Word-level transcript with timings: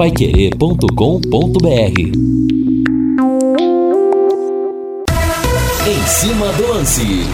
paiquerê.com.br 0.00 2.00
Em 5.86 6.06
cima 6.06 6.50
do 6.54 6.68
lance. 6.68 7.26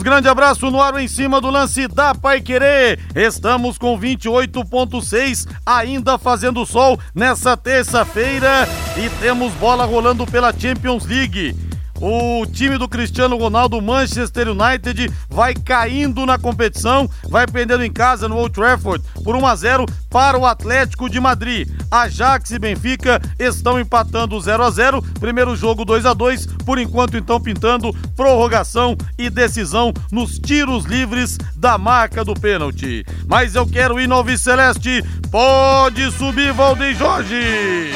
Grande 0.00 0.26
abraço 0.26 0.70
no 0.70 0.80
ar 0.80 0.98
em 0.98 1.06
cima 1.06 1.38
do 1.38 1.50
lance 1.50 1.86
da 1.86 2.14
Pai 2.14 2.40
Querer. 2.40 2.98
Estamos 3.14 3.76
com 3.76 4.00
28.6, 4.00 5.46
ainda 5.66 6.16
fazendo 6.16 6.64
sol 6.64 6.98
nessa 7.14 7.58
terça-feira 7.58 8.66
e 8.96 9.10
temos 9.20 9.52
bola 9.56 9.84
rolando 9.84 10.26
pela 10.26 10.58
Champions 10.58 11.04
League. 11.04 11.54
O 12.00 12.46
time 12.46 12.78
do 12.78 12.88
Cristiano 12.88 13.36
Ronaldo, 13.36 13.80
Manchester 13.82 14.48
United, 14.48 15.12
vai 15.28 15.52
caindo 15.52 16.24
na 16.24 16.38
competição, 16.38 17.08
vai 17.28 17.46
perdendo 17.46 17.84
em 17.84 17.92
casa 17.92 18.26
no 18.26 18.38
Old 18.38 18.54
Trafford 18.54 19.04
por 19.22 19.36
1 19.36 19.46
a 19.46 19.54
0 19.54 19.86
para 20.08 20.38
o 20.38 20.46
Atlético 20.46 21.10
de 21.10 21.20
Madrid. 21.20 21.68
Ajax 21.90 22.52
e 22.52 22.58
Benfica 22.58 23.20
estão 23.38 23.78
empatando 23.78 24.40
0 24.40 24.62
a 24.62 24.70
0. 24.70 25.02
Primeiro 25.20 25.54
jogo 25.54 25.84
2 25.84 26.06
a 26.06 26.14
2, 26.14 26.46
por 26.64 26.78
enquanto 26.78 27.18
então 27.18 27.38
pintando 27.38 27.92
prorrogação 28.16 28.96
e 29.18 29.28
decisão 29.28 29.92
nos 30.10 30.38
tiros 30.38 30.86
livres 30.86 31.36
da 31.54 31.76
marca 31.76 32.24
do 32.24 32.32
pênalti. 32.32 33.04
Mas 33.26 33.54
eu 33.54 33.66
quero 33.66 34.00
ir 34.00 34.08
no 34.08 34.20
Celeste. 34.38 35.04
Pode 35.30 36.10
subir 36.12 36.52
Valdeir 36.52 36.96
Jorge. 36.96 37.90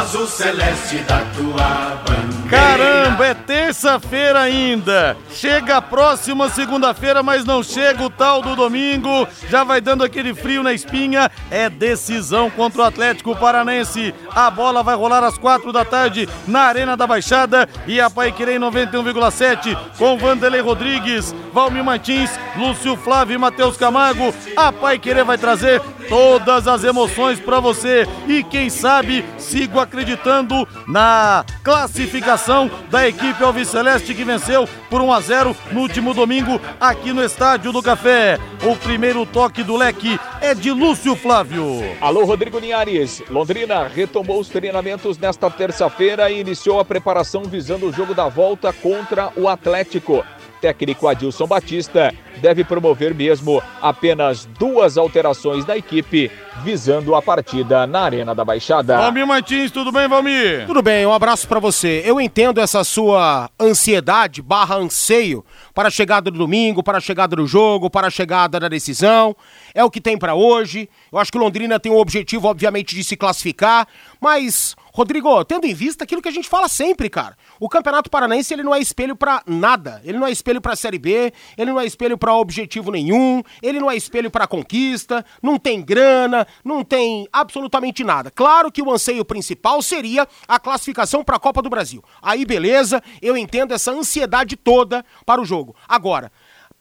Azul 0.00 0.26
celeste 0.26 1.04
da 1.06 1.20
tua 1.34 2.02
bandeira. 2.04 2.33
Caramba, 2.54 3.26
é 3.26 3.34
terça-feira 3.34 4.40
ainda. 4.40 5.16
Chega 5.32 5.78
a 5.78 5.82
próxima 5.82 6.48
segunda-feira, 6.48 7.20
mas 7.20 7.44
não 7.44 7.64
chega 7.64 8.04
o 8.04 8.08
tal 8.10 8.40
do 8.42 8.54
domingo. 8.54 9.26
Já 9.50 9.64
vai 9.64 9.80
dando 9.80 10.04
aquele 10.04 10.32
frio 10.32 10.62
na 10.62 10.72
espinha. 10.72 11.28
É 11.50 11.68
decisão 11.68 12.48
contra 12.48 12.82
o 12.82 12.84
Atlético 12.84 13.34
Paranense. 13.34 14.14
A 14.32 14.48
bola 14.50 14.84
vai 14.84 14.94
rolar 14.94 15.24
às 15.24 15.36
quatro 15.36 15.72
da 15.72 15.84
tarde 15.84 16.28
na 16.46 16.60
Arena 16.60 16.96
da 16.96 17.08
Baixada. 17.08 17.68
E 17.88 18.00
a 18.00 18.08
Paiquerê 18.08 18.56
91,7 18.56 19.76
com 19.98 20.16
Vanderlei 20.16 20.60
Rodrigues, 20.60 21.34
Valmir 21.52 21.82
Martins, 21.82 22.30
Lúcio 22.56 22.96
Flávio 22.96 23.34
e 23.34 23.38
Matheus 23.38 23.76
Camargo. 23.76 24.32
A 24.56 24.70
Paiquerê 24.70 25.24
vai 25.24 25.38
trazer 25.38 25.82
todas 26.08 26.68
as 26.68 26.84
emoções 26.84 27.40
para 27.40 27.58
você. 27.58 28.06
E 28.28 28.44
quem 28.44 28.70
sabe, 28.70 29.24
sigo 29.38 29.80
acreditando 29.80 30.68
na 30.86 31.44
classificação 31.64 32.43
da 32.90 33.08
equipe 33.08 33.42
Alviceleste 33.42 34.14
que 34.14 34.22
venceu 34.22 34.68
por 34.90 35.00
1 35.00 35.12
a 35.12 35.20
0 35.20 35.56
no 35.72 35.80
último 35.80 36.12
domingo 36.12 36.60
aqui 36.78 37.10
no 37.10 37.24
Estádio 37.24 37.72
do 37.72 37.82
Café. 37.82 38.38
O 38.62 38.76
primeiro 38.76 39.24
toque 39.24 39.62
do 39.62 39.74
leque 39.74 40.20
é 40.42 40.54
de 40.54 40.70
Lúcio 40.70 41.16
Flávio. 41.16 41.64
Alô, 42.02 42.26
Rodrigo 42.26 42.58
Linhares. 42.58 43.22
Londrina 43.30 43.88
retomou 43.88 44.40
os 44.40 44.48
treinamentos 44.50 45.16
nesta 45.16 45.50
terça-feira 45.50 46.30
e 46.30 46.40
iniciou 46.40 46.78
a 46.78 46.84
preparação 46.84 47.44
visando 47.44 47.86
o 47.86 47.92
jogo 47.92 48.14
da 48.14 48.28
volta 48.28 48.74
contra 48.74 49.32
o 49.36 49.48
Atlético. 49.48 50.22
Técnico 50.64 51.06
Adilson 51.06 51.46
Batista 51.46 52.10
deve 52.40 52.64
promover 52.64 53.14
mesmo 53.14 53.62
apenas 53.82 54.46
duas 54.58 54.96
alterações 54.96 55.62
da 55.62 55.76
equipe 55.76 56.30
visando 56.62 57.14
a 57.14 57.20
partida 57.20 57.86
na 57.86 58.00
Arena 58.00 58.34
da 58.34 58.46
Baixada. 58.46 58.96
Valmir 58.96 59.26
Martins, 59.26 59.70
tudo 59.70 59.92
bem, 59.92 60.08
Valmir? 60.08 60.66
Tudo 60.66 60.80
bem, 60.80 61.04
um 61.04 61.12
abraço 61.12 61.46
para 61.46 61.60
você. 61.60 62.02
Eu 62.06 62.18
entendo 62.18 62.62
essa 62.62 62.82
sua 62.82 63.50
ansiedade 63.60 64.40
barra 64.40 64.76
anseio 64.76 65.44
para 65.74 65.88
a 65.88 65.90
chegada 65.90 66.30
do 66.30 66.38
domingo, 66.38 66.82
para 66.82 66.96
a 66.96 67.00
chegada 67.00 67.36
do 67.36 67.46
jogo, 67.46 67.90
para 67.90 68.06
a 68.06 68.10
chegada 68.10 68.58
da 68.58 68.68
decisão. 68.68 69.36
É 69.74 69.84
o 69.84 69.90
que 69.90 70.00
tem 70.00 70.16
para 70.16 70.34
hoje. 70.34 70.88
Eu 71.12 71.18
acho 71.18 71.30
que 71.30 71.36
o 71.36 71.40
Londrina 71.42 71.78
tem 71.78 71.92
o 71.92 71.98
objetivo, 71.98 72.48
obviamente, 72.48 72.94
de 72.94 73.04
se 73.04 73.18
classificar, 73.18 73.86
mas 74.18 74.74
Rodrigo, 74.96 75.44
tendo 75.44 75.66
em 75.66 75.74
vista 75.74 76.04
aquilo 76.04 76.22
que 76.22 76.28
a 76.28 76.32
gente 76.32 76.48
fala 76.48 76.68
sempre, 76.68 77.10
cara. 77.10 77.36
O 77.58 77.68
Campeonato 77.68 78.08
Paranaense 78.08 78.54
ele 78.54 78.62
não 78.62 78.72
é 78.72 78.78
espelho 78.78 79.16
para 79.16 79.42
nada. 79.44 80.00
Ele 80.04 80.18
não 80.18 80.26
é 80.26 80.30
espelho 80.30 80.60
para 80.60 80.76
Série 80.76 81.00
B, 81.00 81.32
ele 81.58 81.72
não 81.72 81.80
é 81.80 81.84
espelho 81.84 82.16
para 82.16 82.32
objetivo 82.32 82.92
nenhum, 82.92 83.42
ele 83.60 83.80
não 83.80 83.90
é 83.90 83.96
espelho 83.96 84.30
para 84.30 84.46
conquista, 84.46 85.26
não 85.42 85.58
tem 85.58 85.82
grana, 85.82 86.46
não 86.64 86.84
tem 86.84 87.28
absolutamente 87.32 88.04
nada. 88.04 88.30
Claro 88.30 88.70
que 88.70 88.80
o 88.80 88.92
anseio 88.92 89.24
principal 89.24 89.82
seria 89.82 90.28
a 90.46 90.60
classificação 90.60 91.24
para 91.24 91.36
a 91.36 91.40
Copa 91.40 91.60
do 91.60 91.68
Brasil. 91.68 92.00
Aí 92.22 92.44
beleza, 92.44 93.02
eu 93.20 93.36
entendo 93.36 93.74
essa 93.74 93.90
ansiedade 93.90 94.54
toda 94.54 95.04
para 95.26 95.40
o 95.40 95.44
jogo. 95.44 95.74
Agora, 95.88 96.30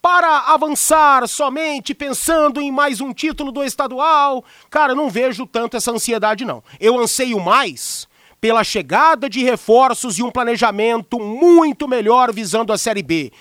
para 0.04 0.54
avançar 0.54 1.26
somente 1.30 1.94
pensando 1.94 2.60
em 2.60 2.70
mais 2.70 3.00
um 3.00 3.14
título 3.14 3.54
do 3.54 3.64
estadual, 3.64 4.44
cara, 4.70 4.94
não 4.94 5.10
vejo 5.10 5.48
tanto 5.48 5.78
essa 5.78 5.92
ansiedade 5.94 6.44
não. 6.44 6.62
Eu 6.78 7.00
anseio 7.00 7.40
mais 7.40 8.06
pela 8.42 8.66
chegada 8.66 9.30
de 9.30 9.42
reforços 9.42 10.20
e 10.20 10.24
um 10.24 10.30
planejamento 10.30 11.18
muito 11.22 11.88
melhor 11.88 12.34
visando 12.34 12.74
a 12.74 12.78
Série 12.78 13.02
B. 13.02 13.32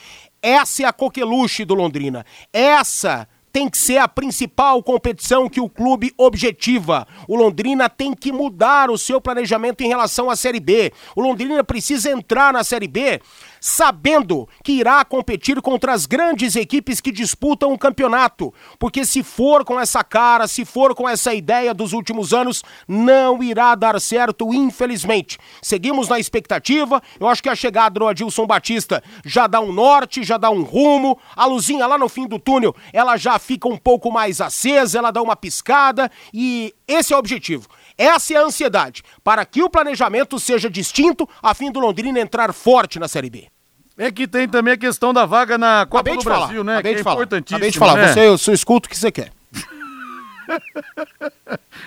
Essa 0.41 0.85
é 0.85 0.87
a 0.87 0.93
coqueluche 0.93 1.65
do 1.65 1.75
Londrina. 1.75 2.25
Essa 2.53 3.27
tem 3.53 3.69
que 3.69 3.77
ser 3.77 3.99
a 3.99 4.07
principal 4.07 4.83
competição 4.85 5.49
que 5.49 5.61
o 5.61 5.69
clube 5.69 6.15
objetiva. 6.17 7.07
O 7.27 7.37
Londrina 7.37 7.89
tem 7.91 8.15
que 8.15 8.31
mudar 8.31 8.89
o 8.89 8.97
seu 8.97 9.21
planejamento 9.21 9.83
em 9.83 9.89
relação 9.89 10.31
à 10.31 10.37
Série 10.37 10.61
B. 10.61 10.93
O 11.17 11.21
Londrina 11.21 11.63
precisa 11.63 12.11
entrar 12.11 12.53
na 12.53 12.65
Série 12.65 12.89
B 12.89 13.21
sabendo 13.63 14.49
que 14.65 14.73
irá 14.73 15.05
competir 15.05 15.63
contra 15.63 15.93
as 15.93 16.05
grandes 16.05 16.57
equipes 16.57 17.01
que 17.01 17.13
disputam 17.13 17.73
o 17.73 17.79
campeonato. 17.79 18.53
Porque 18.77 19.05
se 19.05 19.23
for 19.23 19.65
com 19.65 19.79
essa 19.79 20.03
cara, 20.03 20.49
se 20.49 20.65
for 20.65 20.97
com 20.97 21.09
essa 21.09 21.33
ideia 21.33 21.73
dos 21.73 21.93
últimos 21.93 22.35
anos, 22.35 22.65
não 22.89 23.41
irá 23.41 23.77
dar 23.77 24.01
certo, 24.01 24.53
infelizmente. 24.53 25.39
Seguimos 25.63 26.09
na 26.09 26.19
expectativa. 26.19 27.01
Eu 27.21 27.29
acho 27.29 27.41
que 27.41 27.49
a 27.49 27.55
chegada 27.55 28.01
do 28.01 28.09
Adilson 28.09 28.49
Batista 28.49 29.01
já 29.25 29.47
dá 29.47 29.61
um 29.61 29.73
norte, 29.73 30.25
já 30.25 30.37
dá 30.37 30.51
um 30.51 30.65
rumo. 30.65 31.17
A 31.37 31.47
luzinha 31.47 31.87
lá 31.87 31.97
no 31.97 32.09
fim 32.09 32.27
do 32.27 32.41
túnel, 32.41 32.75
ela 32.93 33.17
já 33.17 33.39
fica 33.39 33.69
um 33.69 33.77
pouco 33.77 34.11
mais 34.11 34.41
acesa, 34.41 34.99
ela 34.99 35.13
dá 35.13 35.23
uma 35.23 35.37
piscada 35.37 36.11
e 36.35 36.75
esse 36.89 37.13
é 37.13 37.17
o 37.17 37.21
objetivo. 37.21 37.69
Essa 37.97 38.35
é 38.35 38.37
a 38.39 38.43
ansiedade, 38.43 39.05
para 39.23 39.45
que 39.45 39.63
o 39.63 39.71
planejamento 39.71 40.41
seja 40.41 40.69
distinto, 40.69 41.29
a 41.41 41.55
fim 41.55 41.71
do 41.71 41.79
Londrina 41.79 42.19
entrar 42.19 42.53
forte 42.53 42.99
na 42.99 43.07
Série 43.07 43.31
B. 43.31 43.52
É 43.99 44.11
que 44.11 44.27
tem 44.27 44.49
também 44.49 44.75
a 44.75 44.77
questão 44.77 45.13
da 45.13 45.27
vaga 45.27 45.59
na 45.59 45.85
Copa 45.87 45.99
Acabei 46.01 46.15
do 46.15 46.19
de 46.21 46.25
falar, 46.25 46.39
Brasil, 46.47 46.65
né? 46.65 46.73
Acabei 46.75 46.95
que 46.95 47.01
é 47.01 47.05
falar. 47.05 47.15
importantíssimo. 47.17 47.57
Acabei 47.57 47.71
de 47.71 47.79
falar. 47.79 47.97
né? 47.97 48.13
Você, 48.13 48.21
eu 48.27 48.39
só 48.39 48.53
escuto 48.53 48.87
o 48.87 48.91
que 48.91 48.97
você 48.99 49.11
quer. 49.13 49.31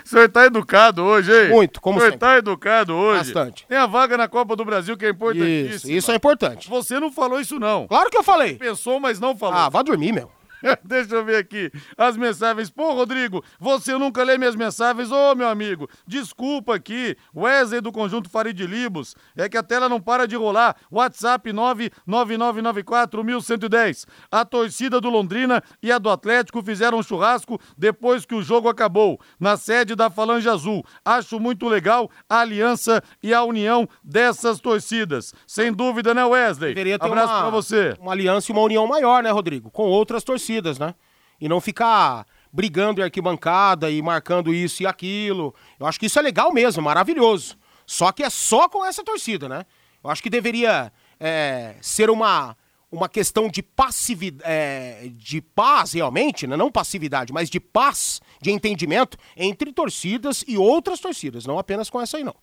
O 0.04 0.08
senhor 0.08 0.30
tá 0.30 0.46
educado 0.46 1.04
hoje, 1.04 1.32
hein? 1.32 1.50
Muito, 1.50 1.82
como 1.82 1.98
O 1.98 2.00
senhor 2.00 2.12
sempre. 2.14 2.28
tá 2.28 2.38
educado 2.38 2.94
hoje. 2.94 3.34
Bastante. 3.34 3.66
Tem 3.68 3.78
a 3.78 3.86
vaga 3.86 4.18
na 4.18 4.28
Copa 4.28 4.56
do 4.56 4.64
Brasil 4.64 4.96
que 4.98 5.06
é 5.06 5.10
importantíssima. 5.10 5.76
Isso, 5.76 5.92
isso 5.92 6.12
é 6.12 6.16
importante. 6.16 6.70
Você 6.70 7.00
não 7.00 7.12
falou 7.12 7.40
isso, 7.40 7.60
não. 7.60 7.88
Claro 7.88 8.10
que 8.10 8.18
eu 8.18 8.24
falei. 8.24 8.56
Pensou, 8.56 9.00
mas 9.00 9.20
não 9.20 9.36
falou. 9.36 9.58
Ah, 9.58 9.70
vá 9.70 9.82
dormir, 9.82 10.12
meu. 10.14 10.32
Deixa 10.84 11.16
eu 11.16 11.26
ver 11.26 11.38
aqui 11.38 11.72
as 11.98 12.16
mensagens. 12.18 12.70
Pô, 12.70 12.94
Rodrigo, 12.94 13.44
você 13.60 13.98
nunca 13.98 14.22
lê 14.24 14.38
minhas 14.38 14.56
mensagens. 14.56 15.12
Ô, 15.12 15.34
meu 15.36 15.48
amigo, 15.48 15.90
desculpa 16.08 16.76
aqui. 16.76 17.18
Wesley 17.36 17.82
do 17.82 17.92
Conjunto 17.92 18.30
Farid 18.30 18.64
Libos. 18.66 19.16
É 19.36 19.50
que 19.50 19.58
a 19.58 19.64
tela 19.64 19.90
não 19.90 20.00
para 20.00 20.28
de 20.28 20.36
rolar. 20.36 20.76
WhatsApp 20.92 21.52
999941110. 21.52 24.06
A 24.32 24.46
torcida 24.46 25.02
do 25.02 25.10
Londrina 25.10 25.64
e 25.82 25.92
a 25.92 25.98
do 25.98 26.10
Atlético 26.10 26.62
fizeram 26.64 27.00
um 27.00 27.04
churrasco 27.04 27.60
depois 27.78 28.26
que 28.26 28.36
o 28.36 28.42
jogo 28.42 28.70
acabou, 28.70 29.20
na 29.40 29.58
sede 29.58 29.96
da 29.96 30.10
Falange 30.10 30.50
Azul. 30.50 30.84
Acho 31.04 31.40
muito 31.40 31.68
legal 31.68 32.10
a 32.30 32.40
aliança 32.40 33.02
e 33.22 33.34
a 33.34 33.44
união 33.44 33.88
dessas 34.04 34.60
torcidas. 34.60 35.34
Sem 35.48 35.72
dúvida, 35.72 36.14
né, 36.14 36.26
Wesley? 36.26 36.74
Deveria 36.74 37.00
ter 37.00 37.08
Abraço 37.08 37.34
uma, 37.34 37.42
pra 37.42 37.50
você. 37.50 37.96
uma 38.00 38.12
aliança 38.12 38.52
e 38.52 38.54
uma 38.54 38.62
união 38.62 38.86
maior, 38.88 39.24
né, 39.24 39.32
Rodrigo? 39.32 39.72
Com 39.72 39.84
outras 39.84 40.24
torcidas, 40.24 40.55
né? 40.80 40.96
E 41.40 41.50
não 41.50 41.60
ficar 41.60 42.26
brigando 42.52 43.02
em 43.02 43.04
arquibancada 43.04 43.92
e 43.92 44.02
marcando 44.02 44.54
isso 44.54 44.84
e 44.84 44.88
aquilo. 44.88 45.54
Eu 45.80 45.86
acho 45.86 46.00
que 46.00 46.06
isso 46.06 46.18
é 46.18 46.22
legal 46.22 46.54
mesmo, 46.54 46.82
maravilhoso. 46.82 47.58
Só 47.86 48.12
que 48.12 48.24
é 48.24 48.30
só 48.30 48.70
com 48.70 48.86
essa 48.86 49.04
torcida, 49.04 49.50
né? 49.50 49.66
Eu 50.04 50.10
acho 50.10 50.24
que 50.24 50.30
deveria 50.30 50.92
é, 51.20 51.76
ser 51.82 52.10
uma, 52.10 52.56
uma 52.92 53.10
questão 53.10 53.50
de 53.50 53.62
passividade, 53.62 54.50
é, 54.50 55.10
de 55.12 55.42
paz 55.42 55.94
realmente, 55.94 56.48
né? 56.48 56.56
não 56.56 56.72
passividade, 56.72 57.34
mas 57.34 57.50
de 57.50 57.60
paz, 57.60 58.22
de 58.42 58.52
entendimento 58.52 59.18
entre 59.36 59.72
torcidas 59.74 60.44
e 60.48 60.58
outras 60.58 61.00
torcidas, 61.00 61.46
não 61.46 61.60
apenas 61.60 61.90
com 61.90 62.02
essa 62.02 62.18
aí 62.18 62.24
não. 62.24 62.36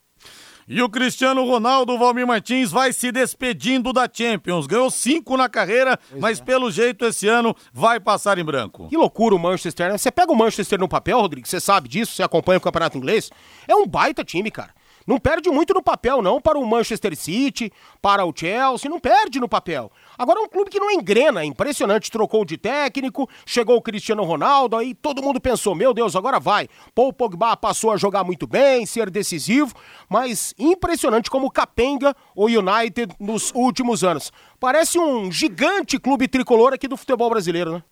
E 0.69 0.81
o 0.81 0.89
Cristiano 0.89 1.45
Ronaldo, 1.45 1.99
Valmir 1.99 2.27
Martins, 2.27 2.71
vai 2.71 2.93
se 2.93 3.11
despedindo 3.11 3.93
da 3.93 4.09
Champions. 4.11 4.67
Ganhou 4.67 4.91
cinco 4.91 5.37
na 5.37 5.49
carreira, 5.49 5.99
mas 6.19 6.41
pelo 6.41 6.71
jeito 6.71 7.05
esse 7.05 7.27
ano 7.27 7.55
vai 7.73 7.99
passar 7.99 8.39
em 8.39 8.45
branco. 8.45 8.89
Que 8.89 8.97
loucura 8.97 9.35
o 9.35 9.39
Manchester, 9.39 9.91
né? 9.91 9.99
Você 9.99 10.11
pega 10.11 10.33
o 10.33 10.37
Manchester 10.37 10.79
no 10.79 10.89
papel, 10.89 11.21
Rodrigo, 11.21 11.47
você 11.47 11.61
sabe 11.61 11.89
disso, 11.89 12.13
você 12.13 12.23
acompanha 12.23 12.59
o 12.59 12.61
campeonato 12.61 12.97
inglês, 12.97 13.31
é 13.67 13.75
um 13.75 13.87
baita 13.87 14.25
time, 14.25 14.51
cara. 14.51 14.71
Não 15.06 15.19
perde 15.19 15.50
muito 15.50 15.75
no 15.75 15.82
papel, 15.82 16.22
não, 16.22 16.40
para 16.40 16.58
o 16.58 16.66
Manchester 16.66 17.16
City, 17.16 17.72
para 18.00 18.25
o 18.25 18.32
Chelsea, 18.34 18.90
não 18.90 19.00
perde 19.00 19.40
no 19.40 19.49
papel. 19.49 19.90
Agora 20.16 20.40
é 20.40 20.43
um 20.43 20.49
clube 20.49 20.70
que 20.70 20.78
não 20.78 20.90
engrena, 20.90 21.43
é 21.43 21.44
impressionante. 21.44 22.10
Trocou 22.10 22.44
de 22.44 22.56
técnico, 22.56 23.28
chegou 23.44 23.76
o 23.76 23.82
Cristiano 23.82 24.22
Ronaldo, 24.22 24.76
aí 24.76 24.94
todo 24.94 25.22
mundo 25.22 25.40
pensou: 25.40 25.75
meu 25.75 25.93
Deus, 25.93 26.14
agora 26.14 26.38
vai. 26.38 26.69
Paul 26.94 27.12
Pogba 27.12 27.56
passou 27.56 27.90
a 27.90 27.96
jogar 27.96 28.25
muito 28.25 28.46
bem, 28.46 28.87
ser 28.87 29.10
decisivo, 29.10 29.75
mas 30.08 30.54
impressionante 30.58 31.31
como 31.31 31.50
capenga 31.50 32.14
o 32.34 32.46
United 32.46 33.14
nos 33.19 33.52
últimos 33.54 34.04
anos. 34.04 34.32
Parece 34.60 34.99
um 34.99 35.31
gigante 35.31 35.99
clube 35.99 36.28
tricolor 36.28 36.72
aqui 36.72 36.87
do 36.87 36.96
futebol 36.96 37.28
brasileiro, 37.28 37.72
né? 37.72 37.82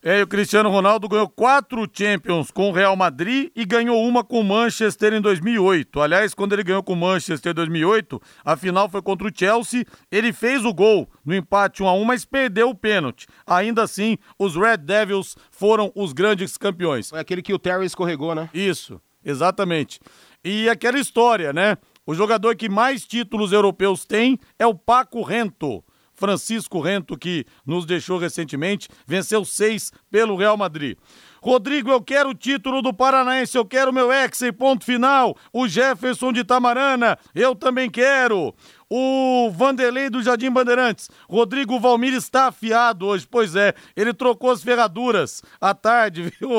É, 0.00 0.22
o 0.22 0.28
Cristiano 0.28 0.70
Ronaldo 0.70 1.08
ganhou 1.08 1.28
quatro 1.28 1.84
Champions 1.92 2.52
com 2.52 2.68
o 2.68 2.72
Real 2.72 2.94
Madrid 2.94 3.50
e 3.56 3.64
ganhou 3.64 4.06
uma 4.06 4.22
com 4.22 4.40
o 4.40 4.44
Manchester 4.44 5.12
em 5.12 5.20
2008. 5.20 6.00
Aliás, 6.00 6.34
quando 6.34 6.52
ele 6.52 6.62
ganhou 6.62 6.84
com 6.84 6.92
o 6.92 6.96
Manchester 6.96 7.50
em 7.50 7.54
2008, 7.54 8.22
a 8.44 8.56
final 8.56 8.88
foi 8.88 9.02
contra 9.02 9.26
o 9.26 9.32
Chelsea. 9.34 9.84
Ele 10.08 10.32
fez 10.32 10.64
o 10.64 10.72
gol 10.72 11.10
no 11.24 11.34
empate 11.34 11.82
1 11.82 11.88
a 11.88 11.94
1, 11.94 12.04
mas 12.04 12.24
perdeu 12.24 12.68
o 12.68 12.76
pênalti. 12.76 13.26
Ainda 13.44 13.82
assim, 13.82 14.16
os 14.38 14.54
Red 14.54 14.76
Devils 14.76 15.36
foram 15.50 15.90
os 15.96 16.12
grandes 16.12 16.56
campeões. 16.56 17.10
Foi 17.10 17.18
aquele 17.18 17.42
que 17.42 17.52
o 17.52 17.58
Terry 17.58 17.84
escorregou, 17.84 18.36
né? 18.36 18.48
Isso, 18.54 19.00
exatamente. 19.24 19.98
E 20.44 20.68
aquela 20.68 21.00
história, 21.00 21.52
né? 21.52 21.76
O 22.06 22.14
jogador 22.14 22.54
que 22.54 22.68
mais 22.68 23.04
títulos 23.04 23.50
europeus 23.50 24.04
tem 24.04 24.38
é 24.60 24.66
o 24.66 24.76
Paco 24.76 25.22
Rento. 25.22 25.82
Francisco 26.18 26.80
Rento, 26.80 27.16
que 27.16 27.46
nos 27.64 27.86
deixou 27.86 28.18
recentemente, 28.18 28.88
venceu 29.06 29.44
seis 29.44 29.92
pelo 30.10 30.36
Real 30.36 30.56
Madrid. 30.56 30.98
Rodrigo, 31.40 31.90
eu 31.90 32.02
quero 32.02 32.30
o 32.30 32.34
título 32.34 32.82
do 32.82 32.92
Paranaense, 32.92 33.56
eu 33.56 33.64
quero 33.64 33.92
meu 33.92 34.12
ex 34.12 34.40
ponto 34.58 34.84
final. 34.84 35.36
O 35.52 35.68
Jefferson 35.68 36.32
de 36.32 36.42
Tamarana, 36.42 37.16
eu 37.34 37.54
também 37.54 37.88
quero 37.88 38.52
o 38.90 39.50
Vanderlei 39.50 40.08
do 40.08 40.22
Jardim 40.22 40.50
Bandeirantes. 40.50 41.10
Rodrigo 41.28 41.78
Valmir 41.78 42.14
está 42.14 42.46
afiado 42.46 43.06
hoje, 43.06 43.26
pois 43.30 43.54
é, 43.54 43.74
ele 43.96 44.14
trocou 44.14 44.50
as 44.50 44.62
ferraduras 44.62 45.42
à 45.60 45.74
tarde, 45.74 46.32
viu, 46.40 46.50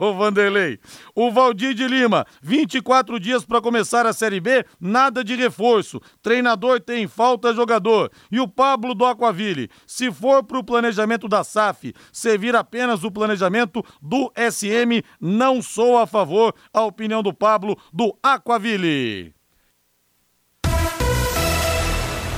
o 0.00 0.14
Vanderlei? 0.14 0.78
O 1.14 1.30
Valdir 1.30 1.74
de 1.74 1.86
Lima, 1.86 2.26
24 2.42 3.18
dias 3.18 3.44
para 3.44 3.60
começar 3.60 4.06
a 4.06 4.12
Série 4.12 4.40
B, 4.40 4.64
nada 4.80 5.24
de 5.24 5.34
reforço. 5.34 6.00
Treinador 6.22 6.80
tem 6.80 7.06
falta 7.06 7.54
jogador. 7.54 8.10
E 8.30 8.40
o 8.40 8.48
Pablo 8.48 8.94
do 8.94 9.04
Aquaville, 9.04 9.70
se 9.86 10.10
for 10.12 10.42
para 10.42 10.58
o 10.58 10.64
planejamento 10.64 11.28
da 11.28 11.42
SAF 11.42 11.94
servir 12.12 12.54
apenas 12.54 13.04
o 13.04 13.10
planejamento 13.10 13.84
do 14.02 14.30
SM, 14.36 15.02
não 15.20 15.62
sou 15.62 15.98
a 15.98 16.06
favor. 16.06 16.54
A 16.72 16.82
opinião 16.82 17.22
do 17.22 17.32
Pablo 17.32 17.78
do 17.92 18.16
Aquaville. 18.22 19.37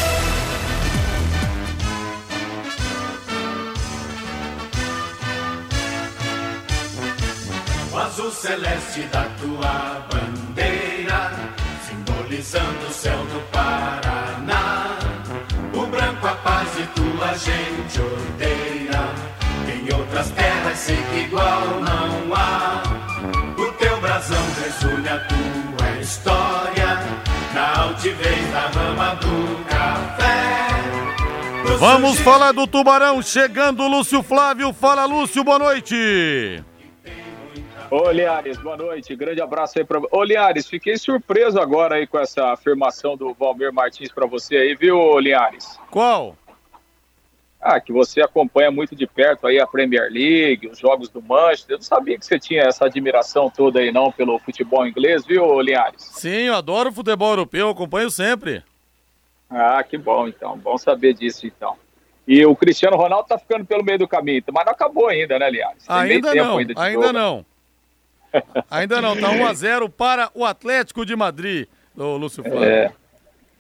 Celeste 8.42 9.02
da 9.14 9.26
tua 9.40 10.04
bandeira, 10.10 11.32
simbolizando 11.88 12.88
o 12.90 12.92
céu 12.92 13.24
do 13.26 13.40
Paraná. 13.52 14.98
O 15.76 15.86
branco 15.86 16.26
a 16.26 16.34
paz 16.34 16.68
e 16.80 16.88
tua 16.88 17.36
gente 17.36 18.02
odeia. 18.02 19.04
Em 19.72 19.94
outras 19.96 20.32
terras 20.32 20.76
sei 20.76 20.96
que 20.96 21.20
igual 21.20 21.82
não 21.82 22.36
há. 22.36 22.82
O 23.60 23.72
teu 23.74 24.02
brasão 24.02 24.44
resume 24.64 25.08
a 25.08 25.20
tua 25.20 26.02
história. 26.02 26.98
Na 27.54 27.84
altivez 27.84 28.52
da 28.52 28.70
rama 28.70 29.14
do 29.18 29.64
café. 29.66 30.68
Vamos 31.78 32.20
falar 32.22 32.54
do 32.54 32.66
Tubarão, 32.66 33.22
chegando 33.22 33.88
Lúcio 33.88 34.24
Flávio. 34.24 34.74
Fala, 34.74 35.06
Lúcio, 35.06 35.44
boa 35.44 35.60
noite. 35.60 36.64
Ô, 37.92 38.10
Liares, 38.10 38.58
boa 38.58 38.78
noite. 38.78 39.14
Grande 39.18 39.42
abraço 39.42 39.78
aí 39.78 39.84
pra. 39.84 40.00
Ô, 40.12 40.24
Liares, 40.24 40.66
fiquei 40.66 40.96
surpreso 40.98 41.60
agora 41.60 41.96
aí 41.96 42.08
com 42.08 42.18
essa 42.18 42.54
afirmação 42.54 43.18
do 43.18 43.34
Valmir 43.34 43.74
Martins 43.74 44.10
pra 44.10 44.26
você 44.26 44.56
aí, 44.56 44.76
viu, 44.76 45.20
Liares? 45.20 45.78
Qual? 45.92 46.38
Ah, 47.60 47.82
que 47.82 47.92
você 47.92 48.22
acompanha 48.22 48.72
muito 48.72 48.96
de 48.96 49.06
perto 49.06 49.46
aí 49.46 49.60
a 49.60 49.68
Premier 49.68 50.10
League, 50.10 50.70
os 50.70 50.80
jogos 50.80 51.10
do 51.10 51.22
Manchester. 51.22 51.74
Eu 51.74 51.80
não 51.80 51.84
sabia 51.84 52.18
que 52.18 52.26
você 52.26 52.40
tinha 52.40 52.64
essa 52.64 52.86
admiração 52.86 53.50
toda 53.50 53.82
aí 53.82 53.92
não 53.92 54.10
pelo 54.10 54.40
futebol 54.40 54.88
inglês, 54.88 55.26
viu, 55.26 55.60
Liares? 55.60 56.02
Sim, 56.02 56.44
eu 56.44 56.56
adoro 56.56 56.94
futebol 56.94 57.32
europeu, 57.32 57.68
acompanho 57.68 58.10
sempre. 58.10 58.64
Ah, 59.50 59.84
que 59.84 59.98
bom, 59.98 60.30
então. 60.30 60.58
Bom 60.58 60.78
saber 60.78 61.14
disso, 61.14 61.46
então. 61.46 61.76
E 62.26 62.46
o 62.46 62.56
Cristiano 62.56 62.96
Ronaldo 62.96 63.28
tá 63.28 63.38
ficando 63.38 63.66
pelo 63.66 63.84
meio 63.84 64.00
do 64.00 64.08
caminho, 64.08 64.42
mas 64.54 64.66
não 64.66 64.72
acabou 64.72 65.10
ainda, 65.10 65.38
né, 65.38 65.52
meio 65.52 65.68
Ainda 65.90 66.34
não, 66.34 66.58
ainda 66.58 66.74
ainda 66.82 67.12
não. 67.12 67.51
Ainda 68.70 69.02
não, 69.02 69.20
tá 69.20 69.30
1 69.30 69.46
a 69.46 69.54
0 69.54 69.90
para 69.90 70.30
o 70.34 70.46
Atlético 70.46 71.06
de 71.06 71.16
Madrid, 71.16 71.68
Lúcio 71.96 72.44
Flávio. 72.44 72.64
É. 72.64 72.92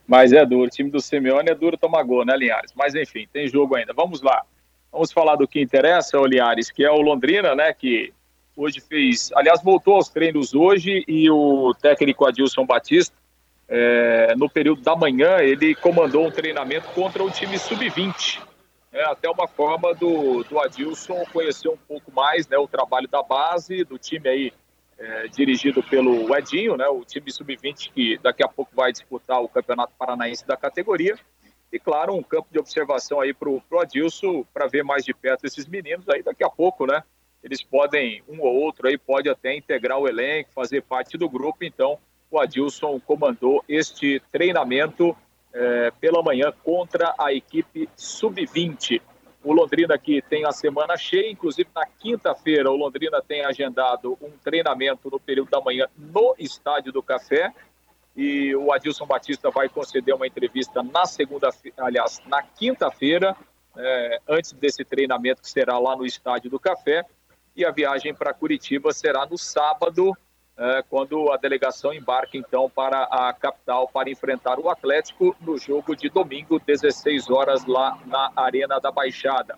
Mas 0.08 0.34
é 0.34 0.46
duro. 0.46 0.68
O 0.68 0.70
time 0.70 0.90
do 0.90 1.00
Simeone 1.00 1.50
é 1.50 1.56
duro 1.56 1.78
tomar 1.78 2.04
gol, 2.04 2.26
né, 2.26 2.36
Linhares? 2.36 2.74
Mas 2.76 2.96
enfim, 2.96 3.28
tem 3.32 3.48
jogo 3.48 3.76
ainda. 3.76 3.94
Vamos 3.94 4.22
lá. 4.22 4.44
Vamos 4.92 5.12
falar 5.12 5.38
do 5.38 5.48
que 5.48 5.62
interessa, 5.62 6.20
ô 6.20 6.26
Linhares, 6.26 6.70
que 6.70 6.84
é 6.84 6.92
o 6.92 7.00
Londrina, 7.00 7.56
né? 7.56 7.74
Que 7.74 8.14
hoje 8.56 8.82
fez. 8.82 9.32
Aliás, 9.34 9.64
voltou 9.64 9.96
aos 9.96 10.10
treinos 10.10 10.54
hoje 10.54 11.06
e 11.08 11.30
o 11.30 11.74
técnico 11.82 12.26
Adilson 12.26 12.66
Batista, 12.66 13.16
é, 13.70 14.36
no 14.36 14.50
período 14.50 14.82
da 14.82 14.98
manhã, 14.98 15.38
ele 15.38 15.74
comandou 15.76 16.28
um 16.28 16.32
treinamento 16.32 16.90
contra 16.90 17.24
o 17.24 17.32
time 17.32 17.58
sub-20. 17.58 18.42
É 18.92 19.06
até 19.06 19.30
uma 19.30 19.48
forma 19.48 19.94
do, 19.96 20.44
do 20.44 20.60
Adilson 20.60 21.24
conhecer 21.32 21.70
um 21.70 21.78
pouco 21.88 22.12
mais 22.12 22.46
né, 22.50 22.58
o 22.58 22.68
trabalho 22.68 23.08
da 23.08 23.24
base, 23.24 23.86
do 23.86 23.98
time 23.98 24.28
aí 24.28 24.54
é, 25.02 25.28
dirigido 25.28 25.82
pelo 25.82 26.34
Edinho, 26.36 26.78
né, 26.78 26.88
o 26.88 27.04
time 27.04 27.32
sub-20 27.32 27.92
que 27.92 28.20
daqui 28.20 28.44
a 28.44 28.48
pouco 28.48 28.72
vai 28.76 28.92
disputar 28.92 29.42
o 29.42 29.50
Campeonato 29.50 29.94
Paranaense 29.98 30.46
da 30.46 30.56
categoria. 30.56 31.18
E, 31.74 31.80
claro, 31.80 32.14
um 32.14 32.22
campo 32.22 32.48
de 32.52 32.60
observação 32.60 33.20
aí 33.20 33.34
para 33.34 33.50
o 33.50 33.62
Adilson, 33.80 34.46
para 34.54 34.68
ver 34.68 34.84
mais 34.84 35.04
de 35.04 35.14
perto 35.14 35.46
esses 35.46 35.66
meninos. 35.66 36.08
Aí 36.10 36.22
daqui 36.22 36.44
a 36.44 36.50
pouco, 36.50 36.86
né, 36.86 37.02
eles 37.44 37.64
podem, 37.64 38.22
um 38.28 38.42
ou 38.42 38.54
outro 38.54 38.88
aí 38.88 38.98
pode 38.98 39.28
até 39.28 39.56
integrar 39.56 39.98
o 39.98 40.08
elenco, 40.08 40.52
fazer 40.54 40.84
parte 40.84 41.18
do 41.18 41.28
grupo. 41.28 41.64
Então, 41.64 41.98
o 42.30 42.40
Adilson 42.40 43.00
comandou 43.00 43.64
este 43.68 44.22
treinamento 44.32 45.16
é, 45.54 45.92
pela 46.00 46.22
manhã 46.22 46.54
contra 46.64 47.16
a 47.18 47.34
equipe 47.34 47.90
sub-20. 47.96 49.02
O 49.44 49.54
Londrina 49.54 49.96
aqui 49.96 50.22
tem 50.22 50.46
a 50.46 50.52
semana 50.52 50.96
cheia, 50.96 51.32
inclusive 51.32 51.68
na 51.74 51.86
quinta-feira 51.86 52.70
o 52.70 52.76
Londrina 52.76 53.22
tem 53.22 53.44
agendado 53.44 54.18
um 54.22 54.30
treinamento 54.44 55.10
no 55.10 55.20
período 55.20 55.50
da 55.50 55.60
manhã 55.60 55.88
no 55.98 56.36
Estádio 56.38 56.92
do 56.92 57.02
Café. 57.02 57.52
E 58.16 58.56
o 58.56 58.72
Adilson 58.72 59.06
Batista 59.06 59.50
vai 59.50 59.68
conceder 59.68 60.14
uma 60.14 60.28
entrevista 60.28 60.84
na 60.84 61.06
segunda-feira, 61.06 61.76
aliás, 61.80 62.22
na 62.28 62.44
quinta-feira, 62.44 63.36
é, 63.76 64.22
antes 64.28 64.52
desse 64.52 64.84
treinamento 64.84 65.42
que 65.42 65.50
será 65.50 65.80
lá 65.80 65.96
no 65.96 66.06
Estádio 66.06 66.52
do 66.52 66.60
Café. 66.60 67.04
E 67.56 67.66
a 67.66 67.72
viagem 67.72 68.14
para 68.14 68.34
Curitiba 68.34 68.94
será 68.94 69.26
no 69.26 69.38
sábado, 69.38 70.16
quando 70.90 71.32
a 71.32 71.38
delegação 71.38 71.94
embarca 71.94 72.38
então 72.38 72.70
para 72.70 73.04
a 73.04 73.34
capital 73.34 73.88
para 73.88 74.10
enfrentar 74.10 74.60
o 74.60 74.70
Atlético 74.70 75.36
no 75.42 75.58
jogo 75.58 75.96
de 75.96 76.10
domingo, 76.10 76.60
16 76.60 77.30
horas 77.30 77.66
lá 77.66 77.98
na 78.06 78.32
Arena 78.36 78.80
da 78.80 78.92
Baixada. 78.92 79.58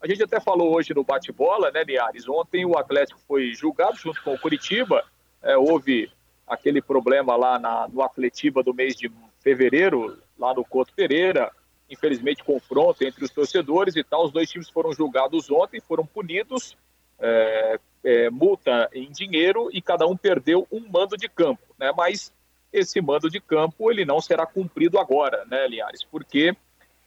A 0.00 0.06
gente 0.06 0.22
até 0.22 0.38
falou 0.38 0.74
hoje 0.74 0.94
no 0.94 1.02
bate-bola, 1.02 1.70
né, 1.70 1.82
Liares? 1.82 2.28
Ontem 2.28 2.64
o 2.64 2.78
Atlético 2.78 3.18
foi 3.26 3.52
julgado 3.54 3.96
junto 3.96 4.22
com 4.22 4.34
o 4.34 4.38
Curitiba. 4.38 5.04
É, 5.42 5.56
houve 5.56 6.10
aquele 6.46 6.80
problema 6.80 7.34
lá 7.34 7.58
na, 7.58 7.88
no 7.88 8.02
Atletiba 8.02 8.62
do 8.62 8.74
mês 8.74 8.94
de 8.94 9.10
fevereiro, 9.40 10.16
lá 10.38 10.54
no 10.54 10.64
Couto 10.64 10.92
Pereira. 10.94 11.50
Infelizmente, 11.90 12.44
confronto 12.44 13.04
entre 13.04 13.24
os 13.24 13.30
torcedores 13.30 13.96
e 13.96 14.04
tal. 14.04 14.24
Os 14.24 14.32
dois 14.32 14.50
times 14.50 14.68
foram 14.68 14.92
julgados 14.92 15.50
ontem, 15.50 15.80
foram 15.80 16.06
punidos, 16.06 16.76
é, 17.18 17.80
é, 18.06 18.30
multa 18.30 18.88
em 18.94 19.10
dinheiro 19.10 19.68
e 19.72 19.82
cada 19.82 20.06
um 20.06 20.16
perdeu 20.16 20.64
um 20.70 20.78
mando 20.88 21.16
de 21.16 21.28
campo, 21.28 21.74
né? 21.76 21.92
Mas 21.96 22.32
esse 22.72 23.00
mando 23.00 23.28
de 23.28 23.40
campo 23.40 23.90
ele 23.90 24.04
não 24.04 24.20
será 24.20 24.46
cumprido 24.46 24.96
agora, 24.96 25.44
né, 25.46 25.66
Linhares? 25.66 26.04
Porque 26.04 26.56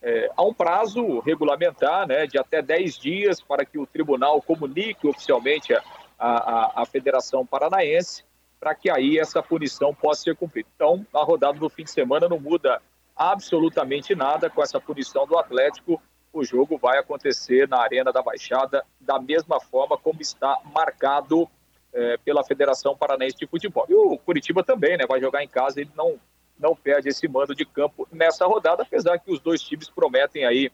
é, 0.01 0.29
há 0.35 0.43
um 0.43 0.53
prazo 0.53 1.21
regulamentar 1.21 2.05
né, 2.05 2.27
de 2.27 2.37
até 2.37 2.61
10 2.61 2.97
dias 2.97 3.41
para 3.41 3.63
que 3.63 3.79
o 3.79 3.87
tribunal 3.87 4.41
comunique 4.41 5.07
oficialmente 5.07 5.73
a, 5.73 5.81
a, 6.19 6.81
a 6.81 6.85
Federação 6.85 7.45
Paranaense 7.45 8.25
para 8.59 8.75
que 8.75 8.89
aí 8.89 9.17
essa 9.17 9.41
punição 9.41 9.95
possa 9.95 10.23
ser 10.23 10.35
cumprida. 10.35 10.67
Então, 10.75 11.05
a 11.13 11.23
rodada 11.23 11.57
do 11.57 11.69
fim 11.69 11.85
de 11.85 11.91
semana 11.91 12.27
não 12.27 12.39
muda 12.39 12.81
absolutamente 13.15 14.13
nada 14.13 14.49
com 14.49 14.61
essa 14.61 14.81
punição 14.81 15.25
do 15.25 15.37
Atlético. 15.37 16.01
O 16.31 16.43
jogo 16.43 16.77
vai 16.77 16.97
acontecer 16.97 17.67
na 17.67 17.81
Arena 17.81 18.11
da 18.11 18.21
Baixada 18.21 18.85
da 18.99 19.19
mesma 19.19 19.59
forma 19.59 19.97
como 19.97 20.21
está 20.21 20.59
marcado 20.73 21.49
é, 21.91 22.17
pela 22.17 22.43
Federação 22.43 22.95
Paranaense 22.95 23.37
de 23.37 23.47
Futebol. 23.47 23.85
E 23.89 23.93
o 23.93 24.17
Curitiba 24.17 24.63
também, 24.63 24.97
né? 24.97 25.05
Vai 25.07 25.19
jogar 25.19 25.43
em 25.43 25.47
casa, 25.47 25.81
ele 25.81 25.91
não 25.95 26.19
não 26.59 26.75
perde 26.75 27.07
esse 27.07 27.25
mando 27.27 27.55
de 27.55 27.65
campo 27.65 28.05
nessa 28.11 28.45
rodada, 28.45 28.83
apesar 28.83 29.17
que 29.17 29.31
os 29.31 29.39
dois 29.39 29.61
times 29.61 29.89
prometem 29.89 30.45
aí 30.45 30.69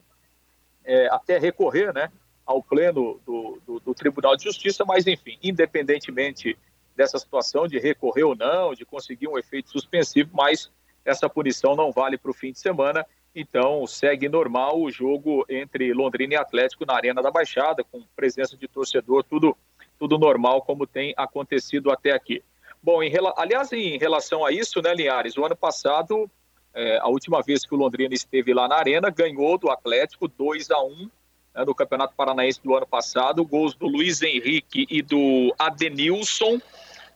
é, 0.83 1.07
até 1.11 1.37
recorrer, 1.37 1.93
né, 1.93 2.11
ao 2.45 2.61
pleno 2.61 3.21
do, 3.25 3.61
do, 3.65 3.79
do, 3.79 3.93
Tribunal 3.93 4.35
de 4.35 4.43
Justiça, 4.43 4.83
mas 4.83 5.05
enfim, 5.05 5.37
independentemente 5.43 6.57
dessa 6.95 7.19
situação 7.19 7.67
de 7.67 7.77
recorrer 7.77 8.23
ou 8.23 8.35
não, 8.35 8.73
de 8.73 8.85
conseguir 8.85 9.27
um 9.27 9.37
efeito 9.37 9.69
suspensivo, 9.69 10.31
mas 10.33 10.71
essa 11.03 11.29
punição 11.29 11.75
não 11.75 11.91
vale 11.91 12.17
para 12.17 12.31
o 12.31 12.33
fim 12.33 12.51
de 12.51 12.59
semana, 12.59 13.05
então 13.35 13.85
segue 13.85 14.29
normal 14.29 14.79
o 14.79 14.89
jogo 14.89 15.45
entre 15.49 15.93
Londrina 15.93 16.35
e 16.35 16.37
Atlético 16.37 16.85
na 16.85 16.95
Arena 16.95 17.21
da 17.21 17.29
Baixada, 17.29 17.83
com 17.83 18.01
presença 18.15 18.55
de 18.55 18.65
torcedor, 18.65 19.25
tudo, 19.25 19.57
tudo 19.99 20.17
normal 20.17 20.61
como 20.61 20.87
tem 20.87 21.13
acontecido 21.17 21.91
até 21.91 22.11
aqui. 22.11 22.41
Bom, 22.81 23.03
em, 23.03 23.11
aliás, 23.35 23.73
em 23.73 23.97
relação 23.97 24.45
a 24.45 24.51
isso, 24.51 24.81
né, 24.81 24.93
Linhares, 24.93 25.35
o 25.37 25.43
ano 25.43 25.55
passado, 25.55 26.31
é, 26.73 26.97
a 26.99 27.07
última 27.07 27.41
vez 27.41 27.65
que 27.65 27.73
o 27.75 27.77
Londrina 27.77 28.13
esteve 28.13 28.53
lá 28.53 28.69
na 28.69 28.75
Arena, 28.75 29.09
ganhou 29.09 29.57
do 29.57 29.69
Atlético 29.69 30.29
2 30.29 30.71
a 30.71 30.81
1 30.81 31.09
né, 31.53 31.65
no 31.65 31.75
Campeonato 31.75 32.13
Paranaense 32.15 32.61
do 32.63 32.73
ano 32.73 32.87
passado, 32.87 33.43
gols 33.43 33.75
do 33.75 33.87
Luiz 33.87 34.21
Henrique 34.21 34.87
e 34.89 35.01
do 35.01 35.53
Adenilson. 35.59 36.61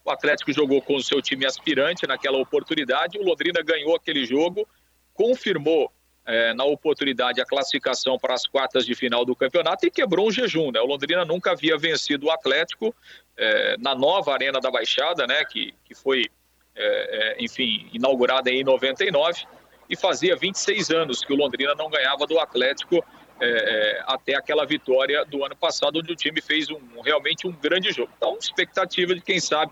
O 0.03 0.11
Atlético 0.11 0.51
jogou 0.51 0.81
com 0.81 0.95
o 0.95 1.03
seu 1.03 1.21
time 1.21 1.45
aspirante 1.45 2.05
naquela 2.07 2.39
oportunidade, 2.39 3.17
o 3.17 3.23
Londrina 3.23 3.61
ganhou 3.61 3.95
aquele 3.95 4.25
jogo, 4.25 4.67
confirmou 5.13 5.91
é, 6.29 6.53
na 6.53 6.63
oportunidade 6.63 7.41
a 7.41 7.45
classificação 7.45 8.19
para 8.19 8.35
as 8.35 8.45
quartas 8.45 8.85
de 8.85 8.93
final 8.93 9.25
do 9.25 9.35
campeonato 9.35 9.87
e 9.87 9.89
quebrou 9.89 10.27
um 10.27 10.31
jejum. 10.31 10.71
Né? 10.71 10.79
O 10.79 10.85
Londrina 10.85 11.25
nunca 11.25 11.53
havia 11.53 11.75
vencido 11.75 12.27
o 12.27 12.31
Atlético 12.31 12.95
é, 13.35 13.75
na 13.79 13.95
nova 13.95 14.31
Arena 14.31 14.61
da 14.61 14.69
Baixada, 14.69 15.25
né? 15.25 15.43
que, 15.45 15.73
que 15.83 15.95
foi, 15.95 16.27
é, 16.75 17.37
é 17.39 17.43
enfim, 17.43 17.89
inaugurada 17.91 18.51
em 18.51 18.63
99 18.63 19.43
e 19.89 19.95
fazia 19.95 20.35
26 20.35 20.91
anos 20.91 21.25
que 21.25 21.33
o 21.33 21.35
Londrina 21.35 21.73
não 21.73 21.89
ganhava 21.89 22.27
do 22.27 22.39
Atlético 22.39 23.03
é, 23.41 23.47
é, 23.47 24.03
até 24.05 24.35
aquela 24.35 24.67
vitória 24.67 25.25
do 25.25 25.43
ano 25.43 25.55
passado, 25.55 25.97
onde 25.97 26.11
o 26.11 26.15
time 26.15 26.41
fez 26.41 26.69
um, 26.69 27.01
realmente 27.03 27.47
um 27.47 27.51
grande 27.51 27.91
jogo. 27.91 28.11
Então, 28.17 28.37
expectativa 28.37 29.15
de 29.15 29.21
quem 29.21 29.39
sabe 29.39 29.71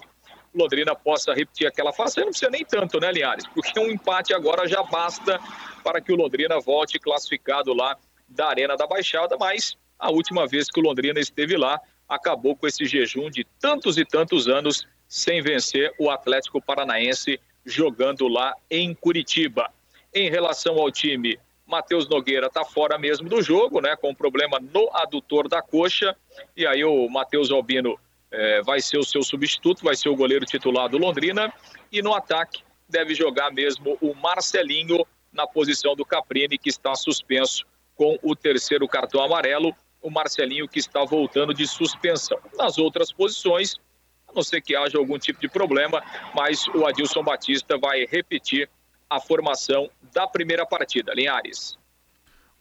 Londrina 0.57 0.95
possa 0.95 1.33
repetir 1.33 1.67
aquela 1.67 1.93
fase. 1.93 2.19
Não 2.19 2.27
precisa 2.27 2.49
nem 2.49 2.65
tanto, 2.65 2.99
né, 2.99 3.11
Linhares? 3.11 3.45
Porque 3.47 3.79
um 3.79 3.89
empate 3.89 4.33
agora 4.33 4.67
já 4.67 4.83
basta 4.83 5.39
para 5.83 6.01
que 6.01 6.11
o 6.11 6.15
Londrina 6.15 6.59
volte 6.59 6.99
classificado 6.99 7.73
lá 7.73 7.97
da 8.27 8.47
Arena 8.47 8.75
da 8.75 8.85
Baixada, 8.85 9.37
mas 9.39 9.77
a 9.97 10.11
última 10.11 10.45
vez 10.45 10.69
que 10.69 10.79
o 10.79 10.83
Londrina 10.83 11.19
esteve 11.19 11.55
lá, 11.57 11.79
acabou 12.07 12.55
com 12.55 12.67
esse 12.67 12.85
jejum 12.85 13.29
de 13.29 13.45
tantos 13.59 13.97
e 13.97 14.05
tantos 14.05 14.47
anos 14.47 14.87
sem 15.07 15.41
vencer 15.41 15.93
o 15.97 16.09
Atlético 16.09 16.61
Paranaense 16.61 17.39
jogando 17.65 18.27
lá 18.27 18.53
em 18.69 18.93
Curitiba. 18.93 19.69
Em 20.13 20.29
relação 20.29 20.77
ao 20.77 20.91
time, 20.91 21.39
Matheus 21.65 22.07
Nogueira 22.07 22.47
está 22.47 22.63
fora 22.63 22.97
mesmo 22.97 23.27
do 23.27 23.41
jogo, 23.41 23.81
né, 23.81 23.95
com 23.95 24.15
problema 24.15 24.59
no 24.59 24.89
adutor 24.93 25.49
da 25.49 25.61
coxa, 25.61 26.15
e 26.55 26.65
aí 26.65 26.83
o 26.83 27.09
Matheus 27.09 27.51
Albino 27.51 27.99
é, 28.31 28.61
vai 28.61 28.81
ser 28.81 28.97
o 28.97 29.03
seu 29.03 29.23
substituto, 29.23 29.83
vai 29.83 29.95
ser 29.95 30.09
o 30.09 30.15
goleiro 30.15 30.45
titular 30.45 30.89
do 30.89 30.97
Londrina, 30.97 31.53
e 31.91 32.01
no 32.01 32.13
ataque 32.13 32.61
deve 32.87 33.13
jogar 33.13 33.51
mesmo 33.51 33.97
o 34.01 34.13
Marcelinho, 34.13 35.05
na 35.31 35.45
posição 35.45 35.95
do 35.95 36.05
Caprini, 36.05 36.57
que 36.57 36.69
está 36.69 36.95
suspenso 36.95 37.65
com 37.95 38.17
o 38.23 38.35
terceiro 38.35 38.87
cartão 38.87 39.21
amarelo. 39.21 39.75
O 40.01 40.09
Marcelinho, 40.09 40.67
que 40.67 40.79
está 40.79 41.03
voltando 41.03 41.53
de 41.53 41.67
suspensão. 41.67 42.39
Nas 42.55 42.77
outras 42.77 43.11
posições, 43.11 43.75
a 44.27 44.33
não 44.33 44.43
ser 44.43 44.61
que 44.61 44.75
haja 44.75 44.97
algum 44.97 45.17
tipo 45.19 45.39
de 45.39 45.49
problema, 45.49 46.01
mas 46.33 46.67
o 46.69 46.85
Adilson 46.85 47.23
Batista 47.23 47.77
vai 47.77 48.05
repetir 48.05 48.69
a 49.09 49.19
formação 49.19 49.89
da 50.13 50.27
primeira 50.27 50.65
partida. 50.65 51.13
Linhares. 51.13 51.77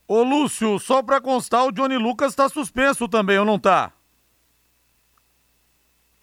Ô 0.08 0.22
Lúcio, 0.22 0.78
só 0.78 1.02
para 1.02 1.20
constar, 1.20 1.66
o 1.66 1.72
Johnny 1.72 1.96
Lucas 1.96 2.30
está 2.30 2.48
suspenso 2.48 3.08
também, 3.08 3.38
ou 3.38 3.44
não 3.44 3.56
está? 3.56 3.92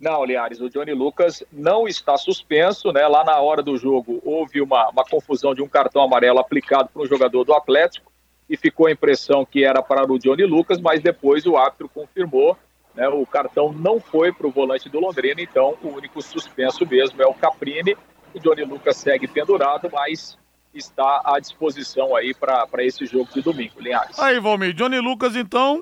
Não, 0.04 0.26
Liares, 0.26 0.60
o 0.60 0.70
Johnny 0.70 0.94
Lucas 0.94 1.46
não 1.50 1.88
está 1.88 2.18
suspenso, 2.18 2.92
né? 2.92 3.08
Lá 3.08 3.24
na 3.24 3.40
hora 3.40 3.64
do 3.64 3.78
jogo 3.78 4.22
houve 4.26 4.60
uma, 4.60 4.90
uma 4.90 5.06
confusão 5.06 5.56
de 5.56 5.62
um 5.62 5.68
cartão 5.68 6.04
amarelo 6.04 6.40
aplicado 6.40 6.90
para 6.90 7.02
um 7.02 7.06
jogador 7.06 7.46
do 7.46 7.54
Atlético 7.54 8.12
e 8.50 8.58
ficou 8.58 8.88
a 8.88 8.92
impressão 8.92 9.46
que 9.46 9.64
era 9.64 9.82
para 9.82 10.12
o 10.12 10.20
Johnny 10.20 10.44
Lucas, 10.44 10.82
mas 10.82 11.02
depois 11.02 11.46
o 11.46 11.56
árbitro 11.56 11.88
confirmou, 11.88 12.58
né? 12.94 13.08
O 13.08 13.26
cartão 13.26 13.72
não 13.72 13.98
foi 13.98 14.34
para 14.34 14.46
o 14.46 14.52
volante 14.52 14.90
do 14.90 15.00
Londrina, 15.00 15.40
então 15.42 15.78
o 15.82 15.88
único 15.88 16.22
suspenso 16.22 16.86
mesmo 16.86 17.22
é 17.22 17.26
o 17.26 17.34
Caprini. 17.34 17.96
O 18.36 18.40
Johnny 18.42 18.66
Lucas 18.66 18.98
segue 18.98 19.26
pendurado, 19.26 19.90
mas 19.90 20.38
está 20.74 21.22
à 21.24 21.40
disposição 21.40 22.14
aí 22.14 22.34
para 22.34 22.68
esse 22.80 23.06
jogo 23.06 23.30
de 23.34 23.42
domingo, 23.42 23.80
Linhares. 23.80 24.20
Aí, 24.20 24.38
Valmir, 24.38 24.74
Johnny 24.74 25.00
Lucas 25.00 25.34
então 25.38 25.82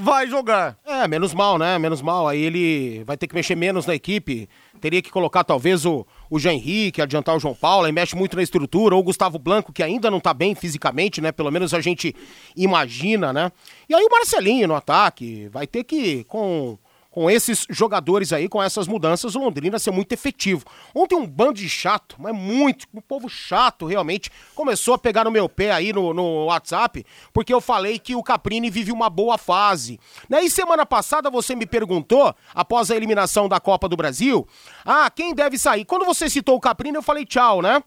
vai 0.00 0.26
jogar. 0.26 0.76
É, 0.84 1.06
menos 1.06 1.34
mal, 1.34 1.58
né? 1.58 1.78
Menos 1.78 2.00
mal. 2.02 2.26
Aí 2.26 2.40
ele 2.40 3.04
vai 3.04 3.16
ter 3.16 3.26
que 3.26 3.34
mexer 3.34 3.54
menos 3.54 3.86
na 3.86 3.94
equipe. 3.94 4.48
Teria 4.80 5.02
que 5.02 5.10
colocar 5.10 5.44
talvez 5.44 5.84
o, 5.84 6.06
o 6.30 6.38
Jean 6.38 6.54
Henrique, 6.54 7.02
adiantar 7.02 7.36
o 7.36 7.38
João 7.38 7.54
Paulo, 7.54 7.86
aí 7.86 7.92
mexe 7.92 8.16
muito 8.16 8.34
na 8.34 8.42
estrutura, 8.42 8.94
ou 8.94 9.00
o 9.02 9.04
Gustavo 9.04 9.38
Blanco, 9.38 9.72
que 9.72 9.82
ainda 9.82 10.10
não 10.10 10.18
tá 10.18 10.32
bem 10.32 10.54
fisicamente, 10.54 11.20
né? 11.20 11.30
Pelo 11.30 11.50
menos 11.50 11.74
a 11.74 11.80
gente 11.80 12.16
imagina, 12.56 13.32
né? 13.32 13.52
E 13.88 13.94
aí 13.94 14.02
o 14.02 14.10
Marcelinho 14.10 14.66
no 14.66 14.74
ataque, 14.74 15.48
vai 15.52 15.66
ter 15.66 15.84
que, 15.84 16.24
com 16.24 16.78
com 17.10 17.28
esses 17.28 17.66
jogadores 17.68 18.32
aí, 18.32 18.48
com 18.48 18.62
essas 18.62 18.86
mudanças, 18.86 19.34
o 19.34 19.40
Londrina 19.40 19.78
ser 19.78 19.90
muito 19.90 20.12
efetivo. 20.12 20.64
Ontem 20.94 21.16
um 21.16 21.26
bando 21.26 21.54
de 21.54 21.68
chato, 21.68 22.16
mas 22.18 22.34
muito, 22.34 22.86
um 22.94 23.00
povo 23.00 23.28
chato 23.28 23.86
realmente, 23.86 24.30
começou 24.54 24.94
a 24.94 24.98
pegar 24.98 25.24
no 25.24 25.30
meu 25.30 25.48
pé 25.48 25.72
aí 25.72 25.92
no, 25.92 26.14
no 26.14 26.46
WhatsApp, 26.46 27.04
porque 27.32 27.52
eu 27.52 27.60
falei 27.60 27.98
que 27.98 28.14
o 28.14 28.22
Caprini 28.22 28.70
vive 28.70 28.92
uma 28.92 29.10
boa 29.10 29.36
fase. 29.36 29.98
Né? 30.28 30.44
E 30.44 30.50
semana 30.50 30.86
passada 30.86 31.28
você 31.28 31.54
me 31.56 31.66
perguntou, 31.66 32.34
após 32.54 32.90
a 32.90 32.96
eliminação 32.96 33.48
da 33.48 33.58
Copa 33.58 33.88
do 33.88 33.96
Brasil, 33.96 34.46
ah, 34.84 35.10
quem 35.10 35.34
deve 35.34 35.58
sair? 35.58 35.84
Quando 35.84 36.04
você 36.04 36.30
citou 36.30 36.56
o 36.56 36.60
Caprini, 36.60 36.96
eu 36.96 37.02
falei 37.02 37.26
tchau, 37.26 37.60
né? 37.60 37.82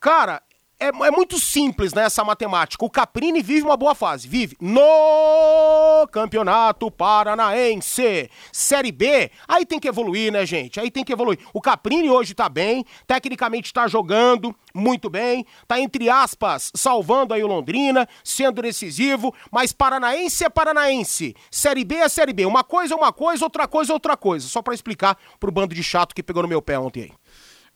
Cara, 0.00 0.42
é, 0.80 0.86
é, 0.86 1.10
muito 1.10 1.38
simples 1.40 1.92
né, 1.92 2.04
essa 2.04 2.24
matemática. 2.24 2.84
O 2.84 2.90
Caprini 2.90 3.42
vive 3.42 3.62
uma 3.62 3.76
boa 3.76 3.94
fase. 3.94 4.28
Vive 4.28 4.56
no 4.60 6.06
Campeonato 6.12 6.90
Paranaense. 6.90 8.30
Série 8.52 8.92
B, 8.92 9.30
aí 9.46 9.66
tem 9.66 9.80
que 9.80 9.88
evoluir, 9.88 10.32
né, 10.32 10.46
gente? 10.46 10.78
Aí 10.78 10.90
tem 10.90 11.04
que 11.04 11.12
evoluir. 11.12 11.38
O 11.52 11.60
Caprini 11.60 12.08
hoje 12.08 12.32
tá 12.32 12.48
bem, 12.48 12.84
tecnicamente 13.06 13.72
tá 13.72 13.88
jogando 13.88 14.54
muito 14.74 15.10
bem, 15.10 15.44
tá 15.66 15.80
entre 15.80 16.08
aspas 16.08 16.70
salvando 16.74 17.34
aí 17.34 17.42
o 17.42 17.48
Londrina, 17.48 18.08
sendo 18.22 18.62
decisivo, 18.62 19.34
mas 19.50 19.72
Paranaense 19.72 20.44
é 20.44 20.48
Paranaense. 20.48 21.34
Série 21.50 21.84
B 21.84 21.96
é 21.96 22.08
Série 22.08 22.32
B. 22.32 22.46
Uma 22.46 22.62
coisa 22.62 22.94
é 22.94 22.96
uma 22.96 23.12
coisa, 23.12 23.44
outra 23.44 23.66
coisa 23.66 23.92
é 23.92 23.94
outra 23.94 24.16
coisa. 24.16 24.46
Só 24.46 24.62
para 24.62 24.74
explicar 24.74 25.18
pro 25.40 25.50
bando 25.50 25.74
de 25.74 25.82
chato 25.82 26.14
que 26.14 26.22
pegou 26.22 26.42
no 26.42 26.48
meu 26.48 26.62
pé 26.62 26.78
ontem 26.78 27.02
aí. 27.04 27.12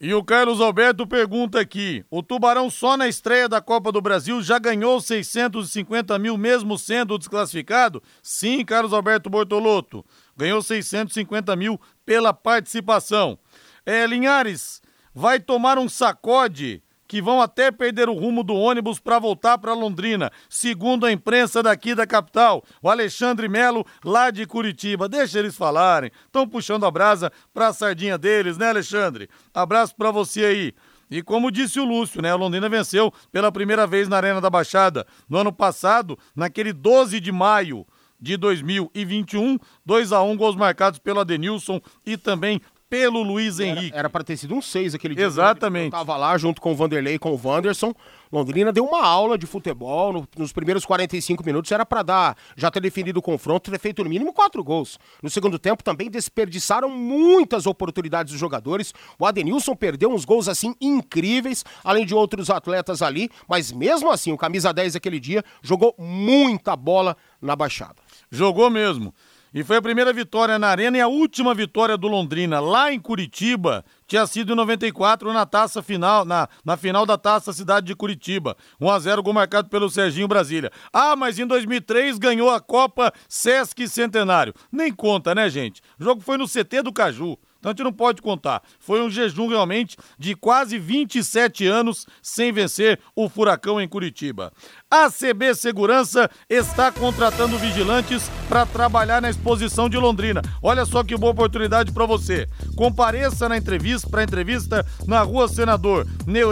E 0.05 0.13
o 0.13 0.25
Carlos 0.25 0.61
Alberto 0.61 1.07
pergunta 1.07 1.61
aqui: 1.61 2.05
o 2.11 2.25
Tubarão 2.25 2.69
só 2.69 2.97
na 2.97 3.07
estreia 3.07 3.49
da 3.49 3.61
Copa 3.61 3.93
do 3.93 4.03
Brasil 4.03 4.43
já 4.43 4.59
ganhou 4.59 5.01
650 5.01 6.19
mil, 6.19 6.37
mesmo 6.37 6.77
sendo 6.77 7.17
desclassificado? 7.17 8.03
Sim, 8.21 8.65
Carlos 8.65 8.93
Alberto 8.93 9.31
Bortolotto. 9.31 10.05
Ganhou 10.37 10.61
650 10.61 11.55
mil 11.55 11.81
pela 12.05 12.35
participação. 12.35 13.39
É, 13.87 14.05
Linhares, 14.05 14.83
vai 15.15 15.39
tomar 15.39 15.79
um 15.79 15.89
sacode 15.89 16.83
que 17.13 17.21
vão 17.21 17.43
até 17.43 17.71
perder 17.71 18.09
o 18.09 18.15
rumo 18.15 18.43
do 18.43 18.55
ônibus 18.55 18.99
para 18.99 19.19
voltar 19.19 19.59
para 19.59 19.75
Londrina, 19.75 20.33
segundo 20.49 21.05
a 21.05 21.13
imprensa 21.13 21.63
daqui 21.63 21.95
da 21.95 22.07
capital. 22.07 22.65
O 22.81 22.89
Alexandre 22.89 23.51
Melo, 23.51 23.85
lá 24.03 24.31
de 24.31 24.47
Curitiba. 24.47 25.11
Deixa 25.11 25.39
eles 25.39 25.55
falarem. 25.55 26.11
Estão 26.25 26.49
puxando 26.49 26.87
a 26.87 26.91
brasa 26.91 27.31
para 27.53 27.69
a 27.69 27.73
sardinha 27.75 28.17
deles, 28.17 28.57
né, 28.57 28.71
Alexandre? 28.71 29.29
Abraço 29.53 29.95
para 29.95 30.11
você 30.11 30.43
aí. 30.43 30.75
E 31.11 31.23
como 31.23 31.51
disse 31.51 31.79
o 31.79 31.85
Lúcio, 31.85 32.23
né? 32.23 32.35
Londrina 32.35 32.67
venceu 32.71 33.13
pela 33.31 33.53
primeira 33.53 33.87
vez 33.87 34.09
na 34.09 34.17
Arena 34.17 34.41
da 34.41 34.49
Baixada 34.49 35.07
no 35.29 35.37
ano 35.37 35.53
passado, 35.53 36.19
naquele 36.35 36.73
12 36.73 37.21
de 37.21 37.31
maio 37.31 37.87
de 38.23 38.37
2021, 38.37 39.59
2 39.85 40.13
a 40.13 40.23
1 40.23 40.37
gols 40.37 40.55
marcados 40.55 41.01
pelo 41.01 41.19
Adenilson 41.19 41.81
e 42.07 42.17
também 42.17 42.61
pelo 42.93 43.23
Luiz 43.23 43.59
Henrique. 43.59 43.97
Era 43.97 44.11
para 44.11 44.23
ter 44.23 44.37
sido 44.37 44.55
um 44.55 44.61
6 44.61 44.95
aquele 44.95 45.15
dia. 45.15 45.25
Exatamente. 45.25 45.87
Eu 45.87 45.91
tava 45.93 46.15
lá 46.15 46.37
junto 46.37 46.61
com 46.61 46.73
o 46.73 46.77
Vanderlei 46.77 47.15
e 47.15 47.19
com 47.19 47.33
o 47.33 47.41
Wanderson. 47.43 47.95
Londrina 48.31 48.71
deu 48.71 48.85
uma 48.85 49.03
aula 49.03 49.39
de 49.39 49.47
futebol 49.47 50.13
no, 50.13 50.29
nos 50.37 50.53
primeiros 50.53 50.85
45 50.85 51.43
minutos. 51.43 51.73
Era 51.73 51.87
para 51.87 52.03
dar, 52.03 52.37
já 52.55 52.71
ter 52.71 52.81
definido 52.81 53.19
o 53.19 53.23
confronto, 53.23 53.71
ter 53.71 53.79
feito 53.79 54.05
no 54.05 54.11
mínimo 54.11 54.31
quatro 54.31 54.63
gols. 54.63 54.99
No 55.23 55.31
segundo 55.31 55.59
tempo 55.59 55.83
também 55.83 56.11
desperdiçaram 56.11 56.91
muitas 56.91 57.65
oportunidades 57.65 58.33
dos 58.33 58.41
jogadores. 58.41 58.93
O 59.19 59.25
Adenilson 59.25 59.75
perdeu 59.75 60.13
uns 60.13 60.27
gols 60.27 60.47
assim 60.47 60.75
incríveis, 60.79 61.65
além 61.83 62.05
de 62.05 62.15
outros 62.15 62.51
atletas 62.51 63.01
ali. 63.01 63.31
Mas 63.49 63.73
mesmo 63.73 64.11
assim, 64.11 64.33
o 64.33 64.37
camisa 64.37 64.71
10 64.71 64.97
aquele 64.97 65.19
dia 65.19 65.43
jogou 65.63 65.95
muita 65.99 66.77
bola 66.77 67.17
na 67.41 67.57
baixada. 67.57 67.97
Jogou 68.31 68.69
mesmo. 68.69 69.15
E 69.55 69.63
foi 69.63 69.77
a 69.77 69.83
primeira 69.83 70.15
vitória 70.15 70.59
na 70.59 70.69
Arena 70.69 70.97
e 70.97 71.01
a 71.03 71.09
última 71.09 71.55
vitória 71.55 71.95
do 71.95 72.09
Londrina 72.09 72.59
lá 72.59 72.91
em 72.91 72.99
Curitiba 72.99 73.85
tinha 74.07 74.27
sido 74.27 74.55
em 74.55 74.57
94 74.57 75.31
na 75.31 75.45
taça 75.45 75.83
final, 75.83 76.25
na, 76.25 76.49
na 76.65 76.75
final 76.75 77.05
da 77.05 77.19
taça 77.19 77.53
Cidade 77.53 77.87
de 77.87 77.95
Curitiba. 77.95 78.57
1 78.81 78.91
a 78.91 78.99
0 78.99 79.23
gol 79.23 79.35
marcado 79.35 79.69
pelo 79.69 79.91
Serginho 79.91 80.27
Brasília. 80.27 80.73
Ah, 80.91 81.15
mas 81.15 81.39
em 81.39 81.47
2003 81.47 82.19
ganhou 82.19 82.49
a 82.49 82.61
Copa 82.61 83.13
Sesc 83.29 83.87
Centenário. 83.89 84.55
Nem 84.73 84.91
conta, 84.91 85.35
né, 85.35 85.51
gente? 85.51 85.83
O 86.01 86.05
jogo 86.05 86.23
foi 86.23 86.39
no 86.39 86.49
CT 86.49 86.83
do 86.83 86.93
Caju. 86.93 87.39
Então 87.63 87.71
a 87.71 87.73
gente 87.75 87.85
não 87.85 87.93
pode 87.93 88.21
contar. 88.21 88.61
Foi 88.81 89.01
um 89.01 89.09
jejum 89.09 89.47
realmente 89.47 89.97
de 90.19 90.35
quase 90.35 90.81
27 90.81 91.65
anos 91.65 92.07
sem 92.21 92.51
vencer 92.51 92.99
o 93.15 93.29
Furacão 93.29 93.81
em 93.81 93.87
Curitiba. 93.87 94.53
A 94.93 95.11
CB 95.11 95.55
Segurança 95.55 96.31
está 96.51 96.93
contratando 96.93 97.57
vigilantes 97.57 98.31
para 98.47 98.67
trabalhar 98.67 99.23
na 99.23 99.31
exposição 99.31 99.89
de 99.89 99.97
Londrina. 99.97 100.43
Olha 100.63 100.85
só 100.85 101.03
que 101.03 101.17
boa 101.17 101.33
oportunidade 101.33 101.91
para 101.91 102.05
você. 102.05 102.47
Compareça 102.77 103.49
na 103.49 103.57
entrevista, 103.57 104.07
para 104.11 104.23
entrevista 104.23 104.85
na 105.07 105.23
Rua 105.23 105.49
Senador 105.49 106.07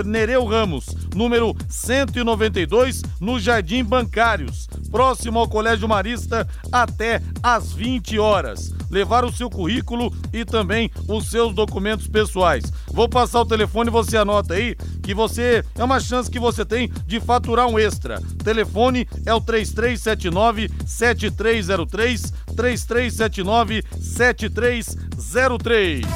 Nereu 0.06 0.46
Ramos, 0.46 0.86
número 1.14 1.54
192, 1.68 3.02
no 3.20 3.38
Jardim 3.38 3.84
Bancários, 3.84 4.66
próximo 4.90 5.38
ao 5.38 5.46
Colégio 5.46 5.86
Marista, 5.86 6.48
até 6.72 7.20
às 7.42 7.74
20 7.74 8.18
horas. 8.18 8.72
Levar 8.90 9.22
o 9.22 9.30
seu 9.30 9.50
currículo 9.50 10.10
e 10.32 10.46
também 10.46 10.90
os 11.06 11.30
seus 11.30 11.54
documentos 11.54 12.08
pessoais. 12.08 12.64
Vou 12.88 13.08
passar 13.08 13.40
o 13.40 13.46
telefone 13.46 13.90
você 13.90 14.16
anota 14.16 14.54
aí 14.54 14.74
que 15.02 15.14
você 15.14 15.64
é 15.76 15.84
uma 15.84 16.00
chance 16.00 16.30
que 16.30 16.40
você 16.40 16.64
tem 16.64 16.90
de 17.06 17.20
faturar 17.20 17.68
um 17.68 17.78
extra. 17.78 18.20
Telefone 18.36 19.08
é 19.26 19.34
o 19.34 19.40
3379 19.40 20.70
7303 20.86 22.32
3379 22.56 23.82
7303. 24.00 26.06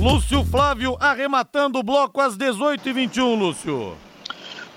Lúcio 0.00 0.44
Flávio 0.44 0.96
arrematando 0.98 1.78
o 1.78 1.82
bloco 1.82 2.20
às 2.20 2.36
18h21, 2.36 3.38
Lúcio. 3.38 3.96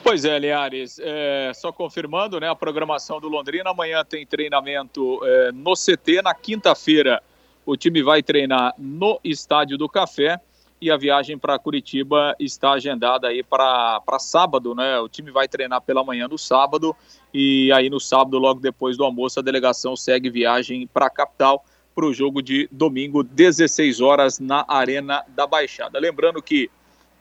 Pois 0.04 0.26
é, 0.26 0.38
Liares, 0.38 1.00
é, 1.02 1.54
só 1.56 1.72
confirmando 1.72 2.38
né, 2.38 2.50
a 2.50 2.56
programação 2.56 3.22
do 3.22 3.30
Londrina. 3.30 3.70
Amanhã 3.70 4.04
tem 4.04 4.26
treinamento 4.26 5.22
é, 5.24 5.52
no 5.54 5.76
CT. 5.76 6.22
Na 6.22 6.34
quinta-feira, 6.34 7.24
o 7.66 7.78
time 7.78 8.04
vai 8.04 8.22
treinar 8.22 8.74
no 8.78 9.18
Estádio 9.24 9.78
do 9.78 9.88
Café 9.88 10.42
e 10.84 10.92
a 10.92 10.98
viagem 10.98 11.38
para 11.38 11.58
Curitiba 11.58 12.36
está 12.38 12.74
agendada 12.74 13.30
aí 13.30 13.42
para 13.42 14.20
sábado, 14.20 14.76
né? 14.76 15.00
O 15.00 15.08
time 15.08 15.32
vai 15.32 15.48
treinar 15.48 15.82
pela 15.82 16.04
manhã 16.04 16.28
no 16.28 16.38
sábado 16.38 16.94
e 17.34 17.72
aí 17.72 17.90
no 17.90 18.02
sábado, 18.02 18.38
logo 18.38 18.60
depois 18.60 18.98
do 18.98 19.06
almoço, 19.06 19.40
a 19.40 19.42
delegação 19.42 19.96
segue 19.96 20.30
viagem 20.30 20.86
para 20.86 21.06
a 21.06 21.10
capital 21.10 21.64
para 21.96 22.06
o 22.06 22.14
jogo 22.14 22.42
de 22.42 22.68
domingo, 22.70 23.24
16 23.24 24.02
horas, 24.02 24.40
na 24.40 24.66
Arena 24.68 25.24
da 25.30 25.48
Baixada. 25.48 25.98
Lembrando 26.00 26.42
que 26.42 26.70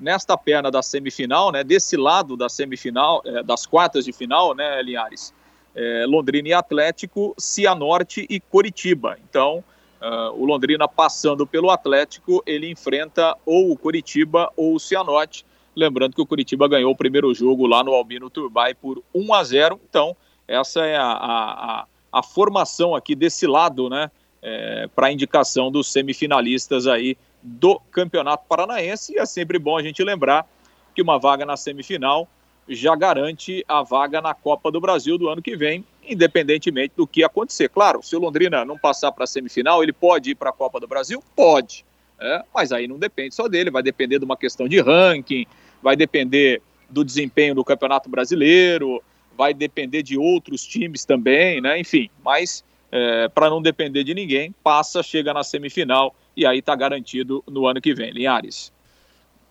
nesta 0.01 0.37
perna 0.37 0.69
da 0.69 0.83
semifinal, 0.83 1.53
né, 1.53 1.63
desse 1.63 1.97
lado 1.97 2.37
da 2.37 2.49
semifinal, 2.49 3.23
é, 3.25 3.45
das 3.45 3.65
quartas 3.65 4.05
de 4.05 4.13
final, 4.13 4.57
né, 4.57 4.83
Linhares, 4.83 5.33
é, 5.73 6.05
Londrina 6.09 6.49
e 6.49 6.53
Atlético, 6.53 7.33
Cianorte 7.39 8.27
e 8.29 8.41
Coritiba. 8.41 9.17
Então, 9.29 9.63
uh, 10.03 10.33
o 10.35 10.45
Londrina 10.45 10.89
passando 10.89 11.47
pelo 11.47 11.71
Atlético, 11.71 12.43
ele 12.45 12.71
enfrenta 12.71 13.37
ou 13.47 13.71
o 13.71 13.77
Coritiba 13.77 14.51
ou 14.57 14.75
o 14.75 14.81
Cianorte. 14.81 15.47
Lembrando 15.75 16.15
que 16.15 16.21
o 16.21 16.27
Curitiba 16.27 16.69
ganhou 16.69 16.93
o 16.93 16.97
primeiro 16.97 17.33
jogo 17.33 17.67
lá 17.67 17.83
no 17.83 17.95
Albino 17.95 18.29
Turbay 18.29 18.75
por 18.75 19.03
1 19.15 19.35
a 19.35 19.45
0. 19.45 19.81
Então, 19.89 20.17
essa 20.47 20.85
é 20.85 20.97
a, 20.97 21.13
a, 21.13 21.87
a 22.13 22.23
formação 22.23 22.95
aqui 22.95 23.15
desse 23.15 23.47
lado, 23.47 23.89
né? 23.89 24.11
É, 24.45 24.89
para 24.95 25.13
indicação 25.13 25.71
dos 25.71 25.93
semifinalistas 25.93 26.89
aí 26.89 27.17
do 27.41 27.81
Campeonato 27.93 28.45
Paranaense. 28.49 29.15
E 29.15 29.19
é 29.19 29.25
sempre 29.25 29.57
bom 29.57 29.79
a 29.79 29.83
gente 29.83 30.03
lembrar 30.03 30.47
que 30.95 31.01
uma 31.01 31.19
vaga 31.19 31.47
na 31.47 31.57
semifinal 31.57 32.29
já 32.69 32.95
garante 32.95 33.65
a 33.67 33.83
vaga 33.83 34.21
na 34.21 34.35
Copa 34.35 34.71
do 34.71 34.81
Brasil 34.81 35.19
do 35.19 35.29
ano 35.29 35.43
que 35.43 35.57
vem, 35.57 35.85
independentemente 36.09 36.95
do 36.97 37.07
que 37.07 37.25
acontecer. 37.25 37.69
Claro, 37.69 38.03
se 38.03 38.15
o 38.17 38.21
Londrina 38.21 38.65
não 38.65 38.79
passar 38.79 39.13
para 39.13 39.25
a 39.25 39.27
semifinal, 39.27 39.83
ele 39.83 39.93
pode 39.93 40.31
ir 40.31 40.35
para 40.35 40.51
a 40.51 40.53
Copa 40.53 40.79
do 40.79 40.87
Brasil? 40.87 41.23
Pode. 41.35 41.85
É, 42.21 42.43
mas 42.55 42.71
aí 42.71 42.87
não 42.87 42.99
depende 42.99 43.35
só 43.35 43.49
dele, 43.49 43.71
vai 43.71 43.83
depender 43.83 44.19
de 44.19 44.25
uma 44.25 44.37
questão 44.37 44.69
de 44.69 44.81
ranking, 44.81 45.45
vai 45.83 45.97
depender 45.97 46.63
do 46.89 47.05
desempenho 47.05 47.55
do 47.55 47.65
Campeonato 47.65 48.09
Brasileiro, 48.09 49.03
vai 49.37 49.53
depender 49.53 50.03
de 50.03 50.17
outros 50.17 50.65
times 50.65 51.05
também, 51.05 51.61
né? 51.61 51.81
Enfim, 51.81 52.09
mas 52.23 52.65
é, 52.93 53.29
para 53.29 53.51
não 53.51 53.61
depender 53.61 54.05
de 54.05 54.15
ninguém, 54.15 54.55
passa, 54.63 55.03
chega 55.03 55.35
na 55.35 55.43
semifinal 55.43 56.15
e 56.37 56.47
aí 56.47 56.59
está 56.59 56.77
garantido 56.77 57.43
no 57.49 57.67
ano 57.67 57.81
que 57.81 57.93
vem. 57.93 58.13
Linhares. 58.13 58.73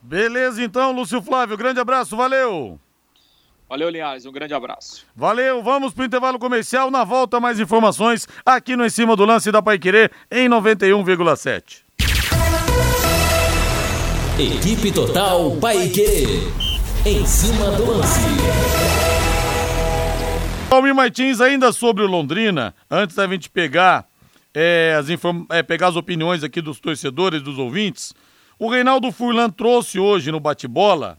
Beleza, 0.02 0.63
então, 0.63 0.91
Lúcio 0.91 1.21
Flávio, 1.21 1.58
grande 1.58 1.80
abraço, 1.80 2.15
valeu! 2.15 2.80
Valeu, 3.72 3.90
Linhares, 3.90 4.26
um 4.26 4.34
grande 4.34 4.54
abraço. 4.54 5.06
Valeu, 5.16 5.64
vamos 5.64 5.94
para 5.94 6.02
o 6.02 6.06
intervalo 6.06 6.38
comercial. 6.38 6.92
Na 6.92 7.06
volta, 7.06 7.40
mais 7.40 7.58
informações 7.58 8.28
aqui 8.46 8.76
no 8.76 8.86
Em 8.86 8.90
Cima 8.90 9.16
do 9.16 9.24
Lance 9.24 9.50
da 9.50 9.62
Paiquerê 9.62 10.12
em 10.30 10.50
91,7. 10.50 11.84
Equipe 14.38 14.92
Total 14.92 15.56
Paiquerê. 15.56 16.26
Em 17.06 17.26
cima 17.26 17.72
do 17.72 17.92
lance. 17.92 18.20
Palmir 20.70 20.94
Martins, 20.94 21.40
ainda 21.40 21.72
sobre 21.72 22.04
o 22.04 22.08
Londrina, 22.08 22.76
antes 22.90 23.16
da 23.16 23.26
gente 23.26 23.50
pegar, 23.50 24.06
é, 24.54 24.98
as 25.00 25.08
é, 25.50 25.64
pegar 25.64 25.88
as 25.88 25.96
opiniões 25.96 26.44
aqui 26.44 26.60
dos 26.60 26.78
torcedores, 26.78 27.42
dos 27.42 27.58
ouvintes, 27.58 28.14
o 28.60 28.70
Reinaldo 28.70 29.14
Furlan 29.14 29.50
trouxe 29.50 29.98
hoje 29.98 30.30
no 30.30 30.42
bate-bola 30.42 31.18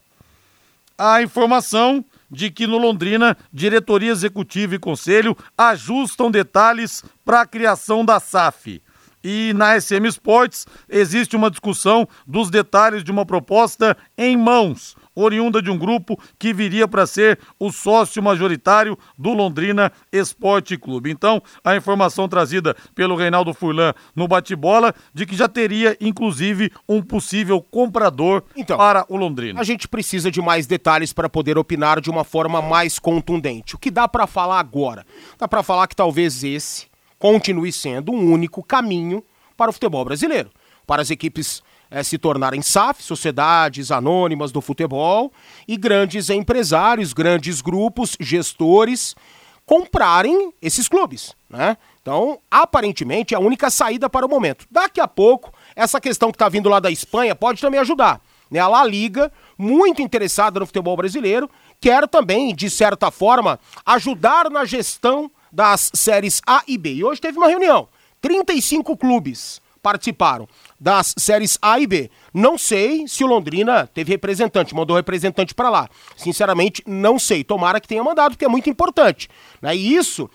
a 0.95 1.23
informação 1.23 2.05
de 2.33 2.49
que 2.49 2.65
no 2.65 2.77
Londrina, 2.77 3.37
diretoria 3.53 4.11
executiva 4.11 4.75
e 4.75 4.79
conselho 4.79 5.37
ajustam 5.57 6.31
detalhes 6.31 7.03
para 7.23 7.41
a 7.41 7.45
criação 7.45 8.03
da 8.03 8.19
SAF. 8.19 8.81
E 9.23 9.53
na 9.53 9.79
SM 9.79 10.05
Sports 10.07 10.67
existe 10.89 11.35
uma 11.35 11.49
discussão 11.49 12.05
dos 12.27 12.49
detalhes 12.49 13.03
de 13.03 13.11
uma 13.11 13.25
proposta 13.25 13.95
em 14.17 14.35
mãos, 14.35 14.97
oriunda 15.15 15.61
de 15.61 15.69
um 15.69 15.77
grupo 15.77 16.19
que 16.37 16.53
viria 16.53 16.87
para 16.87 17.05
ser 17.05 17.39
o 17.59 17.71
sócio 17.71 18.21
majoritário 18.21 18.97
do 19.17 19.33
Londrina 19.33 19.91
Esporte 20.11 20.77
Clube. 20.77 21.11
Então, 21.11 21.41
a 21.63 21.75
informação 21.75 22.27
trazida 22.27 22.75
pelo 22.95 23.15
Reinaldo 23.15 23.53
Furlan 23.53 23.93
no 24.15 24.27
bate-bola 24.27 24.93
de 25.13 25.25
que 25.25 25.35
já 25.35 25.47
teria, 25.47 25.97
inclusive, 25.99 26.71
um 26.87 27.01
possível 27.01 27.61
comprador 27.61 28.43
então, 28.55 28.77
para 28.77 29.05
o 29.09 29.17
Londrina. 29.17 29.59
A 29.59 29.63
gente 29.63 29.87
precisa 29.87 30.31
de 30.31 30.41
mais 30.41 30.67
detalhes 30.67 31.13
para 31.13 31.29
poder 31.29 31.57
opinar 31.57 32.01
de 32.01 32.09
uma 32.09 32.23
forma 32.23 32.61
mais 32.61 32.99
contundente. 32.99 33.75
O 33.75 33.79
que 33.79 33.91
dá 33.91 34.07
para 34.07 34.27
falar 34.27 34.59
agora? 34.59 35.05
Dá 35.37 35.47
para 35.47 35.63
falar 35.63 35.87
que 35.87 35.95
talvez 35.95 36.43
esse 36.43 36.87
continue 37.19 37.71
sendo 37.71 38.11
um 38.11 38.31
único 38.31 38.61
caminho 38.63 39.23
para 39.55 39.69
o 39.69 39.73
futebol 39.73 40.03
brasileiro. 40.03 40.49
Para 40.85 41.01
as 41.01 41.09
equipes 41.09 41.63
é, 41.93 42.01
se 42.01 42.17
tornarem 42.17 42.63
SAF, 42.63 43.03
sociedades 43.03 43.91
anônimas 43.91 44.51
do 44.51 44.61
futebol, 44.61 45.31
e 45.67 45.77
grandes 45.77 46.27
empresários, 46.31 47.13
grandes 47.13 47.61
grupos, 47.61 48.17
gestores 48.19 49.15
comprarem 49.63 50.51
esses 50.59 50.89
clubes, 50.89 51.35
né? 51.47 51.77
Então, 52.01 52.39
aparentemente, 52.49 53.35
é 53.35 53.37
a 53.37 53.39
única 53.39 53.69
saída 53.69 54.09
para 54.09 54.25
o 54.25 54.29
momento. 54.29 54.65
Daqui 54.71 54.99
a 54.99 55.07
pouco, 55.07 55.53
essa 55.75 56.01
questão 56.01 56.31
que 56.31 56.35
está 56.35 56.49
vindo 56.49 56.67
lá 56.67 56.79
da 56.79 56.89
Espanha 56.89 57.35
pode 57.35 57.61
também 57.61 57.79
ajudar. 57.79 58.19
né? 58.49 58.59
A 58.59 58.67
La 58.67 58.83
Liga, 58.83 59.31
muito 59.57 60.01
interessada 60.01 60.59
no 60.59 60.65
futebol 60.65 60.97
brasileiro, 60.97 61.49
quer 61.79 62.07
também, 62.07 62.53
de 62.55 62.69
certa 62.69 63.11
forma, 63.11 63.59
ajudar 63.85 64.49
na 64.49 64.65
gestão 64.65 65.31
das 65.51 65.91
séries 65.93 66.41
A 66.45 66.63
e 66.67 66.75
B. 66.77 66.95
E 66.95 67.03
hoje 67.05 67.21
teve 67.21 67.37
uma 67.37 67.47
reunião. 67.47 67.87
35 68.19 68.97
clubes 68.97 69.61
participaram 69.81 70.47
das 70.83 71.15
séries 71.17 71.57
A 71.61 71.79
e 71.79 71.87
B. 71.87 72.11
Não 72.33 72.57
sei 72.57 73.07
se 73.07 73.23
o 73.23 73.27
Londrina 73.27 73.87
teve 73.87 74.11
representante, 74.11 74.75
mandou 74.75 74.97
representante 74.97 75.55
para 75.55 75.69
lá. 75.69 75.89
Sinceramente, 76.17 76.83
não 76.85 77.17
sei. 77.17 77.41
Tomara 77.41 77.79
que 77.79 77.87
tenha 77.87 78.03
mandado, 78.03 78.31
porque 78.31 78.43
é 78.43 78.49
muito 78.49 78.69
importante. 78.69 79.29
Né? 79.61 79.77
E 79.77 79.95
isso 79.95 80.29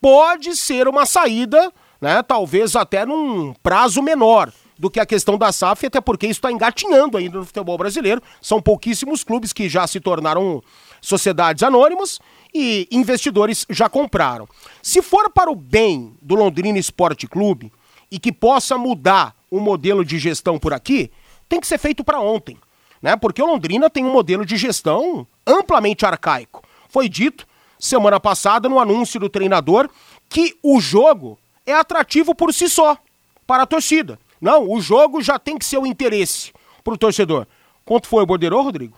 pode 0.00 0.56
ser 0.56 0.88
uma 0.88 1.04
saída, 1.04 1.70
né? 2.00 2.22
talvez 2.22 2.74
até 2.74 3.04
num 3.04 3.52
prazo 3.62 4.00
menor 4.00 4.50
do 4.78 4.90
que 4.90 4.98
a 4.98 5.04
questão 5.04 5.36
da 5.36 5.52
SAF, 5.52 5.84
até 5.84 6.00
porque 6.00 6.26
isso 6.26 6.38
está 6.38 6.50
engatinhando 6.50 7.18
ainda 7.18 7.38
no 7.38 7.44
futebol 7.44 7.76
brasileiro. 7.76 8.22
São 8.40 8.62
pouquíssimos 8.62 9.22
clubes 9.22 9.52
que 9.52 9.68
já 9.68 9.86
se 9.86 10.00
tornaram 10.00 10.62
sociedades 11.02 11.62
anônimas 11.62 12.18
e 12.54 12.88
investidores 12.90 13.66
já 13.68 13.90
compraram. 13.90 14.48
Se 14.80 15.02
for 15.02 15.28
para 15.28 15.50
o 15.50 15.54
bem 15.54 16.14
do 16.22 16.34
Londrina 16.34 16.78
Esporte 16.78 17.26
Clube 17.26 17.70
e 18.10 18.18
que 18.18 18.32
possa 18.32 18.78
mudar 18.78 19.34
o 19.52 19.60
modelo 19.60 20.02
de 20.02 20.18
gestão 20.18 20.58
por 20.58 20.72
aqui, 20.72 21.10
tem 21.46 21.60
que 21.60 21.66
ser 21.66 21.76
feito 21.76 22.02
para 22.02 22.18
ontem, 22.18 22.56
né? 23.02 23.16
Porque 23.16 23.42
o 23.42 23.46
Londrina 23.46 23.90
tem 23.90 24.02
um 24.02 24.10
modelo 24.10 24.46
de 24.46 24.56
gestão 24.56 25.26
amplamente 25.46 26.06
arcaico. 26.06 26.64
Foi 26.88 27.06
dito 27.06 27.46
semana 27.78 28.18
passada 28.18 28.66
no 28.66 28.80
anúncio 28.80 29.20
do 29.20 29.28
treinador 29.28 29.90
que 30.26 30.56
o 30.62 30.80
jogo 30.80 31.38
é 31.66 31.74
atrativo 31.74 32.34
por 32.34 32.54
si 32.54 32.66
só 32.66 32.96
para 33.46 33.64
a 33.64 33.66
torcida. 33.66 34.18
Não, 34.40 34.70
o 34.70 34.80
jogo 34.80 35.20
já 35.20 35.38
tem 35.38 35.58
que 35.58 35.66
ser 35.66 35.76
o 35.76 35.84
interesse 35.84 36.50
para 36.82 36.94
o 36.94 36.98
torcedor. 36.98 37.46
Quanto 37.84 38.06
foi 38.06 38.22
o 38.22 38.26
bordeiro, 38.26 38.62
Rodrigo? 38.62 38.96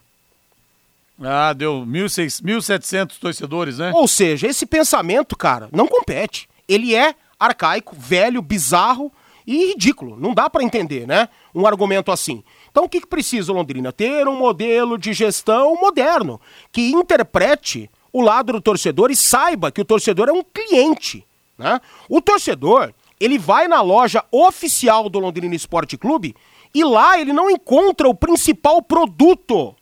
Ah, 1.20 1.52
deu 1.52 1.84
1.700 1.84 3.18
torcedores, 3.18 3.78
né? 3.78 3.90
Ou 3.92 4.06
seja, 4.06 4.46
esse 4.46 4.66
pensamento, 4.66 5.36
cara, 5.36 5.68
não 5.72 5.88
compete. 5.88 6.48
Ele 6.68 6.94
é 6.94 7.16
arcaico, 7.40 7.96
velho, 7.98 8.40
bizarro 8.40 9.10
e 9.46 9.66
ridículo. 9.68 10.16
Não 10.18 10.32
dá 10.34 10.48
para 10.48 10.62
entender, 10.62 11.06
né? 11.06 11.28
Um 11.54 11.66
argumento 11.66 12.10
assim. 12.10 12.42
Então 12.70 12.84
o 12.84 12.88
que, 12.88 13.00
que 13.00 13.06
precisa 13.06 13.52
Londrina? 13.52 13.92
Ter 13.92 14.26
um 14.26 14.36
modelo 14.36 14.98
de 14.98 15.12
gestão 15.12 15.76
moderno 15.76 16.40
que 16.72 16.90
interprete 16.90 17.90
o 18.12 18.20
lado 18.20 18.52
do 18.52 18.60
torcedor 18.60 19.10
e 19.10 19.16
saiba 19.16 19.70
que 19.70 19.80
o 19.80 19.84
torcedor 19.84 20.28
é 20.28 20.32
um 20.32 20.42
cliente, 20.42 21.26
né? 21.58 21.80
O 22.08 22.20
torcedor, 22.20 22.92
ele 23.20 23.38
vai 23.38 23.68
na 23.68 23.80
loja 23.80 24.24
oficial 24.30 25.08
do 25.08 25.18
Londrina 25.18 25.54
Esporte 25.54 25.96
Clube 25.96 26.34
e 26.74 26.84
lá 26.84 27.18
ele 27.18 27.32
não 27.32 27.50
encontra 27.50 28.08
o 28.08 28.14
principal 28.14 28.80
produto 28.82 29.74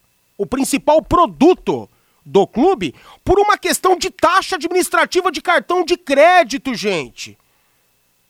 o 0.42 0.46
principal 0.46 1.00
produto 1.00 1.88
do 2.24 2.46
clube 2.46 2.94
por 3.24 3.38
uma 3.38 3.56
questão 3.56 3.96
de 3.96 4.10
taxa 4.10 4.56
administrativa 4.56 5.30
de 5.30 5.40
cartão 5.40 5.84
de 5.84 5.96
crédito, 5.96 6.74
gente. 6.74 7.38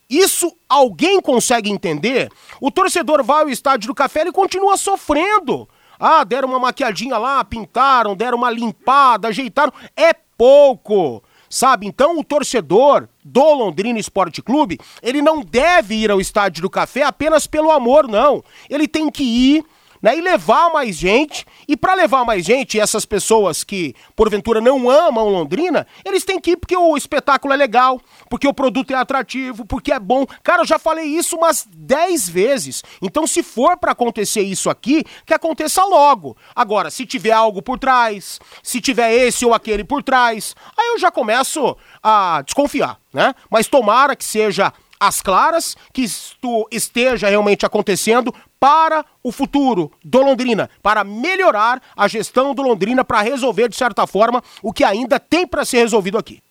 Isso 0.09 0.55
alguém 0.67 1.21
consegue 1.21 1.69
entender? 1.69 2.29
O 2.61 2.69
torcedor 2.69 3.23
vai 3.23 3.43
ao 3.43 3.49
estádio 3.49 3.87
do 3.87 3.95
café 3.95 4.27
e 4.27 4.31
continua 4.31 4.77
sofrendo. 4.77 5.67
Ah, 5.99 6.23
deram 6.23 6.49
uma 6.49 6.59
maquiadinha 6.59 7.17
lá, 7.17 7.43
pintaram, 7.43 8.15
deram 8.15 8.37
uma 8.37 8.49
limpada, 8.49 9.29
ajeitaram. 9.29 9.71
É 9.95 10.13
pouco. 10.37 11.23
Sabe? 11.49 11.85
Então 11.85 12.17
o 12.17 12.23
torcedor 12.23 13.07
do 13.23 13.53
Londrina 13.53 13.99
Esporte 13.99 14.41
Clube, 14.41 14.79
ele 15.03 15.21
não 15.21 15.41
deve 15.41 15.95
ir 15.95 16.09
ao 16.09 16.19
estádio 16.19 16.63
do 16.63 16.69
café 16.69 17.03
apenas 17.03 17.45
pelo 17.45 17.71
amor, 17.71 18.07
não. 18.07 18.43
Ele 18.69 18.87
tem 18.87 19.09
que 19.09 19.23
ir 19.23 19.65
né, 20.03 20.17
e 20.17 20.21
levar 20.21 20.69
mais 20.69 20.97
gente. 20.97 21.45
E 21.65 21.77
para 21.77 21.93
levar 21.93 22.25
mais 22.25 22.43
gente, 22.43 22.77
essas 22.77 23.05
pessoas 23.05 23.63
que 23.63 23.95
porventura 24.17 24.59
não 24.59 24.89
amam 24.89 25.29
Londrina, 25.29 25.87
eles 26.03 26.25
têm 26.25 26.41
que 26.41 26.51
ir 26.51 26.57
porque 26.57 26.75
o 26.75 26.97
espetáculo 26.97 27.53
é 27.53 27.57
legal, 27.57 28.01
porque 28.29 28.45
o 28.45 28.53
produto 28.53 28.91
é 28.91 28.95
atrativo, 28.95 29.65
porque 29.65 29.93
é 29.93 29.99
bom. 29.99 30.25
Cara, 30.43 30.61
eu 30.61 30.65
já 30.65 30.77
falei 30.77 31.05
isso 31.05 31.37
umas 31.37 31.65
10 31.73 32.27
vezes. 32.27 32.83
Então, 33.01 33.25
se 33.25 33.41
for 33.41 33.77
para 33.77 33.93
acontecer 33.93 34.41
isso 34.41 34.69
aqui, 34.69 35.05
que 35.25 35.33
aconteça 35.33 35.85
logo. 35.85 36.35
Agora, 36.53 36.91
se 36.91 37.05
tiver 37.05 37.31
algo 37.31 37.61
por 37.61 37.79
trás, 37.79 38.39
se 38.61 38.81
tiver 38.81 39.13
esse 39.13 39.45
ou 39.45 39.53
aquele 39.53 39.85
por 39.85 40.03
trás, 40.03 40.53
aí 40.77 40.89
eu 40.89 40.99
já 40.99 41.09
começo 41.09 41.77
a 42.01 42.41
desconfiar, 42.41 42.99
né? 43.13 43.33
Mas 43.49 43.67
tomara 43.67 44.15
que 44.15 44.25
seja 44.25 44.73
às 45.07 45.21
claras, 45.21 45.75
que 45.91 46.03
isto 46.03 46.67
esteja 46.71 47.29
realmente 47.29 47.65
acontecendo 47.65 48.33
para 48.59 49.05
o 49.21 49.31
futuro 49.31 49.91
do 50.03 50.21
Londrina, 50.21 50.69
para 50.81 51.03
melhorar 51.03 51.81
a 51.95 52.07
gestão 52.07 52.55
do 52.55 52.61
Londrina, 52.61 53.03
para 53.03 53.21
resolver, 53.21 53.67
de 53.67 53.75
certa 53.75 54.07
forma, 54.07 54.41
o 54.61 54.71
que 54.71 54.83
ainda 54.83 55.19
tem 55.19 55.45
para 55.45 55.65
ser 55.65 55.79
resolvido 55.79 56.17
aqui. 56.17 56.41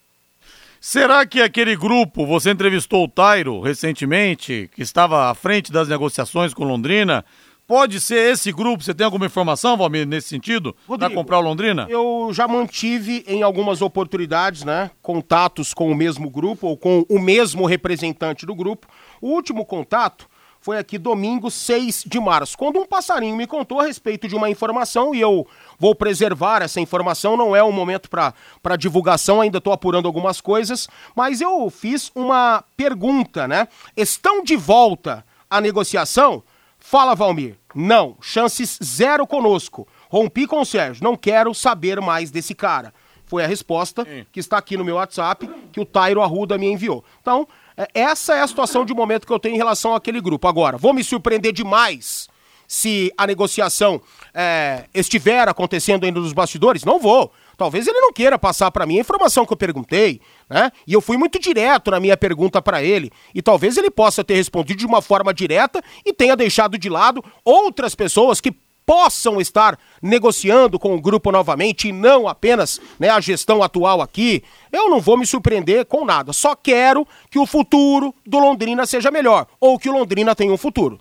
Será 0.79 1.25
que 1.25 1.41
aquele 1.41 1.77
grupo, 1.77 2.27
você 2.27 2.51
entrevistou 2.51 3.05
o 3.05 3.09
Tairo 3.09 3.61
recentemente, 3.61 4.69
que 4.75 4.83
estava 4.83 5.31
à 5.31 5.35
frente 5.35 5.71
das 5.71 5.89
negociações 5.89 6.53
com 6.53 6.65
Londrina, 6.65 7.25
Pode 7.67 8.01
ser 8.01 8.33
esse 8.33 8.53
grupo, 8.53 8.83
você 8.83 8.93
tem 8.93 9.05
alguma 9.05 9.27
informação, 9.27 9.77
Valmir, 9.77 10.07
nesse 10.07 10.29
sentido? 10.29 10.77
Para 10.87 11.09
comprar 11.09 11.39
o 11.39 11.43
Londrina? 11.43 11.87
Eu 11.89 12.31
já 12.33 12.49
mantive 12.49 13.25
em 13.27 13.43
algumas 13.43 13.81
oportunidades, 13.81 14.65
né, 14.65 14.91
contatos 15.01 15.73
com 15.73 15.91
o 15.91 15.95
mesmo 15.95 16.29
grupo 16.29 16.67
ou 16.67 16.77
com 16.77 17.05
o 17.09 17.19
mesmo 17.19 17.65
representante 17.65 18.45
do 18.45 18.55
grupo. 18.55 18.89
O 19.21 19.29
último 19.29 19.65
contato 19.65 20.29
foi 20.63 20.79
aqui 20.79 20.97
domingo 20.97 21.51
6 21.51 22.05
de 22.07 22.21
março, 22.21 22.57
quando 22.57 22.79
um 22.79 22.87
passarinho 22.87 23.35
me 23.35 23.49
contou 23.49 23.81
a 23.81 23.85
respeito 23.85 24.29
de 24.29 24.37
uma 24.37 24.49
informação 24.49 25.13
e 25.13 25.21
eu 25.21 25.45
vou 25.77 25.93
preservar 25.93 26.63
essa 26.63 26.81
informação, 26.81 27.37
não 27.37 27.55
é 27.55 27.63
o 27.63 27.67
um 27.67 27.73
momento 27.73 28.09
para 28.09 28.77
divulgação, 28.77 29.41
ainda 29.41 29.59
estou 29.59 29.73
apurando 29.73 30.07
algumas 30.07 30.41
coisas, 30.41 30.89
mas 31.17 31.41
eu 31.41 31.69
fiz 31.69 32.13
uma 32.15 32.63
pergunta, 32.77 33.49
né? 33.49 33.67
Estão 33.97 34.45
de 34.45 34.55
volta 34.55 35.25
a 35.51 35.61
negociação? 35.61 36.45
Fala, 36.85 37.15
Valmir. 37.15 37.57
Não, 37.75 38.17
chances 38.21 38.79
zero 38.83 39.27
conosco. 39.27 39.87
Rompi 40.11 40.47
com 40.47 40.61
o 40.61 40.65
Sérgio, 40.65 41.03
não 41.03 41.17
quero 41.17 41.55
saber 41.55 42.01
mais 42.01 42.31
desse 42.31 42.55
cara. 42.55 42.93
Foi 43.25 43.43
a 43.43 43.47
resposta 43.47 44.05
Sim. 44.05 44.27
que 44.31 44.41
está 44.41 44.59
aqui 44.59 44.77
no 44.77 44.85
meu 44.85 44.97
WhatsApp, 44.97 45.49
que 45.73 45.81
o 45.81 45.87
Tairo 45.87 46.21
Arruda 46.21 46.59
me 46.59 46.67
enviou. 46.67 47.03
Então, 47.21 47.49
é, 47.77 47.89
essa 47.95 48.35
é 48.35 48.43
a 48.43 48.47
situação 48.47 48.85
de 48.85 48.93
momento 48.93 49.27
que 49.27 49.33
eu 49.33 49.39
tenho 49.39 49.55
em 49.55 49.59
relação 49.59 49.95
àquele 49.95 50.21
grupo. 50.21 50.47
Agora, 50.47 50.77
vou 50.77 50.93
me 50.93 51.03
surpreender 51.03 51.53
demais 51.53 52.29
se 52.67 53.13
a 53.17 53.27
negociação 53.27 54.03
é, 54.35 54.85
estiver 54.93 55.49
acontecendo 55.49 56.05
ainda 56.05 56.21
nos 56.21 56.33
bastidores? 56.33 56.85
Não 56.85 56.99
vou. 56.99 57.33
Talvez 57.63 57.87
ele 57.87 58.01
não 58.01 58.13
queira 58.13 58.37
passar 58.37 58.73
para 58.73 58.85
mim 58.85 58.97
a 58.99 59.03
informação 59.03 59.47
que 59.47 59.53
eu 59.53 59.57
perguntei, 59.57 60.21
né? 60.51 60.73
E 60.85 60.93
eu 60.93 61.01
fui 61.01 61.17
muito 61.17 61.39
direto 61.39 61.93
na 61.93 62.01
minha 62.01 62.17
pergunta 62.17 62.61
para 62.61 62.83
ele, 62.83 63.09
e 63.33 63.41
talvez 63.41 63.77
ele 63.77 63.89
possa 63.89 64.25
ter 64.25 64.35
respondido 64.35 64.81
de 64.81 64.87
uma 64.87 65.01
forma 65.01 65.33
direta 65.33 65.81
e 66.05 66.13
tenha 66.13 66.35
deixado 66.35 66.77
de 66.77 66.89
lado 66.89 67.23
outras 67.45 67.95
pessoas 67.95 68.41
que 68.41 68.51
possam 68.85 69.41
estar 69.41 69.79
negociando 70.03 70.77
com 70.77 70.93
o 70.93 71.01
grupo 71.01 71.31
novamente 71.31 71.87
e 71.87 71.93
não 71.93 72.27
apenas 72.27 72.81
né, 72.99 73.09
a 73.11 73.21
gestão 73.21 73.63
atual 73.63 74.01
aqui, 74.01 74.43
eu 74.73 74.91
não 74.91 75.01
vou 75.01 75.17
me 75.17 75.25
surpreender 75.25 75.87
com 75.87 76.05
nada. 76.05 76.33
Só 76.33 76.57
quero 76.57 77.07
que 77.31 77.39
o 77.39 77.47
futuro 77.47 78.13
do 78.27 78.41
Londrina 78.41 78.87
seja 78.87 79.09
melhor, 79.09 79.47
ou 79.61 79.79
que 79.79 79.89
o 79.89 79.93
Londrina 79.93 80.35
tenha 80.35 80.53
um 80.53 80.59
futuro. 80.59 80.99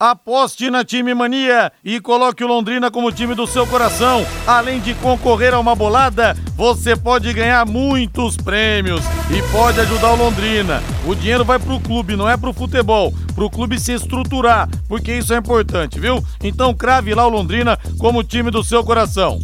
Aposte 0.00 0.70
na 0.70 0.84
Time 0.84 1.12
Mania 1.12 1.72
e 1.84 1.98
coloque 2.00 2.44
o 2.44 2.46
Londrina 2.46 2.88
como 2.88 3.10
time 3.10 3.34
do 3.34 3.48
seu 3.48 3.66
coração. 3.66 4.24
Além 4.46 4.78
de 4.78 4.94
concorrer 4.94 5.52
a 5.52 5.58
uma 5.58 5.74
bolada, 5.74 6.36
você 6.54 6.94
pode 6.94 7.32
ganhar 7.32 7.66
muitos 7.66 8.36
prêmios 8.36 9.00
e 9.28 9.42
pode 9.50 9.80
ajudar 9.80 10.12
o 10.12 10.16
Londrina. 10.16 10.80
O 11.04 11.16
dinheiro 11.16 11.44
vai 11.44 11.58
pro 11.58 11.80
clube, 11.80 12.14
não 12.14 12.28
é 12.28 12.36
pro 12.36 12.52
futebol, 12.52 13.12
pro 13.34 13.50
clube 13.50 13.80
se 13.80 13.92
estruturar, 13.92 14.68
porque 14.86 15.12
isso 15.12 15.34
é 15.34 15.36
importante, 15.36 15.98
viu? 15.98 16.24
Então 16.44 16.72
crave 16.72 17.12
lá 17.12 17.26
o 17.26 17.30
Londrina 17.30 17.76
como 17.98 18.22
time 18.22 18.52
do 18.52 18.62
seu 18.62 18.84
coração. 18.84 19.40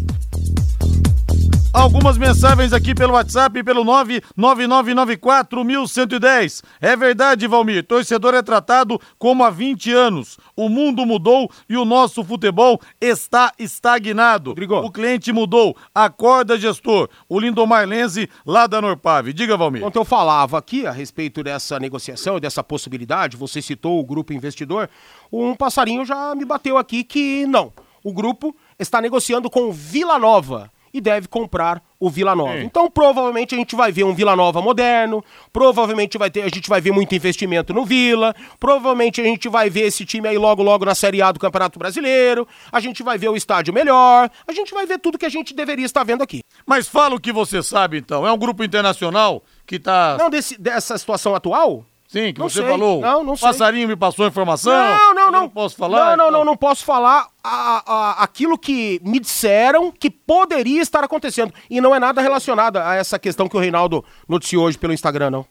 Algumas 1.74 2.16
mensagens 2.16 2.72
aqui 2.72 2.94
pelo 2.94 3.12
WhatsApp 3.14 3.60
pelo 3.64 3.84
999941110. 3.84 6.62
É 6.80 6.94
verdade, 6.94 7.48
Valmir. 7.48 7.84
Torcedor 7.84 8.32
é 8.32 8.42
tratado 8.42 9.00
como 9.18 9.42
há 9.42 9.50
20 9.50 9.92
anos. 9.92 10.38
O 10.56 10.68
mundo 10.68 11.04
mudou 11.04 11.50
e 11.68 11.76
o 11.76 11.84
nosso 11.84 12.22
futebol 12.22 12.80
está 13.00 13.52
estagnado. 13.58 14.50
Rodrigo. 14.50 14.76
O 14.76 14.92
cliente 14.92 15.32
mudou. 15.32 15.76
Acorda, 15.92 16.56
gestor. 16.56 17.08
O 17.28 17.40
Lindomar 17.40 17.88
Lenze, 17.88 18.30
lá 18.46 18.68
da 18.68 18.80
Norpave. 18.80 19.32
Diga, 19.32 19.56
Valmir. 19.56 19.82
Quando 19.82 19.96
eu 19.96 20.04
falava 20.04 20.56
aqui 20.56 20.86
a 20.86 20.92
respeito 20.92 21.42
dessa 21.42 21.80
negociação, 21.80 22.38
dessa 22.38 22.62
possibilidade, 22.62 23.36
você 23.36 23.60
citou 23.60 23.98
o 23.98 24.04
grupo 24.04 24.32
investidor, 24.32 24.88
um 25.30 25.54
passarinho 25.56 26.04
já 26.04 26.36
me 26.36 26.44
bateu 26.44 26.78
aqui 26.78 27.02
que 27.02 27.44
não. 27.46 27.72
O 28.04 28.12
grupo 28.12 28.54
está 28.78 29.00
negociando 29.00 29.50
com 29.50 29.72
Vila 29.72 30.20
Nova 30.20 30.70
e 30.94 31.00
deve 31.00 31.26
comprar 31.26 31.82
o 31.98 32.08
Vila 32.08 32.36
Nova. 32.36 32.52
Sim. 32.52 32.64
Então, 32.64 32.88
provavelmente 32.88 33.52
a 33.52 33.58
gente 33.58 33.74
vai 33.74 33.90
ver 33.90 34.04
um 34.04 34.14
Vila 34.14 34.36
Nova 34.36 34.62
moderno, 34.62 35.24
provavelmente 35.52 36.16
vai 36.16 36.30
ter, 36.30 36.42
a 36.42 36.48
gente 36.48 36.68
vai 36.68 36.80
ver 36.80 36.92
muito 36.92 37.12
investimento 37.16 37.74
no 37.74 37.84
Vila, 37.84 38.32
provavelmente 38.60 39.20
a 39.20 39.24
gente 39.24 39.48
vai 39.48 39.68
ver 39.68 39.86
esse 39.86 40.04
time 40.04 40.28
aí 40.28 40.38
logo 40.38 40.62
logo 40.62 40.84
na 40.84 40.94
Série 40.94 41.20
A 41.20 41.32
do 41.32 41.40
Campeonato 41.40 41.80
Brasileiro, 41.80 42.46
a 42.70 42.78
gente 42.78 43.02
vai 43.02 43.18
ver 43.18 43.28
o 43.28 43.36
estádio 43.36 43.74
melhor, 43.74 44.30
a 44.46 44.52
gente 44.52 44.72
vai 44.72 44.86
ver 44.86 45.00
tudo 45.00 45.18
que 45.18 45.26
a 45.26 45.30
gente 45.30 45.52
deveria 45.52 45.84
estar 45.84 46.04
vendo 46.04 46.22
aqui. 46.22 46.40
Mas 46.64 46.86
fala 46.86 47.16
o 47.16 47.20
que 47.20 47.32
você 47.32 47.60
sabe 47.60 47.98
então, 47.98 48.24
é 48.24 48.30
um 48.30 48.38
grupo 48.38 48.62
internacional 48.62 49.42
que 49.66 49.80
tá 49.80 50.16
Não 50.16 50.30
desse, 50.30 50.56
dessa 50.60 50.96
situação 50.96 51.34
atual? 51.34 51.84
Sim, 52.06 52.32
que 52.32 52.38
não 52.38 52.48
você 52.48 52.60
sei. 52.60 52.70
falou. 52.70 53.00
Não, 53.00 53.24
não 53.24 53.36
sei. 53.36 53.48
Passarinho 53.48 53.88
me 53.88 53.96
passou 53.96 54.24
a 54.24 54.28
informação. 54.28 54.72
Não, 54.72 55.14
não, 55.14 55.30
não. 55.30 55.40
não 55.42 55.48
posso 55.48 55.76
falar? 55.76 55.98
Não, 55.98 56.06
não, 56.06 56.14
então. 56.14 56.30
não, 56.30 56.44
não 56.44 56.56
posso 56.56 56.84
falar 56.84 57.28
a, 57.42 57.82
a, 57.86 58.22
aquilo 58.22 58.58
que 58.58 59.00
me 59.02 59.18
disseram 59.18 59.90
que 59.90 60.10
poderia 60.10 60.80
estar 60.80 61.02
acontecendo. 61.02 61.52
E 61.68 61.80
não 61.80 61.94
é 61.94 61.98
nada 61.98 62.20
relacionado 62.20 62.76
a 62.76 62.94
essa 62.94 63.18
questão 63.18 63.48
que 63.48 63.56
o 63.56 63.60
Reinaldo 63.60 64.04
noticiou 64.28 64.66
hoje 64.66 64.78
pelo 64.78 64.92
Instagram, 64.92 65.30
não. 65.30 65.46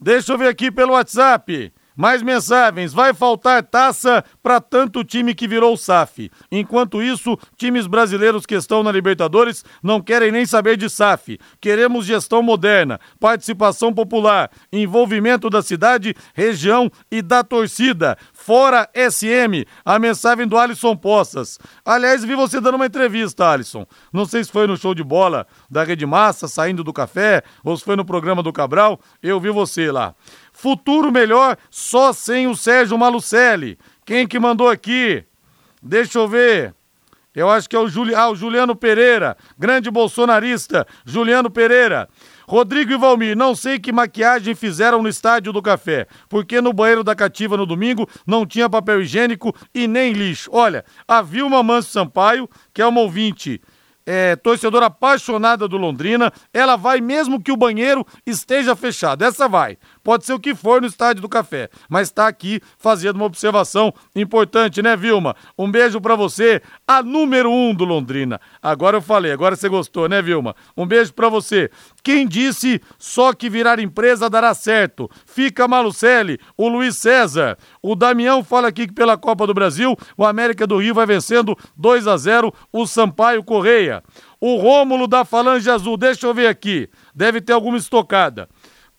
Deixa 0.00 0.32
eu 0.32 0.38
ver 0.38 0.48
aqui 0.48 0.70
pelo 0.70 0.92
WhatsApp. 0.92 1.72
Mais 1.96 2.22
mensagens. 2.22 2.92
Vai 2.92 3.14
faltar 3.14 3.62
taça 3.62 4.24
para 4.42 4.60
tanto 4.60 5.04
time 5.04 5.34
que 5.34 5.46
virou 5.46 5.76
SAF. 5.76 6.30
Enquanto 6.50 7.02
isso, 7.02 7.38
times 7.56 7.86
brasileiros 7.86 8.46
que 8.46 8.54
estão 8.54 8.82
na 8.82 8.90
Libertadores 8.90 9.64
não 9.82 10.00
querem 10.00 10.32
nem 10.32 10.44
saber 10.44 10.76
de 10.76 10.88
SAF. 10.90 11.38
Queremos 11.60 12.06
gestão 12.06 12.42
moderna, 12.42 12.98
participação 13.20 13.92
popular, 13.92 14.50
envolvimento 14.72 15.48
da 15.48 15.62
cidade, 15.62 16.14
região 16.34 16.90
e 17.10 17.22
da 17.22 17.44
torcida. 17.44 18.16
Fora 18.32 18.88
SM, 18.94 19.64
a 19.84 19.98
mensagem 19.98 20.46
do 20.46 20.58
Alisson 20.58 20.96
Poças. 20.96 21.58
Aliás, 21.84 22.24
vi 22.24 22.34
você 22.34 22.60
dando 22.60 22.74
uma 22.76 22.86
entrevista, 22.86 23.48
Alisson. 23.48 23.86
Não 24.12 24.26
sei 24.26 24.42
se 24.42 24.50
foi 24.50 24.66
no 24.66 24.76
show 24.76 24.94
de 24.94 25.04
bola 25.04 25.46
da 25.70 25.84
Rede 25.84 26.06
Massa, 26.06 26.48
saindo 26.48 26.82
do 26.82 26.92
café, 26.92 27.42
ou 27.62 27.76
se 27.76 27.84
foi 27.84 27.96
no 27.96 28.04
programa 28.04 28.42
do 28.42 28.52
Cabral. 28.52 29.00
Eu 29.22 29.40
vi 29.40 29.50
você 29.50 29.90
lá. 29.90 30.14
Futuro 30.54 31.12
melhor 31.12 31.58
só 31.68 32.12
sem 32.12 32.46
o 32.46 32.56
Sérgio 32.56 32.96
Malucelli. 32.96 33.76
Quem 34.06 34.26
que 34.26 34.38
mandou 34.38 34.68
aqui? 34.68 35.24
Deixa 35.82 36.18
eu 36.18 36.28
ver. 36.28 36.74
Eu 37.34 37.50
acho 37.50 37.68
que 37.68 37.74
é 37.74 37.78
o, 37.78 37.88
Juli... 37.88 38.14
ah, 38.14 38.30
o 38.30 38.36
Juliano 38.36 38.76
Pereira, 38.76 39.36
grande 39.58 39.90
bolsonarista, 39.90 40.86
Juliano 41.04 41.50
Pereira. 41.50 42.08
Rodrigo 42.46 42.92
e 42.92 42.96
Valmir, 42.96 43.36
não 43.36 43.56
sei 43.56 43.80
que 43.80 43.90
maquiagem 43.90 44.54
fizeram 44.54 45.02
no 45.02 45.08
estádio 45.08 45.52
do 45.52 45.60
café, 45.60 46.06
porque 46.28 46.60
no 46.60 46.72
banheiro 46.72 47.02
da 47.02 47.14
cativa 47.14 47.56
no 47.56 47.66
domingo 47.66 48.08
não 48.24 48.46
tinha 48.46 48.70
papel 48.70 49.02
higiênico 49.02 49.52
e 49.74 49.88
nem 49.88 50.12
lixo. 50.12 50.48
Olha, 50.52 50.84
a 51.08 51.20
Vilma 51.20 51.62
Manso 51.62 51.90
Sampaio, 51.90 52.48
que 52.72 52.80
é 52.80 52.86
uma 52.86 53.00
ouvinte 53.00 53.60
é, 54.06 54.36
torcedora 54.36 54.86
apaixonada 54.86 55.66
do 55.66 55.76
Londrina, 55.76 56.32
ela 56.52 56.76
vai 56.76 57.00
mesmo 57.00 57.42
que 57.42 57.52
o 57.52 57.56
banheiro 57.56 58.06
esteja 58.26 58.76
fechado. 58.76 59.24
Essa 59.24 59.48
vai. 59.48 59.78
Pode 60.04 60.26
ser 60.26 60.34
o 60.34 60.38
que 60.38 60.54
for 60.54 60.82
no 60.82 60.86
Estádio 60.86 61.22
do 61.22 61.28
Café, 61.28 61.70
mas 61.88 62.08
está 62.08 62.28
aqui 62.28 62.60
fazendo 62.78 63.16
uma 63.16 63.24
observação 63.24 63.92
importante, 64.14 64.82
né, 64.82 64.94
Vilma? 64.94 65.34
Um 65.58 65.70
beijo 65.70 65.98
para 65.98 66.14
você, 66.14 66.60
a 66.86 67.02
número 67.02 67.50
um 67.50 67.74
do 67.74 67.86
Londrina. 67.86 68.38
Agora 68.62 68.98
eu 68.98 69.02
falei, 69.02 69.32
agora 69.32 69.56
você 69.56 69.66
gostou, 69.66 70.06
né, 70.06 70.20
Vilma? 70.20 70.54
Um 70.76 70.86
beijo 70.86 71.14
para 71.14 71.30
você. 71.30 71.70
Quem 72.02 72.28
disse 72.28 72.82
só 72.98 73.32
que 73.32 73.48
virar 73.48 73.80
empresa 73.80 74.28
dará 74.28 74.52
certo? 74.52 75.10
Fica 75.24 75.66
Malucelli, 75.66 76.38
o 76.54 76.68
Luiz 76.68 76.98
César. 76.98 77.56
O 77.82 77.96
Damião 77.96 78.44
fala 78.44 78.68
aqui 78.68 78.86
que 78.86 78.92
pela 78.92 79.16
Copa 79.16 79.46
do 79.46 79.54
Brasil, 79.54 79.96
o 80.18 80.26
América 80.26 80.66
do 80.66 80.76
Rio 80.76 80.94
vai 80.94 81.06
vencendo 81.06 81.56
2 81.78 82.06
a 82.06 82.18
0 82.18 82.52
o 82.70 82.86
Sampaio 82.86 83.42
Correia. 83.42 84.02
O 84.38 84.56
Rômulo 84.56 85.06
da 85.06 85.24
Falange 85.24 85.70
Azul, 85.70 85.96
deixa 85.96 86.26
eu 86.26 86.34
ver 86.34 86.48
aqui. 86.48 86.90
Deve 87.14 87.40
ter 87.40 87.54
alguma 87.54 87.78
estocada. 87.78 88.46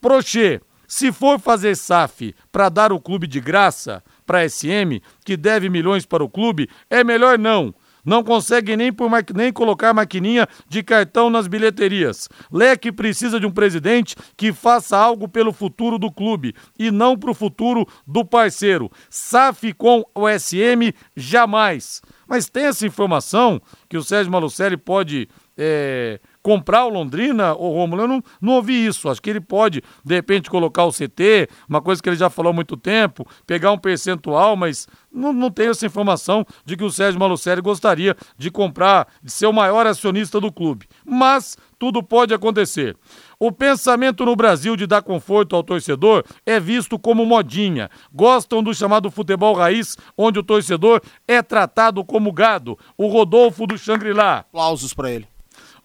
Prochê, 0.02 0.62
se 0.88 1.12
for 1.12 1.40
fazer 1.40 1.76
SAF 1.76 2.36
para 2.52 2.70
dar 2.70 2.92
o 2.92 3.00
clube 3.00 3.28
de 3.28 3.40
graça 3.40 4.04
para 4.26 4.48
SM, 4.48 5.02
que 5.24 5.38
deve 5.38 5.70
milhões 5.70 6.06
para 6.06 6.24
o 6.24 6.30
clube, 6.30 6.70
é 6.90 7.04
melhor 7.04 7.38
não. 7.38 7.74
Não 8.06 8.24
consegue 8.24 8.78
nem, 8.78 8.94
por 8.94 9.10
nem 9.34 9.52
colocar 9.52 9.92
maquininha 9.92 10.48
de 10.70 10.84
cartão 10.84 11.28
nas 11.30 11.48
bilheterias. 11.48 12.30
Leque 12.52 12.92
precisa 12.92 13.40
de 13.40 13.48
um 13.48 13.52
presidente 13.52 14.16
que 14.38 14.54
faça 14.54 14.96
algo 14.96 15.28
pelo 15.28 15.52
futuro 15.52 15.98
do 15.98 16.12
clube 16.12 16.54
e 16.78 16.92
não 16.92 17.18
para 17.18 17.32
o 17.32 17.34
futuro 17.34 17.88
do 18.06 18.24
parceiro. 18.24 18.92
SAF 19.10 19.74
com 19.74 20.06
o 20.14 20.30
SM, 20.30 20.94
jamais. 21.16 22.02
Mas 22.28 22.48
tem 22.48 22.66
essa 22.66 22.86
informação 22.86 23.60
que 23.90 23.98
o 23.98 24.04
Sérgio 24.04 24.32
Malucelli 24.32 24.78
pode 24.78 25.28
é, 25.58 26.20
comprar 26.46 26.86
o 26.86 26.90
Londrina, 26.90 27.56
o 27.56 27.74
Romulo, 27.74 28.04
eu 28.04 28.08
não, 28.08 28.24
não 28.40 28.54
ouvi 28.54 28.86
isso. 28.86 29.10
Acho 29.10 29.20
que 29.20 29.32
ele 29.32 29.42
pode, 29.42 29.82
de 30.04 30.14
repente, 30.14 30.48
colocar 30.48 30.86
o 30.86 30.92
CT, 30.92 31.50
uma 31.68 31.82
coisa 31.82 32.04
que 32.04 32.08
ele 32.08 32.16
já 32.16 32.30
falou 32.30 32.52
há 32.52 32.54
muito 32.54 32.78
tempo, 32.78 33.28
pegar 33.48 33.72
um 33.72 33.80
percentual, 33.80 34.56
mas 34.56 34.88
não, 35.12 35.34
não 35.34 35.50
tenho 35.50 35.72
essa 35.72 35.88
informação 35.88 36.46
de 36.64 36.78
que 36.78 36.84
o 36.84 36.92
Sérgio 36.92 37.20
Malucelli 37.20 37.62
gostaria 37.62 38.16
de 38.38 38.52
comprar, 38.52 39.08
de 39.24 39.32
ser 39.32 39.48
o 39.48 39.52
maior 39.52 39.88
acionista 39.88 40.40
do 40.40 40.52
clube. 40.52 40.88
Mas 41.04 41.58
tudo 41.80 42.04
pode 42.04 42.32
acontecer. 42.32 42.96
O 43.40 43.52
pensamento 43.52 44.24
no 44.24 44.36
Brasil 44.36 44.76
de 44.76 44.86
dar 44.86 45.02
conforto 45.02 45.56
ao 45.56 45.64
torcedor 45.64 46.24
é 46.46 46.60
visto 46.60 47.00
como 47.00 47.26
modinha. 47.26 47.90
Gostam 48.14 48.62
do 48.62 48.72
chamado 48.72 49.10
futebol 49.10 49.56
raiz, 49.56 49.98
onde 50.16 50.38
o 50.38 50.44
torcedor 50.44 51.02
é 51.28 51.42
tratado 51.42 52.06
como 52.06 52.32
gado. 52.32 52.78
O 52.96 53.08
Rodolfo 53.08 53.66
do 53.66 53.80
Xangri-Lá. 53.80 54.42
Aplausos 54.42 54.94
para 54.94 55.10
ele 55.10 55.35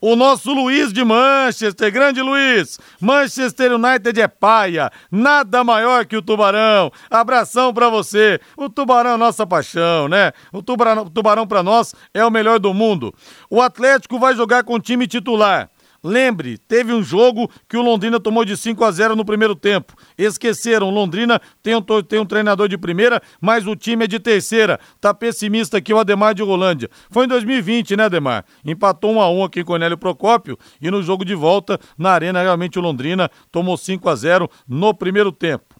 o 0.01 0.17
nosso 0.17 0.53
Luiz 0.53 0.93
de 0.93 1.05
Manchester, 1.05 1.93
grande 1.93 2.23
Luiz. 2.23 2.79
Manchester 3.01 3.73
United 3.75 4.19
é 4.21 4.27
paia, 4.27 4.91
nada 5.11 5.63
maior 5.63 6.07
que 6.07 6.17
o 6.17 6.23
Tubarão. 6.23 6.91
Abração 7.11 7.75
para 7.75 7.89
você. 7.89 8.41
O 8.57 8.71
Tubarão 8.71 9.15
é 9.15 9.17
nossa 9.17 9.47
paixão, 9.47 10.09
né? 10.09 10.33
O 10.53 10.63
Tubarão, 10.63 11.03
o 11.03 11.11
tubarão 11.11 11.47
para 11.47 11.63
nós 11.63 11.95
é 12.15 12.25
o 12.25 12.31
melhor 12.31 12.59
do 12.59 12.73
mundo. 12.73 13.15
O 13.51 13.61
Atlético 13.61 14.19
vai 14.19 14.35
jogar 14.35 14.65
com 14.65 14.75
o 14.75 14.81
time 14.81 15.07
titular. 15.07 15.69
Lembre, 16.03 16.57
teve 16.57 16.93
um 16.93 17.03
jogo 17.03 17.51
que 17.69 17.77
o 17.77 17.83
Londrina 17.83 18.19
tomou 18.19 18.45
de 18.45 18.57
5 18.57 18.83
a 18.85 18.91
0 18.91 19.15
no 19.15 19.25
primeiro 19.25 19.55
tempo. 19.55 19.95
Esqueceram, 20.17 20.89
Londrina 20.89 21.41
tem 21.63 21.75
um, 21.75 21.83
tem 21.83 22.19
um 22.19 22.25
treinador 22.25 22.69
de 22.69 22.79
primeira, 22.79 23.21
mas 23.41 23.67
o 23.67 23.77
time 23.77 24.05
é 24.05 24.09
de 24.09 24.19
terceira. 24.19 24.81
Tá 25.01 25.13
pessimista 25.13 25.77
aqui 25.77 25.93
o 25.93 25.99
Ademar 25.99 26.35
de 26.35 26.43
Rolândia. 26.43 26.89
Foi 27.11 27.27
em 27.27 27.29
2020, 27.29 27.97
né, 27.97 28.05
Ademar? 28.05 28.45
Empatou 28.65 29.13
1 29.13 29.21
a 29.21 29.31
1 29.31 29.45
aqui 29.45 29.63
com 29.63 29.75
o 29.75 29.79
Nélio 29.79 29.99
Procópio 29.99 30.59
e 30.81 30.91
no 30.91 31.03
jogo 31.03 31.25
de 31.25 31.35
volta 31.35 31.79
na 31.99 32.11
Arena 32.11 32.43
realmente 32.43 32.79
o 32.79 32.83
Londrina 32.83 33.31
tomou 33.53 33.77
5 33.77 34.09
a 34.09 34.15
0 34.15 34.51
no 34.67 34.95
primeiro 34.95 35.31
tempo. 35.31 35.80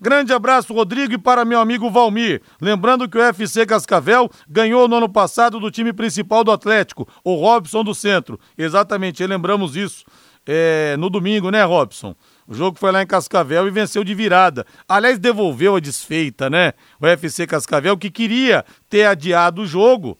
Grande 0.00 0.32
abraço, 0.32 0.72
Rodrigo, 0.72 1.14
e 1.14 1.18
para 1.18 1.44
meu 1.44 1.60
amigo 1.60 1.90
Valmir. 1.90 2.40
Lembrando 2.60 3.08
que 3.08 3.18
o 3.18 3.22
FC 3.22 3.66
Cascavel 3.66 4.30
ganhou 4.48 4.86
no 4.86 4.96
ano 4.96 5.08
passado 5.08 5.58
do 5.58 5.72
time 5.72 5.92
principal 5.92 6.44
do 6.44 6.52
Atlético, 6.52 7.08
o 7.24 7.34
Robson 7.34 7.82
do 7.82 7.92
Centro. 7.92 8.38
Exatamente, 8.56 9.26
lembramos 9.26 9.74
isso 9.74 10.04
é, 10.46 10.96
no 10.96 11.10
domingo, 11.10 11.50
né, 11.50 11.64
Robson? 11.64 12.14
O 12.46 12.54
jogo 12.54 12.78
foi 12.78 12.92
lá 12.92 13.02
em 13.02 13.06
Cascavel 13.06 13.66
e 13.66 13.70
venceu 13.70 14.04
de 14.04 14.14
virada. 14.14 14.64
Aliás, 14.88 15.18
devolveu 15.18 15.74
a 15.74 15.80
desfeita, 15.80 16.48
né? 16.48 16.72
O 17.00 17.06
FC 17.06 17.46
Cascavel 17.46 17.98
que 17.98 18.10
queria 18.10 18.64
ter 18.88 19.04
adiado 19.04 19.62
o 19.62 19.66
jogo. 19.66 20.16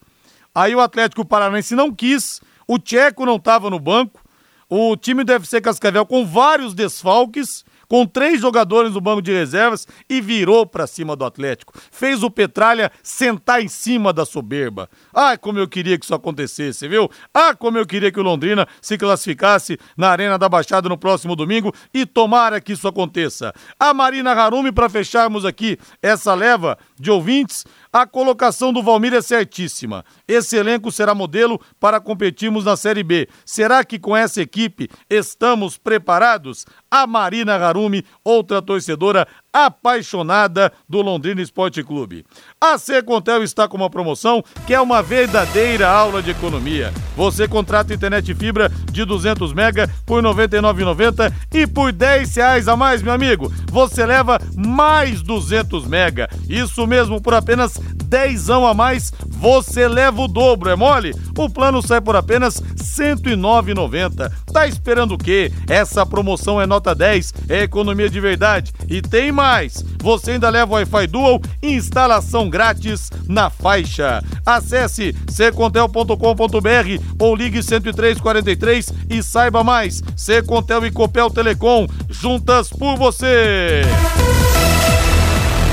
Aí 0.54 0.74
o 0.74 0.80
Atlético 0.80 1.24
Paranaense 1.24 1.76
não 1.76 1.94
quis, 1.94 2.40
o 2.66 2.78
Tcheco 2.78 3.24
não 3.24 3.36
estava 3.36 3.70
no 3.70 3.78
banco, 3.78 4.20
o 4.68 4.96
time 4.96 5.22
do 5.22 5.32
FC 5.32 5.60
Cascavel 5.60 6.04
com 6.04 6.26
vários 6.26 6.74
desfalques 6.74 7.64
com 7.88 8.06
três 8.06 8.40
jogadores 8.40 8.92
no 8.92 9.00
banco 9.00 9.22
de 9.22 9.32
reservas 9.32 9.86
e 10.08 10.20
virou 10.20 10.66
para 10.66 10.86
cima 10.86 11.16
do 11.16 11.24
Atlético. 11.24 11.72
Fez 11.90 12.22
o 12.22 12.30
Petralha 12.30 12.92
sentar 13.02 13.62
em 13.62 13.68
cima 13.68 14.12
da 14.12 14.24
soberba. 14.24 14.88
Ah, 15.12 15.36
como 15.36 15.58
eu 15.58 15.66
queria 15.66 15.98
que 15.98 16.04
isso 16.04 16.14
acontecesse, 16.14 16.86
viu? 16.86 17.10
Ah, 17.32 17.54
como 17.54 17.78
eu 17.78 17.86
queria 17.86 18.12
que 18.12 18.20
o 18.20 18.22
Londrina 18.22 18.68
se 18.80 18.98
classificasse 18.98 19.78
na 19.96 20.10
Arena 20.10 20.38
da 20.38 20.48
Baixada 20.48 20.88
no 20.88 20.98
próximo 20.98 21.34
domingo 21.34 21.72
e 21.92 22.04
tomara 22.04 22.60
que 22.60 22.72
isso 22.72 22.86
aconteça. 22.86 23.52
A 23.80 23.94
Marina 23.94 24.32
Harumi, 24.32 24.70
para 24.70 24.88
fecharmos 24.88 25.44
aqui 25.44 25.78
essa 26.02 26.34
leva 26.34 26.78
de 26.98 27.10
ouvintes, 27.10 27.64
a 27.92 28.06
colocação 28.06 28.72
do 28.72 28.82
Valmir 28.82 29.14
é 29.14 29.20
certíssima. 29.20 30.04
Esse 30.26 30.56
elenco 30.56 30.90
será 30.90 31.14
modelo 31.14 31.60
para 31.78 32.00
competirmos 32.00 32.64
na 32.64 32.76
Série 32.76 33.02
B. 33.02 33.28
Será 33.44 33.84
que 33.84 33.98
com 33.98 34.16
essa 34.16 34.42
equipe 34.42 34.88
estamos 35.08 35.78
preparados? 35.78 36.66
A 36.90 37.06
Marina 37.06 37.54
Harumi, 37.54 38.04
outra 38.24 38.60
torcedora 38.60 39.26
apaixonada 39.66 40.72
do 40.88 41.02
Londrina 41.02 41.40
Esporte 41.40 41.82
Clube. 41.82 42.24
A 42.60 42.78
Secontel 42.78 43.42
está 43.42 43.66
com 43.68 43.76
uma 43.76 43.90
promoção 43.90 44.42
que 44.66 44.74
é 44.74 44.80
uma 44.80 45.02
verdadeira 45.02 45.88
aula 45.88 46.22
de 46.22 46.30
economia. 46.30 46.92
Você 47.16 47.48
contrata 47.48 47.94
internet 47.94 48.34
fibra 48.34 48.70
de 48.90 49.04
200 49.04 49.52
mega 49.52 49.88
por 50.06 50.24
R$ 50.24 50.30
99,90 50.30 51.32
e 51.52 51.66
por 51.66 51.92
R$ 51.92 52.24
reais 52.34 52.68
a 52.68 52.76
mais, 52.76 53.02
meu 53.02 53.12
amigo, 53.12 53.52
você 53.70 54.04
leva 54.06 54.38
mais 54.56 55.22
200 55.22 55.86
mega. 55.86 56.28
Isso 56.48 56.86
mesmo 56.86 57.20
por 57.20 57.34
apenas 57.34 57.78
dezão 58.08 58.66
a 58.66 58.72
mais, 58.72 59.12
você 59.26 59.86
leva 59.86 60.22
o 60.22 60.28
dobro, 60.28 60.70
é 60.70 60.76
mole? 60.76 61.14
O 61.36 61.48
plano 61.48 61.82
sai 61.82 62.00
por 62.00 62.16
apenas 62.16 62.58
R$ 62.58 62.74
109,90. 62.74 64.32
Tá 64.52 64.66
esperando 64.66 65.12
o 65.12 65.18
quê? 65.18 65.52
Essa 65.68 66.06
promoção 66.06 66.60
é 66.60 66.66
nota 66.66 66.94
10, 66.94 67.34
é 67.48 67.62
economia 67.62 68.08
de 68.08 68.18
verdade. 68.18 68.72
E 68.88 69.02
tem 69.02 69.30
mais! 69.30 69.84
Você 70.02 70.32
ainda 70.32 70.48
leva 70.48 70.74
Wi-Fi 70.74 71.06
Dual 71.06 71.40
instalação 71.62 72.48
grátis 72.48 73.10
na 73.28 73.50
faixa. 73.50 74.22
Acesse 74.44 75.14
secontel.com.br 75.28 77.04
ou 77.18 77.36
ligue 77.36 77.60
10343 77.60 78.92
e 79.10 79.22
saiba 79.22 79.62
mais. 79.62 80.02
Secontel 80.16 80.86
e 80.86 80.90
Copel 80.90 81.30
Telecom, 81.30 81.86
juntas 82.08 82.70
por 82.70 82.96
você. 82.96 83.82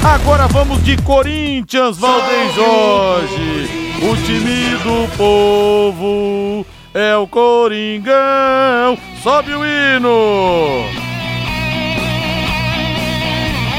Agora 0.06 0.48
vamos 0.48 0.84
de 0.84 0.96
Corinthians, 0.98 1.98
Valdem 1.98 2.54
Jorge. 2.54 3.70
O 4.04 4.16
time 4.16 4.78
do 4.84 5.18
povo 5.18 6.64
é 6.94 7.16
o 7.16 7.26
Coringão. 7.28 8.96
Sobe 9.24 9.56
o 9.56 9.66
hino. 9.66 10.86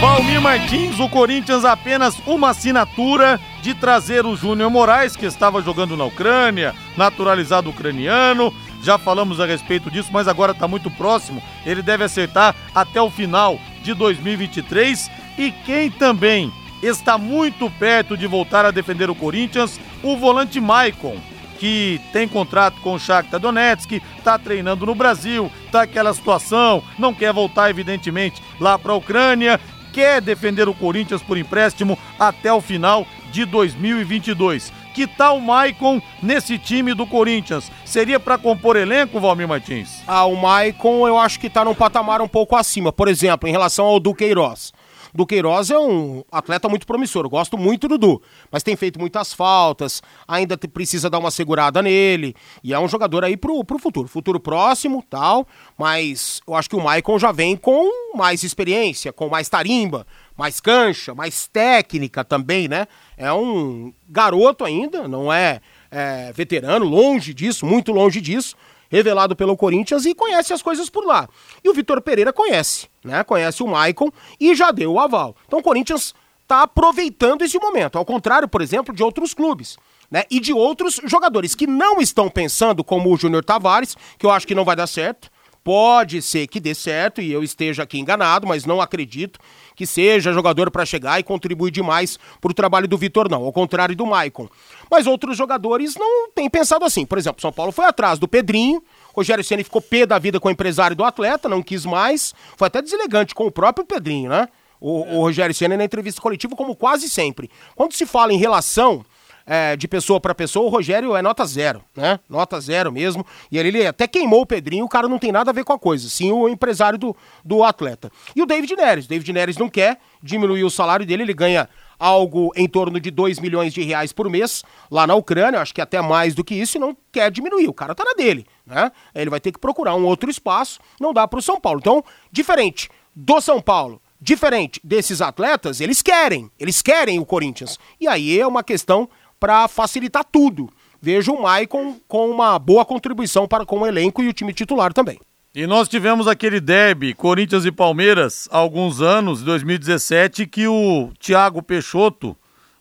Valmir 0.00 0.40
Martins, 0.40 0.98
o 0.98 1.08
Corinthians 1.08 1.64
apenas 1.64 2.18
uma 2.26 2.50
assinatura 2.50 3.40
de 3.62 3.72
trazer 3.72 4.26
o 4.26 4.34
Júnior 4.34 4.68
Moraes, 4.68 5.14
que 5.14 5.26
estava 5.26 5.62
jogando 5.62 5.96
na 5.96 6.04
Ucrânia, 6.04 6.74
naturalizado 6.96 7.70
ucraniano. 7.70 8.52
Já 8.82 8.98
falamos 8.98 9.38
a 9.38 9.46
respeito 9.46 9.92
disso, 9.92 10.10
mas 10.12 10.26
agora 10.26 10.50
está 10.50 10.66
muito 10.66 10.90
próximo. 10.90 11.40
Ele 11.64 11.82
deve 11.82 12.02
acertar 12.02 12.54
até 12.74 13.00
o 13.00 13.10
final 13.10 13.60
de 13.82 13.94
2023. 13.94 15.08
E 15.38 15.51
quem 15.51 15.90
também 15.90 16.53
está 16.83 17.18
muito 17.18 17.70
perto 17.70 18.16
de 18.16 18.27
voltar 18.27 18.64
a 18.64 18.70
defender 18.70 19.11
o 19.11 19.14
Corinthians, 19.14 19.81
o 20.03 20.16
volante 20.16 20.61
Maicon 20.61 21.16
que 21.59 22.01
tem 22.12 22.29
contrato 22.29 22.81
com 22.81 22.94
o 22.94 22.99
Shakhtar 22.99 23.40
Donetsk, 23.40 23.92
está 24.18 24.38
treinando 24.38 24.87
no 24.87 24.94
Brasil, 24.94 25.51
tá 25.72 25.83
aquela 25.83 26.12
situação, 26.14 26.83
não 26.99 27.14
quer 27.14 27.33
voltar 27.33 27.70
evidentemente 27.70 28.42
lá 28.61 28.79
para 28.79 28.92
a 28.92 28.96
Ucrânia, 28.96 29.61
quer 29.92 30.20
defender 30.20 30.68
o 30.68 30.75
Corinthians 30.75 31.22
por 31.22 31.38
empréstimo 31.38 31.99
até 32.18 32.53
o 32.53 32.61
final 32.61 33.07
de 33.33 33.44
2022. 33.44 34.72
Que 34.94 35.07
tal 35.07 35.38
o 35.38 35.42
Maicon 35.42 36.01
nesse 36.22 36.59
time 36.59 36.94
do 36.94 37.07
Corinthians? 37.07 37.70
Seria 37.85 38.18
para 38.18 38.38
compor 38.38 38.77
elenco, 38.77 39.20
Valmir 39.20 39.46
Martins? 39.46 40.03
Ah, 40.07 40.25
o 40.25 40.37
Maicon 40.37 41.07
eu 41.07 41.18
acho 41.18 41.38
que 41.38 41.51
tá 41.51 41.64
num 41.64 41.75
patamar 41.75 42.22
um 42.22 42.29
pouco 42.29 42.57
acima. 42.57 42.92
Por 42.92 43.09
exemplo, 43.09 43.49
em 43.49 43.53
relação 43.53 43.85
ao 43.85 44.01
Duqueiroz. 44.01 44.72
Duqueiroz 45.16 45.70
é 45.70 45.79
um 45.79 46.22
atleta 46.31 46.68
muito 46.68 46.87
promissor, 46.87 47.29
gosto 47.29 47.57
muito 47.59 47.88
do 47.88 47.98
Du, 47.98 48.22
mas 48.50 48.62
tem 48.62 48.76
feito 48.76 48.98
muitas 48.98 49.33
faltas, 49.33 50.02
ainda 50.26 50.57
precisa 50.57 51.11
dar 51.11 51.18
uma 51.18 51.31
segurada 51.31 51.83
nele, 51.83 52.35
e 52.62 52.72
é 52.72 52.79
um 52.79 52.88
jogador 52.88 53.24
aí 53.24 53.37
pro, 53.37 53.64
pro 53.64 53.79
futuro, 53.79 54.09
futuro 54.09 54.38
próximo, 54.38 55.05
tal, 55.09 55.46
mas 55.79 56.40
eu 56.46 56.55
acho 56.55 56.68
que 56.68 56.76
o 56.76 56.83
Maicon 56.83 57.18
já 57.18 57.33
vem 57.33 57.57
com 57.57 58.16
mais 58.16 58.42
experiência, 58.42 59.12
com 59.12 59.29
mais 59.29 59.48
tarimba, 59.48 60.07
mais 60.37 60.61
cancha, 60.61 61.14
mais 61.14 61.46
técnica 61.46 62.24
também, 62.24 62.68
né? 62.68 62.87
É 63.16 63.33
um 63.33 63.92
garoto 64.09 64.64
ainda, 64.64 65.09
não 65.09 65.33
é, 65.33 65.61
é 65.90 66.33
veterano, 66.33 66.85
longe 66.85 67.33
disso, 67.33 67.64
muito 67.64 67.92
longe 67.92 68.20
disso, 68.20 68.57
revelado 68.96 69.37
pelo 69.37 69.56
Corinthians 69.56 70.04
e 70.04 70.14
conhece 70.14 70.52
as 70.52 70.62
coisas 70.62 70.90
por 70.90 71.04
lá. 71.04 71.28
E 71.62 71.68
o 71.68 71.74
Vitor 71.74 72.00
Pereira 72.00 72.32
conhece, 72.32 72.88
né? 73.04 73.22
Conhece 73.22 73.62
o 73.62 73.66
Maicon 73.66 74.11
e 74.40 74.54
já 74.54 74.70
deu 74.70 74.92
o 74.92 75.00
aval. 75.00 75.37
Então 75.46 75.59
o 75.59 75.62
Corinthians 75.62 76.14
está 76.42 76.62
aproveitando 76.62 77.42
esse 77.42 77.59
momento, 77.59 77.98
ao 77.98 78.04
contrário, 78.04 78.48
por 78.48 78.62
exemplo, 78.62 78.94
de 78.94 79.02
outros 79.02 79.35
clubes. 79.35 79.76
Né? 80.09 80.22
E 80.30 80.38
de 80.38 80.52
outros 80.52 81.00
jogadores 81.04 81.54
que 81.54 81.66
não 81.66 82.00
estão 82.00 82.30
pensando 82.30 82.85
como 82.85 83.12
o 83.12 83.16
Júnior 83.16 83.44
Tavares, 83.44 83.96
que 84.16 84.24
eu 84.24 84.30
acho 84.30 84.46
que 84.46 84.54
não 84.54 84.64
vai 84.64 84.76
dar 84.76 84.87
certo. 84.87 85.28
Pode 85.64 86.22
ser 86.22 86.46
que 86.46 86.61
dê 86.61 86.76
certo 86.76 87.20
e 87.20 87.32
eu 87.32 87.42
esteja 87.42 87.82
aqui 87.82 87.98
enganado, 87.98 88.46
mas 88.46 88.64
não 88.64 88.80
acredito 88.80 89.40
que 89.76 89.86
seja 89.86 90.32
jogador 90.32 90.70
para 90.70 90.86
chegar 90.86 91.20
e 91.20 91.22
contribuir 91.22 91.70
demais 91.70 92.18
para 92.40 92.50
o 92.50 92.54
trabalho 92.54 92.88
do 92.88 92.96
Vitor, 92.96 93.30
não. 93.30 93.44
Ao 93.44 93.52
contrário 93.52 93.94
do 93.94 94.06
Maicon. 94.06 94.48
Mas 94.90 95.06
outros 95.06 95.36
jogadores 95.36 95.94
não 95.94 96.30
têm 96.30 96.48
pensado 96.48 96.84
assim. 96.84 97.04
Por 97.04 97.18
exemplo, 97.18 97.42
São 97.42 97.52
Paulo 97.52 97.70
foi 97.70 97.84
atrás 97.84 98.18
do 98.18 98.26
Pedrinho. 98.26 98.82
Rogério 99.14 99.44
Ceni 99.44 99.62
ficou 99.62 99.82
pé 99.82 100.06
da 100.06 100.18
vida 100.18 100.40
com 100.40 100.48
o 100.48 100.50
empresário 100.50 100.96
do 100.96 101.04
atleta, 101.04 101.48
não 101.48 101.62
quis 101.62 101.84
mais. 101.84 102.34
Foi 102.56 102.66
até 102.66 102.80
deselegante 102.80 103.34
com 103.34 103.46
o 103.46 103.50
próprio 103.50 103.84
Pedrinho, 103.84 104.30
né? 104.30 104.48
O, 104.80 105.16
o 105.16 105.20
Rogério 105.20 105.54
Ceni 105.54 105.76
na 105.76 105.84
entrevista 105.84 106.20
coletiva, 106.20 106.56
como 106.56 106.74
quase 106.74 107.08
sempre. 107.08 107.50
Quando 107.74 107.92
se 107.92 108.06
fala 108.06 108.32
em 108.32 108.38
relação 108.38 109.04
é, 109.46 109.76
de 109.76 109.87
pessoa 109.87 110.20
para 110.20 110.35
pessoa, 110.35 110.66
o 110.66 110.68
Rogério 110.68 111.14
é 111.14 111.22
nota 111.22 111.46
zero, 111.46 111.82
né? 111.96 112.18
Nota 112.28 112.61
zero 112.61 112.90
mesmo. 112.90 113.24
E 113.50 113.56
ele, 113.56 113.68
ele, 113.68 113.87
até 113.87 114.09
queimou 114.09 114.40
o 114.40 114.46
Pedrinho, 114.46 114.85
o 114.85 114.88
cara 114.88 115.06
não 115.06 115.18
tem 115.18 115.30
nada 115.30 115.50
a 115.50 115.54
ver 115.54 115.64
com 115.64 115.72
a 115.72 115.78
coisa, 115.78 116.09
sim 116.09 116.32
o 116.32 116.48
empresário 116.48 116.98
do, 116.98 117.16
do 117.44 117.62
atleta. 117.62 118.11
E 118.35 118.42
o 118.42 118.46
David 118.46 118.74
Neres, 118.74 119.06
o 119.06 119.09
David 119.09 119.32
Neres 119.32 119.56
não 119.56 119.68
quer 119.68 119.98
diminuir 120.20 120.64
o 120.64 120.70
salário 120.70 121.06
dele, 121.06 121.22
ele 121.22 121.35
ganha 121.35 121.68
algo 121.98 122.52
em 122.56 122.68
torno 122.68 123.00
de 123.00 123.11
2 123.11 123.38
milhões 123.38 123.72
de 123.72 123.82
reais 123.82 124.12
por 124.12 124.28
mês 124.28 124.64
lá 124.90 125.06
na 125.06 125.14
Ucrânia, 125.14 125.61
acho 125.61 125.72
que 125.72 125.80
até 125.80 126.00
mais 126.02 126.35
do 126.35 126.44
que 126.44 126.54
isso, 126.54 126.76
e 126.76 126.80
não 126.80 126.96
quer 127.12 127.30
diminuir. 127.30 127.68
O 127.68 127.74
cara 127.74 127.94
tá 127.94 128.04
na 128.04 128.12
dele, 128.12 128.46
né? 128.66 128.90
Ele 129.14 129.30
vai 129.30 129.40
ter 129.40 129.52
que 129.52 129.59
procurar 129.59 129.94
um 129.94 130.04
outro 130.04 130.28
espaço, 130.28 130.80
não 131.00 131.14
dá 131.14 131.26
pro 131.26 131.40
São 131.40 131.61
Paulo. 131.61 131.78
Então, 131.78 132.04
diferente 132.30 132.90
do 133.14 133.40
São 133.40 133.62
Paulo, 133.62 134.02
diferente 134.20 134.80
desses 134.82 135.20
atletas, 135.20 135.80
eles 135.80 136.02
querem, 136.02 136.50
eles 136.59 136.82
querem 136.82 137.18
o 137.18 137.24
Corinthians. 137.24 137.78
E 138.00 138.06
aí 138.09 138.38
é 138.38 138.46
uma 138.46 138.62
questão 138.62 139.09
para 139.38 139.68
facilitar 139.68 140.25
tudo. 140.25 140.68
Vejo 141.01 141.33
o 141.33 141.42
Maicon 141.42 141.96
com 142.09 142.31
uma 142.31 142.59
boa 142.59 142.85
contribuição 142.85 143.46
para 143.46 143.64
com 143.66 143.81
o 143.81 143.87
elenco 143.87 144.22
e 144.22 144.29
o 144.29 144.33
time 144.33 144.53
titular 144.53 144.92
também. 144.92 145.18
E 145.55 145.66
nós 145.66 145.88
tivemos 145.88 146.29
aquele 146.29 146.61
derby, 146.61 147.14
Corinthians 147.14 147.64
e 147.64 147.72
Palmeiras, 147.72 148.46
há 148.51 148.59
alguns 148.59 149.01
anos, 149.01 149.42
2017, 149.42 150.46
que 150.46 150.68
o 150.68 151.11
Thiago 151.18 151.62
Peixoto 151.62 152.37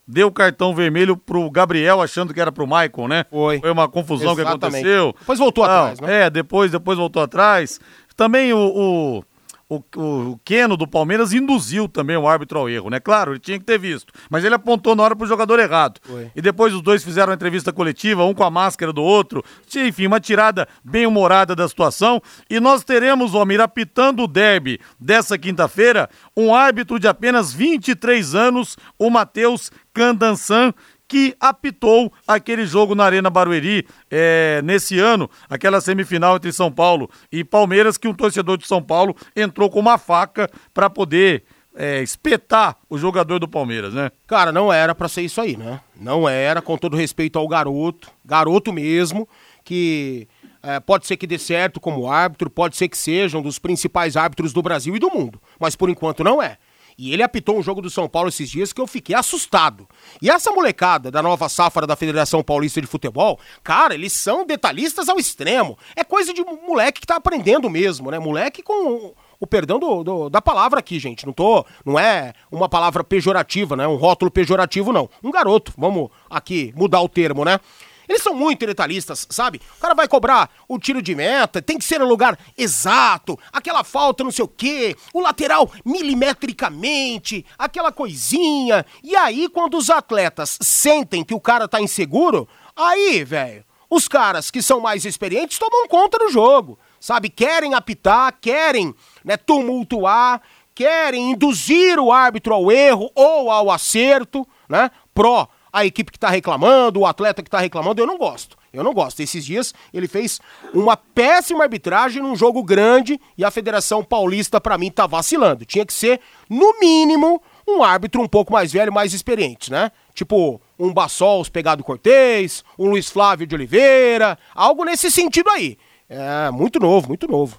deu 0.07 0.31
cartão 0.31 0.75
vermelho 0.75 1.15
pro 1.15 1.49
Gabriel 1.49 2.01
achando 2.01 2.33
que 2.33 2.41
era 2.41 2.51
pro 2.51 2.67
Maicon, 2.67 3.07
né? 3.07 3.25
Foi. 3.29 3.59
Foi 3.59 3.71
uma 3.71 3.87
confusão 3.87 4.33
Exatamente. 4.33 4.59
que 4.59 4.65
aconteceu. 4.65 5.15
Depois 5.19 5.39
voltou 5.39 5.65
Não, 5.65 5.71
atrás, 5.71 5.99
né? 5.99 6.23
É, 6.23 6.29
depois, 6.29 6.71
depois 6.71 6.97
voltou 6.97 7.23
atrás. 7.23 7.79
Também 8.15 8.53
o, 8.53 8.57
o 8.57 9.23
o, 9.67 9.81
o 9.95 10.39
Keno 10.45 10.77
do 10.77 10.87
Palmeiras 10.87 11.33
induziu 11.33 11.87
também 11.87 12.15
o 12.15 12.27
árbitro 12.27 12.59
ao 12.59 12.69
erro, 12.69 12.89
né? 12.89 12.99
Claro, 12.99 13.31
ele 13.31 13.39
tinha 13.39 13.57
que 13.57 13.65
ter 13.65 13.79
visto, 13.79 14.13
mas 14.29 14.43
ele 14.43 14.53
apontou 14.53 14.95
na 14.95 15.01
hora 15.01 15.15
pro 15.15 15.25
jogador 15.25 15.59
errado. 15.59 15.99
Foi. 16.03 16.31
E 16.35 16.41
depois 16.41 16.73
os 16.73 16.81
dois 16.81 17.03
fizeram 17.03 17.29
uma 17.29 17.35
entrevista 17.35 17.73
coletiva, 17.73 18.23
um 18.23 18.33
com 18.33 18.43
a 18.43 18.51
máscara 18.51 18.93
do 18.93 19.01
outro. 19.01 19.43
Enfim, 19.75 20.05
uma 20.05 20.19
tirada 20.19 20.67
bem 20.83 21.07
humorada 21.07 21.55
da 21.55 21.67
situação. 21.67 22.21
E 22.49 22.59
nós 22.59 22.83
teremos, 22.83 23.33
Almir, 23.33 23.59
apitando 23.59 24.23
o 24.23 24.27
derby 24.27 24.79
dessa 24.99 25.37
quinta-feira, 25.37 26.09
um 26.37 26.53
árbitro 26.53 26.99
de 26.99 27.07
apenas 27.07 27.51
23 27.51 28.35
anos, 28.35 28.77
o 28.99 29.09
Matheus 29.09 29.71
Candansan, 29.93 30.73
que 31.07 31.35
apitou 31.39 32.11
aquele 32.27 32.65
jogo 32.65 32.95
na 32.95 33.05
Arena 33.05 33.29
Barueri 33.29 33.87
é, 34.09 34.61
nesse 34.63 34.99
ano, 34.99 35.29
aquela 35.49 35.79
semifinal 35.79 36.35
entre 36.35 36.51
São 36.51 36.71
Paulo 36.71 37.09
e 37.31 37.43
Palmeiras, 37.43 37.97
que 37.97 38.07
um 38.07 38.13
torcedor 38.13 38.57
de 38.57 38.67
São 38.67 38.81
Paulo 38.81 39.15
entrou 39.35 39.69
com 39.69 39.79
uma 39.79 39.97
faca 39.97 40.49
para 40.73 40.89
poder 40.89 41.43
é, 41.75 42.01
espetar 42.01 42.77
o 42.89 42.97
jogador 42.97 43.39
do 43.39 43.47
Palmeiras, 43.47 43.93
né? 43.93 44.09
Cara, 44.25 44.51
não 44.51 44.71
era 44.71 44.95
para 44.95 45.09
ser 45.09 45.21
isso 45.21 45.41
aí, 45.41 45.57
né? 45.57 45.79
Não 45.99 46.27
era, 46.27 46.61
com 46.61 46.77
todo 46.77 46.97
respeito 46.97 47.37
ao 47.37 47.47
garoto, 47.47 48.09
garoto 48.23 48.71
mesmo, 48.71 49.27
que 49.63 50.27
é, 50.63 50.79
pode 50.79 51.05
ser 51.05 51.17
que 51.17 51.27
dê 51.27 51.37
certo 51.37 51.79
como 51.79 52.09
árbitro, 52.09 52.49
pode 52.49 52.75
ser 52.75 52.87
que 52.87 52.97
seja 52.97 53.37
um 53.37 53.41
dos 53.41 53.59
principais 53.59 54.15
árbitros 54.15 54.53
do 54.53 54.61
Brasil 54.61 54.95
e 54.95 54.99
do 54.99 55.09
mundo, 55.09 55.39
mas 55.59 55.75
por 55.75 55.89
enquanto 55.89 56.23
não 56.23 56.41
é. 56.41 56.57
E 56.97 57.13
ele 57.13 57.23
apitou 57.23 57.57
um 57.57 57.63
jogo 57.63 57.81
do 57.81 57.89
São 57.89 58.07
Paulo 58.07 58.29
esses 58.29 58.49
dias 58.49 58.71
que 58.71 58.79
eu 58.79 58.87
fiquei 58.87 59.15
assustado. 59.15 59.87
E 60.21 60.29
essa 60.29 60.51
molecada 60.51 61.11
da 61.11 61.21
nova 61.21 61.49
safra 61.49 61.85
da 61.85 61.95
Federação 61.95 62.41
Paulista 62.41 62.79
de 62.79 62.87
Futebol, 62.87 63.39
cara, 63.63 63.93
eles 63.93 64.13
são 64.13 64.45
detalhistas 64.45 65.09
ao 65.09 65.19
extremo. 65.19 65.77
É 65.95 66.03
coisa 66.03 66.33
de 66.33 66.41
moleque 66.43 67.01
que 67.01 67.07
tá 67.07 67.17
aprendendo 67.17 67.69
mesmo, 67.69 68.09
né? 68.11 68.19
Moleque 68.19 68.63
com 68.63 69.13
o 69.39 69.45
perdão 69.45 69.77
do, 69.77 70.03
do, 70.03 70.29
da 70.29 70.41
palavra 70.41 70.79
aqui, 70.79 70.97
gente. 70.97 71.25
Não 71.25 71.33
tô, 71.33 71.65
não 71.85 71.99
é 71.99 72.33
uma 72.51 72.69
palavra 72.69 73.03
pejorativa, 73.03 73.75
né? 73.75 73.85
Um 73.87 73.95
rótulo 73.95 74.31
pejorativo, 74.31 74.93
não. 74.93 75.09
Um 75.21 75.31
garoto, 75.31 75.73
vamos 75.77 76.09
aqui 76.29 76.73
mudar 76.75 77.01
o 77.01 77.09
termo, 77.09 77.43
né? 77.43 77.59
Eles 78.07 78.21
são 78.21 78.33
muito 78.33 78.65
detalhistas, 78.65 79.27
sabe? 79.29 79.61
O 79.77 79.81
cara 79.81 79.93
vai 79.93 80.07
cobrar 80.07 80.49
o 80.67 80.79
tiro 80.79 81.01
de 81.01 81.15
meta, 81.15 81.61
tem 81.61 81.77
que 81.77 81.85
ser 81.85 81.99
no 81.99 82.07
lugar 82.07 82.37
exato, 82.57 83.37
aquela 83.51 83.83
falta 83.83 84.23
não 84.23 84.31
sei 84.31 84.45
o 84.45 84.47
quê, 84.47 84.95
o 85.13 85.19
lateral 85.19 85.71
milimetricamente, 85.83 87.45
aquela 87.57 87.91
coisinha. 87.91 88.85
E 89.03 89.15
aí, 89.15 89.49
quando 89.49 89.77
os 89.77 89.89
atletas 89.89 90.57
sentem 90.61 91.23
que 91.23 91.33
o 91.33 91.39
cara 91.39 91.67
tá 91.67 91.81
inseguro, 91.81 92.47
aí, 92.75 93.23
velho, 93.23 93.63
os 93.89 94.07
caras 94.07 94.51
que 94.51 94.61
são 94.61 94.79
mais 94.79 95.05
experientes 95.05 95.57
tomam 95.57 95.87
conta 95.87 96.17
do 96.17 96.29
jogo, 96.29 96.77
sabe? 96.99 97.29
Querem 97.29 97.73
apitar, 97.73 98.35
querem 98.41 98.93
né, 99.23 99.37
tumultuar, 99.37 100.41
querem 100.73 101.31
induzir 101.31 101.99
o 101.99 102.11
árbitro 102.11 102.53
ao 102.53 102.71
erro 102.71 103.09
ou 103.15 103.49
ao 103.49 103.71
acerto, 103.71 104.45
né? 104.67 104.91
Pró 105.13 105.47
a 105.75 105.85
equipe 105.85 106.09
que 106.09 106.17
tá 106.17 106.29
reclamando, 106.29 107.01
o 107.01 107.05
atleta 107.05 107.43
que 107.43 107.49
tá 107.49 107.59
reclamando, 107.59 108.01
eu 108.01 108.07
não 108.07 108.17
gosto. 108.17 108.57
Eu 108.71 108.81
não 108.81 108.93
gosto. 108.93 109.19
Esses 109.19 109.43
dias 109.45 109.73
ele 109.93 110.07
fez 110.07 110.39
uma 110.73 110.95
péssima 110.95 111.65
arbitragem 111.65 112.23
num 112.23 112.33
jogo 112.33 112.63
grande 112.63 113.19
e 113.37 113.43
a 113.43 113.51
Federação 113.51 114.01
Paulista, 114.01 114.61
para 114.61 114.77
mim, 114.77 114.89
tá 114.89 115.05
vacilando. 115.05 115.65
Tinha 115.65 115.85
que 115.85 115.91
ser, 115.91 116.21
no 116.49 116.79
mínimo, 116.79 117.41
um 117.67 117.83
árbitro 117.83 118.21
um 118.21 118.27
pouco 118.27 118.53
mais 118.53 118.71
velho, 118.71 118.93
mais 118.93 119.13
experiente, 119.13 119.69
né? 119.69 119.91
Tipo 120.13 120.61
um 120.79 120.93
Bassols 120.93 121.49
pegado 121.49 121.83
Cortez, 121.83 122.63
um 122.79 122.89
Luiz 122.89 123.09
Flávio 123.09 123.45
de 123.45 123.53
Oliveira, 123.53 124.39
algo 124.53 124.85
nesse 124.85 125.11
sentido 125.11 125.49
aí. 125.49 125.77
É 126.07 126.49
muito 126.51 126.79
novo, 126.79 127.09
muito 127.09 127.27
novo. 127.27 127.57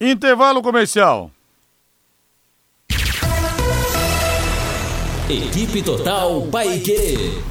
Intervalo 0.00 0.62
comercial. 0.62 1.32
Equipe 5.28 5.82
Total 5.82 6.40
Paique. 6.52 7.42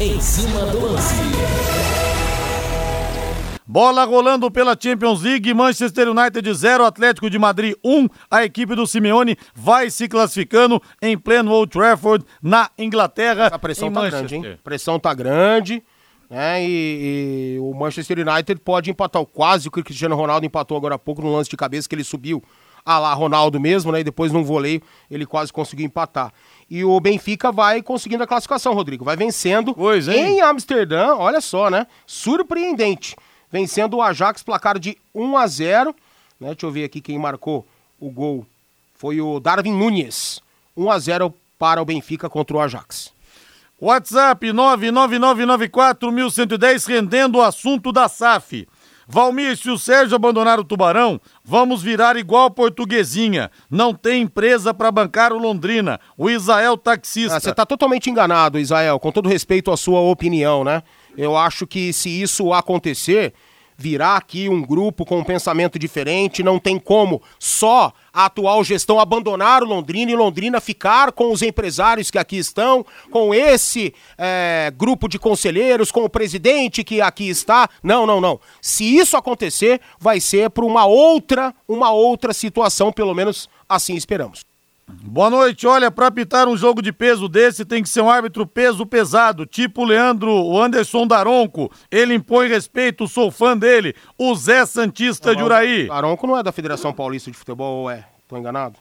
Em 0.00 0.20
cima 0.20 0.66
do 0.66 0.80
lance. 0.80 1.14
Bola 3.64 4.02
rolando 4.02 4.50
pela 4.50 4.76
Champions 4.76 5.22
League, 5.22 5.54
Manchester 5.54 6.08
United 6.08 6.52
0, 6.52 6.84
Atlético 6.84 7.30
de 7.30 7.38
Madrid 7.38 7.76
1. 7.84 8.08
A 8.28 8.44
equipe 8.44 8.74
do 8.74 8.84
Simeone 8.84 9.36
vai 9.54 9.90
se 9.90 10.08
classificando 10.08 10.82
em 11.00 11.16
pleno 11.16 11.52
Old 11.52 11.70
Trafford, 11.70 12.24
na 12.42 12.68
Inglaterra. 12.76 13.46
A 13.46 13.58
pressão 13.60 13.92
tá 13.92 14.10
grande, 14.10 14.34
hein? 14.34 14.58
A 14.58 14.64
pressão 14.64 14.98
tá 14.98 15.14
grande. 15.14 15.84
Né? 16.28 16.64
E, 16.64 17.54
e, 17.54 17.58
o 17.60 17.72
Manchester 17.72 18.18
United 18.18 18.60
pode 18.60 18.90
empatar 18.90 19.24
quase 19.24 19.68
o 19.68 19.70
que 19.70 19.78
o 19.78 19.84
Cristiano 19.84 20.16
Ronaldo 20.16 20.46
empatou 20.46 20.76
agora 20.76 20.96
há 20.96 20.98
pouco 20.98 21.22
no 21.22 21.32
lance 21.32 21.48
de 21.48 21.56
cabeça 21.56 21.88
que 21.88 21.94
ele 21.94 22.02
subiu 22.02 22.42
a 22.84 22.98
lá 22.98 23.12
Ronaldo 23.14 23.60
mesmo, 23.60 23.92
né? 23.92 24.00
E 24.00 24.04
depois 24.04 24.32
num 24.32 24.42
voleio 24.42 24.82
ele 25.10 25.26
quase 25.26 25.52
conseguiu 25.52 25.86
empatar. 25.86 26.32
E 26.70 26.84
o 26.84 27.00
Benfica 27.00 27.50
vai 27.50 27.82
conseguindo 27.82 28.22
a 28.22 28.26
classificação, 28.26 28.72
Rodrigo. 28.72 29.04
Vai 29.04 29.16
vencendo 29.16 29.74
pois, 29.74 30.06
em 30.06 30.40
Amsterdã, 30.40 31.16
olha 31.16 31.40
só, 31.40 31.68
né? 31.68 31.86
Surpreendente 32.06 33.16
vencendo 33.50 33.96
o 33.96 34.02
Ajax, 34.02 34.42
placar 34.42 34.78
de 34.78 34.98
1 35.14 35.36
a 35.36 35.46
0. 35.46 35.94
Né? 36.38 36.48
Deixa 36.48 36.66
eu 36.66 36.70
ver 36.70 36.84
aqui 36.84 37.00
quem 37.00 37.18
marcou 37.18 37.66
o 37.98 38.10
gol. 38.10 38.46
Foi 38.94 39.18
o 39.20 39.40
Darwin 39.40 39.72
Nunes. 39.72 40.42
1 40.76 40.90
a 40.90 40.98
0 40.98 41.34
para 41.58 41.80
o 41.82 41.84
Benfica 41.84 42.30
contra 42.30 42.56
o 42.56 42.60
Ajax. 42.60 43.12
WhatsApp 43.80 44.46
99994110 44.46 46.86
rendendo 46.86 47.38
o 47.38 47.42
assunto 47.42 47.90
da 47.92 48.08
SAF. 48.08 48.68
Valmir, 49.12 49.56
se 49.56 49.68
o 49.68 49.76
Sérgio 49.76 50.14
abandonar 50.14 50.60
o 50.60 50.64
Tubarão, 50.64 51.20
vamos 51.44 51.82
virar 51.82 52.16
igual 52.16 52.48
portuguesinha. 52.48 53.50
Não 53.68 53.92
tem 53.92 54.22
empresa 54.22 54.72
para 54.72 54.92
bancar 54.92 55.32
o 55.32 55.38
Londrina. 55.38 55.98
O 56.16 56.30
Israel 56.30 56.76
taxista. 56.78 57.36
Ah, 57.36 57.40
você 57.40 57.52
tá 57.52 57.66
totalmente 57.66 58.08
enganado, 58.08 58.56
Israel, 58.56 59.00
com 59.00 59.10
todo 59.10 59.28
respeito 59.28 59.72
à 59.72 59.76
sua 59.76 60.00
opinião, 60.00 60.62
né? 60.62 60.84
Eu 61.16 61.36
acho 61.36 61.66
que 61.66 61.92
se 61.92 62.22
isso 62.22 62.52
acontecer, 62.52 63.34
virar 63.80 64.16
aqui 64.16 64.46
um 64.48 64.60
grupo 64.60 65.06
com 65.06 65.18
um 65.18 65.24
pensamento 65.24 65.78
diferente, 65.78 66.42
não 66.42 66.58
tem 66.58 66.78
como 66.78 67.22
só 67.38 67.92
a 68.12 68.26
atual 68.26 68.62
gestão 68.62 69.00
abandonar 69.00 69.62
o 69.62 69.66
Londrina 69.66 70.10
e 70.10 70.16
Londrina 70.16 70.60
ficar 70.60 71.12
com 71.12 71.32
os 71.32 71.40
empresários 71.40 72.10
que 72.10 72.18
aqui 72.18 72.36
estão, 72.36 72.84
com 73.10 73.34
esse 73.34 73.94
é, 74.18 74.70
grupo 74.76 75.08
de 75.08 75.18
conselheiros, 75.18 75.90
com 75.90 76.04
o 76.04 76.10
presidente 76.10 76.84
que 76.84 77.00
aqui 77.00 77.30
está. 77.30 77.70
Não, 77.82 78.06
não, 78.06 78.20
não. 78.20 78.38
Se 78.60 78.84
isso 78.84 79.16
acontecer, 79.16 79.80
vai 79.98 80.20
ser 80.20 80.50
por 80.50 80.64
uma 80.64 80.84
outra, 80.84 81.54
uma 81.66 81.90
outra 81.90 82.34
situação, 82.34 82.92
pelo 82.92 83.14
menos 83.14 83.48
assim 83.66 83.94
esperamos. 83.94 84.49
Boa 85.02 85.30
noite. 85.30 85.66
Olha, 85.66 85.90
para 85.90 86.06
apitar 86.06 86.48
um 86.48 86.56
jogo 86.56 86.82
de 86.82 86.92
peso 86.92 87.28
desse 87.28 87.64
tem 87.64 87.82
que 87.82 87.88
ser 87.88 88.00
um 88.00 88.10
árbitro 88.10 88.46
peso 88.46 88.84
pesado, 88.86 89.46
tipo 89.46 89.82
o 89.82 89.84
Leandro, 89.84 90.30
o 90.30 90.60
Anderson 90.60 91.06
Daronco. 91.06 91.70
Ele 91.90 92.14
impõe 92.14 92.48
respeito, 92.48 93.08
sou 93.08 93.30
fã 93.30 93.56
dele. 93.56 93.94
O 94.18 94.34
Zé 94.34 94.64
Santista 94.66 95.34
de 95.34 95.42
Uraí. 95.42 95.88
Daronco 95.88 96.26
não 96.26 96.38
é 96.38 96.42
da 96.42 96.52
Federação 96.52 96.92
Paulista 96.92 97.30
de 97.30 97.36
Futebol 97.36 97.82
ou 97.82 97.90
é? 97.90 98.06
Tô 98.28 98.36
enganado? 98.36 98.76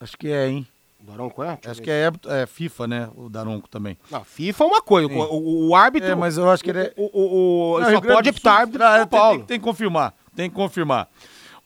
Acho 0.00 0.16
que 0.16 0.28
é, 0.28 0.48
hein? 0.48 0.66
Daronco 1.00 1.42
é? 1.42 1.58
Acho 1.66 1.82
que 1.82 1.90
é, 1.90 2.10
é, 2.28 2.46
FIFA, 2.46 2.86
né? 2.86 3.08
O 3.16 3.28
Daronco 3.28 3.68
também. 3.68 3.98
Não, 4.10 4.24
FIFA 4.24 4.64
é 4.64 4.66
uma 4.66 4.82
coisa. 4.82 5.12
O, 5.12 5.68
o, 5.68 5.74
árbitro. 5.74 6.10
É, 6.10 6.14
mas 6.14 6.38
eu 6.38 6.48
acho 6.48 6.62
que 6.62 6.70
ele 6.70 6.80
é. 6.80 6.92
O, 6.96 7.10
o, 7.12 7.72
o 7.74 7.80
não, 7.80 7.90
só 7.90 8.00
pode 8.00 8.28
apitar 8.28 8.60
árbitro. 8.60 8.84
Ah, 8.84 9.06
tem, 9.06 9.20
tem, 9.20 9.40
tem 9.42 9.58
que 9.58 9.64
confirmar. 9.64 10.14
Tem 10.34 10.48
que 10.48 10.54
confirmar. 10.54 11.08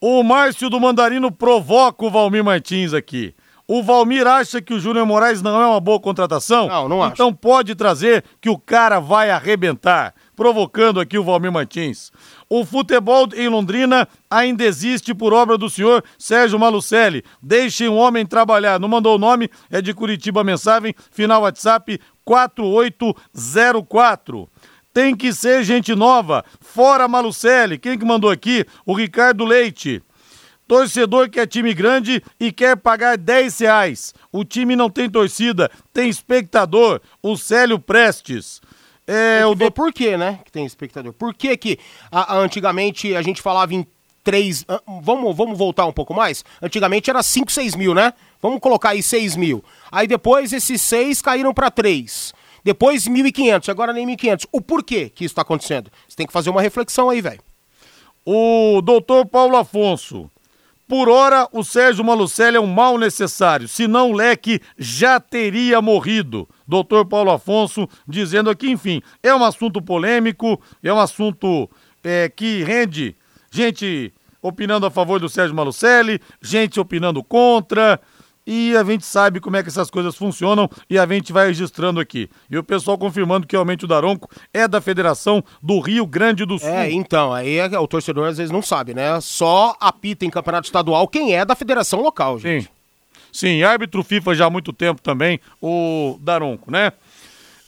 O 0.00 0.22
Márcio 0.22 0.68
do 0.68 0.78
Mandarino 0.78 1.32
provoca 1.32 2.04
o 2.04 2.10
Valmir 2.10 2.44
Martins 2.44 2.92
aqui. 2.92 3.34
O 3.68 3.82
Valmir 3.82 4.24
acha 4.26 4.62
que 4.62 4.72
o 4.72 4.78
Júnior 4.78 5.04
Moraes 5.04 5.42
não 5.42 5.60
é 5.60 5.66
uma 5.66 5.80
boa 5.80 5.98
contratação? 5.98 6.68
Não, 6.68 6.88
não 6.88 7.02
acho. 7.02 7.14
Então 7.14 7.34
pode 7.34 7.74
trazer 7.74 8.22
que 8.40 8.48
o 8.48 8.56
cara 8.56 9.00
vai 9.00 9.30
arrebentar. 9.30 10.14
Provocando 10.36 11.00
aqui 11.00 11.18
o 11.18 11.24
Valmir 11.24 11.50
Martins. 11.50 12.12
O 12.48 12.64
futebol 12.64 13.26
em 13.34 13.48
Londrina 13.48 14.06
ainda 14.30 14.62
existe 14.62 15.12
por 15.12 15.32
obra 15.32 15.58
do 15.58 15.68
senhor 15.68 16.04
Sérgio 16.16 16.60
Malucelli. 16.60 17.24
Deixem 17.42 17.88
o 17.88 17.96
homem 17.96 18.24
trabalhar. 18.24 18.78
Não 18.78 18.88
mandou 18.88 19.16
o 19.16 19.18
nome, 19.18 19.50
é 19.68 19.82
de 19.82 19.92
Curitiba 19.92 20.44
mensagem, 20.44 20.94
final 21.10 21.42
WhatsApp 21.42 21.98
4804 22.24 24.48
tem 24.96 25.14
que 25.14 25.30
ser 25.30 25.62
gente 25.62 25.94
nova, 25.94 26.42
fora 26.58 27.06
Malucelli. 27.06 27.76
Quem 27.76 27.98
que 27.98 28.04
mandou 28.06 28.30
aqui? 28.30 28.64
O 28.86 28.94
Ricardo 28.94 29.44
Leite. 29.44 30.02
Torcedor 30.66 31.28
que 31.28 31.38
é 31.38 31.46
time 31.46 31.74
grande 31.74 32.22
e 32.40 32.50
quer 32.50 32.78
pagar 32.78 33.18
10 33.18 33.58
reais. 33.58 34.14
O 34.32 34.42
time 34.42 34.74
não 34.74 34.88
tem 34.88 35.10
torcida, 35.10 35.70
tem 35.92 36.08
espectador. 36.08 37.02
O 37.22 37.36
Célio 37.36 37.78
Prestes. 37.78 38.62
É, 39.06 39.44
o 39.44 39.54
do... 39.54 39.70
por 39.70 39.92
quê, 39.92 40.16
né? 40.16 40.40
Que 40.42 40.50
tem 40.50 40.64
espectador. 40.64 41.12
Por 41.12 41.34
que 41.34 41.54
que 41.58 41.78
a, 42.10 42.32
a, 42.32 42.38
antigamente 42.38 43.14
a 43.14 43.20
gente 43.20 43.42
falava 43.42 43.74
em 43.74 43.86
3. 44.24 44.64
Vamos, 45.02 45.36
vamos 45.36 45.58
voltar 45.58 45.84
um 45.84 45.92
pouco 45.92 46.14
mais? 46.14 46.42
Antigamente 46.62 47.10
era 47.10 47.22
5, 47.22 47.52
6 47.52 47.76
mil, 47.76 47.92
né? 47.92 48.14
Vamos 48.40 48.60
colocar 48.60 48.90
aí 48.90 49.02
6 49.02 49.36
mil. 49.36 49.62
Aí 49.92 50.06
depois 50.06 50.54
esses 50.54 50.80
6 50.80 51.20
caíram 51.20 51.52
para 51.52 51.70
3. 51.70 52.34
Depois 52.66 53.06
1.500, 53.06 53.68
agora 53.68 53.92
nem 53.92 54.04
1.500. 54.04 54.48
O 54.50 54.60
porquê 54.60 55.08
que 55.08 55.24
isso 55.24 55.30
está 55.30 55.42
acontecendo? 55.42 55.88
Você 56.08 56.16
tem 56.16 56.26
que 56.26 56.32
fazer 56.32 56.50
uma 56.50 56.60
reflexão 56.60 57.08
aí, 57.08 57.20
velho. 57.20 57.38
O 58.24 58.82
doutor 58.82 59.24
Paulo 59.24 59.56
Afonso. 59.56 60.28
Por 60.88 61.08
hora, 61.08 61.48
o 61.52 61.62
Sérgio 61.62 62.04
Malucelli 62.04 62.56
é 62.56 62.60
um 62.60 62.66
mal 62.66 62.98
necessário, 62.98 63.68
senão 63.68 64.10
o 64.10 64.12
leque 64.12 64.60
já 64.76 65.20
teria 65.20 65.80
morrido. 65.80 66.48
Doutor 66.66 67.06
Paulo 67.06 67.30
Afonso 67.30 67.88
dizendo 68.06 68.50
aqui, 68.50 68.68
enfim, 68.68 69.00
é 69.22 69.32
um 69.32 69.44
assunto 69.44 69.80
polêmico, 69.80 70.60
é 70.82 70.92
um 70.92 70.98
assunto 70.98 71.70
é, 72.02 72.28
que 72.28 72.64
rende 72.64 73.14
gente 73.48 74.12
opinando 74.42 74.86
a 74.86 74.90
favor 74.90 75.20
do 75.20 75.28
Sérgio 75.28 75.54
Malucelli, 75.54 76.20
gente 76.42 76.80
opinando 76.80 77.22
contra 77.22 78.00
e 78.46 78.76
a 78.76 78.84
gente 78.84 79.04
sabe 79.04 79.40
como 79.40 79.56
é 79.56 79.62
que 79.62 79.68
essas 79.68 79.90
coisas 79.90 80.14
funcionam 80.14 80.70
e 80.88 80.98
a 80.98 81.06
gente 81.06 81.32
vai 81.32 81.48
registrando 81.48 81.98
aqui. 81.98 82.30
E 82.50 82.56
o 82.56 82.62
pessoal 82.62 82.96
confirmando 82.96 83.46
que 83.46 83.56
realmente 83.56 83.84
o 83.84 83.88
Daronco 83.88 84.30
é 84.52 84.68
da 84.68 84.80
Federação 84.80 85.42
do 85.62 85.80
Rio 85.80 86.06
Grande 86.06 86.44
do 86.44 86.58
Sul. 86.58 86.68
É, 86.68 86.90
então, 86.90 87.32
aí 87.32 87.56
é, 87.58 87.78
o 87.78 87.86
torcedor 87.88 88.28
às 88.28 88.38
vezes 88.38 88.52
não 88.52 88.62
sabe, 88.62 88.94
né? 88.94 89.20
Só 89.20 89.74
apita 89.80 90.24
em 90.24 90.30
campeonato 90.30 90.66
estadual 90.66 91.08
quem 91.08 91.34
é 91.34 91.44
da 91.44 91.56
federação 91.56 92.00
local, 92.00 92.38
gente. 92.38 92.64
Sim. 92.64 92.76
Sim, 93.32 93.62
árbitro 93.62 94.02
FIFA 94.02 94.34
já 94.34 94.46
há 94.46 94.50
muito 94.50 94.72
tempo 94.72 95.02
também, 95.02 95.38
o 95.60 96.18
Daronco, 96.22 96.70
né? 96.70 96.90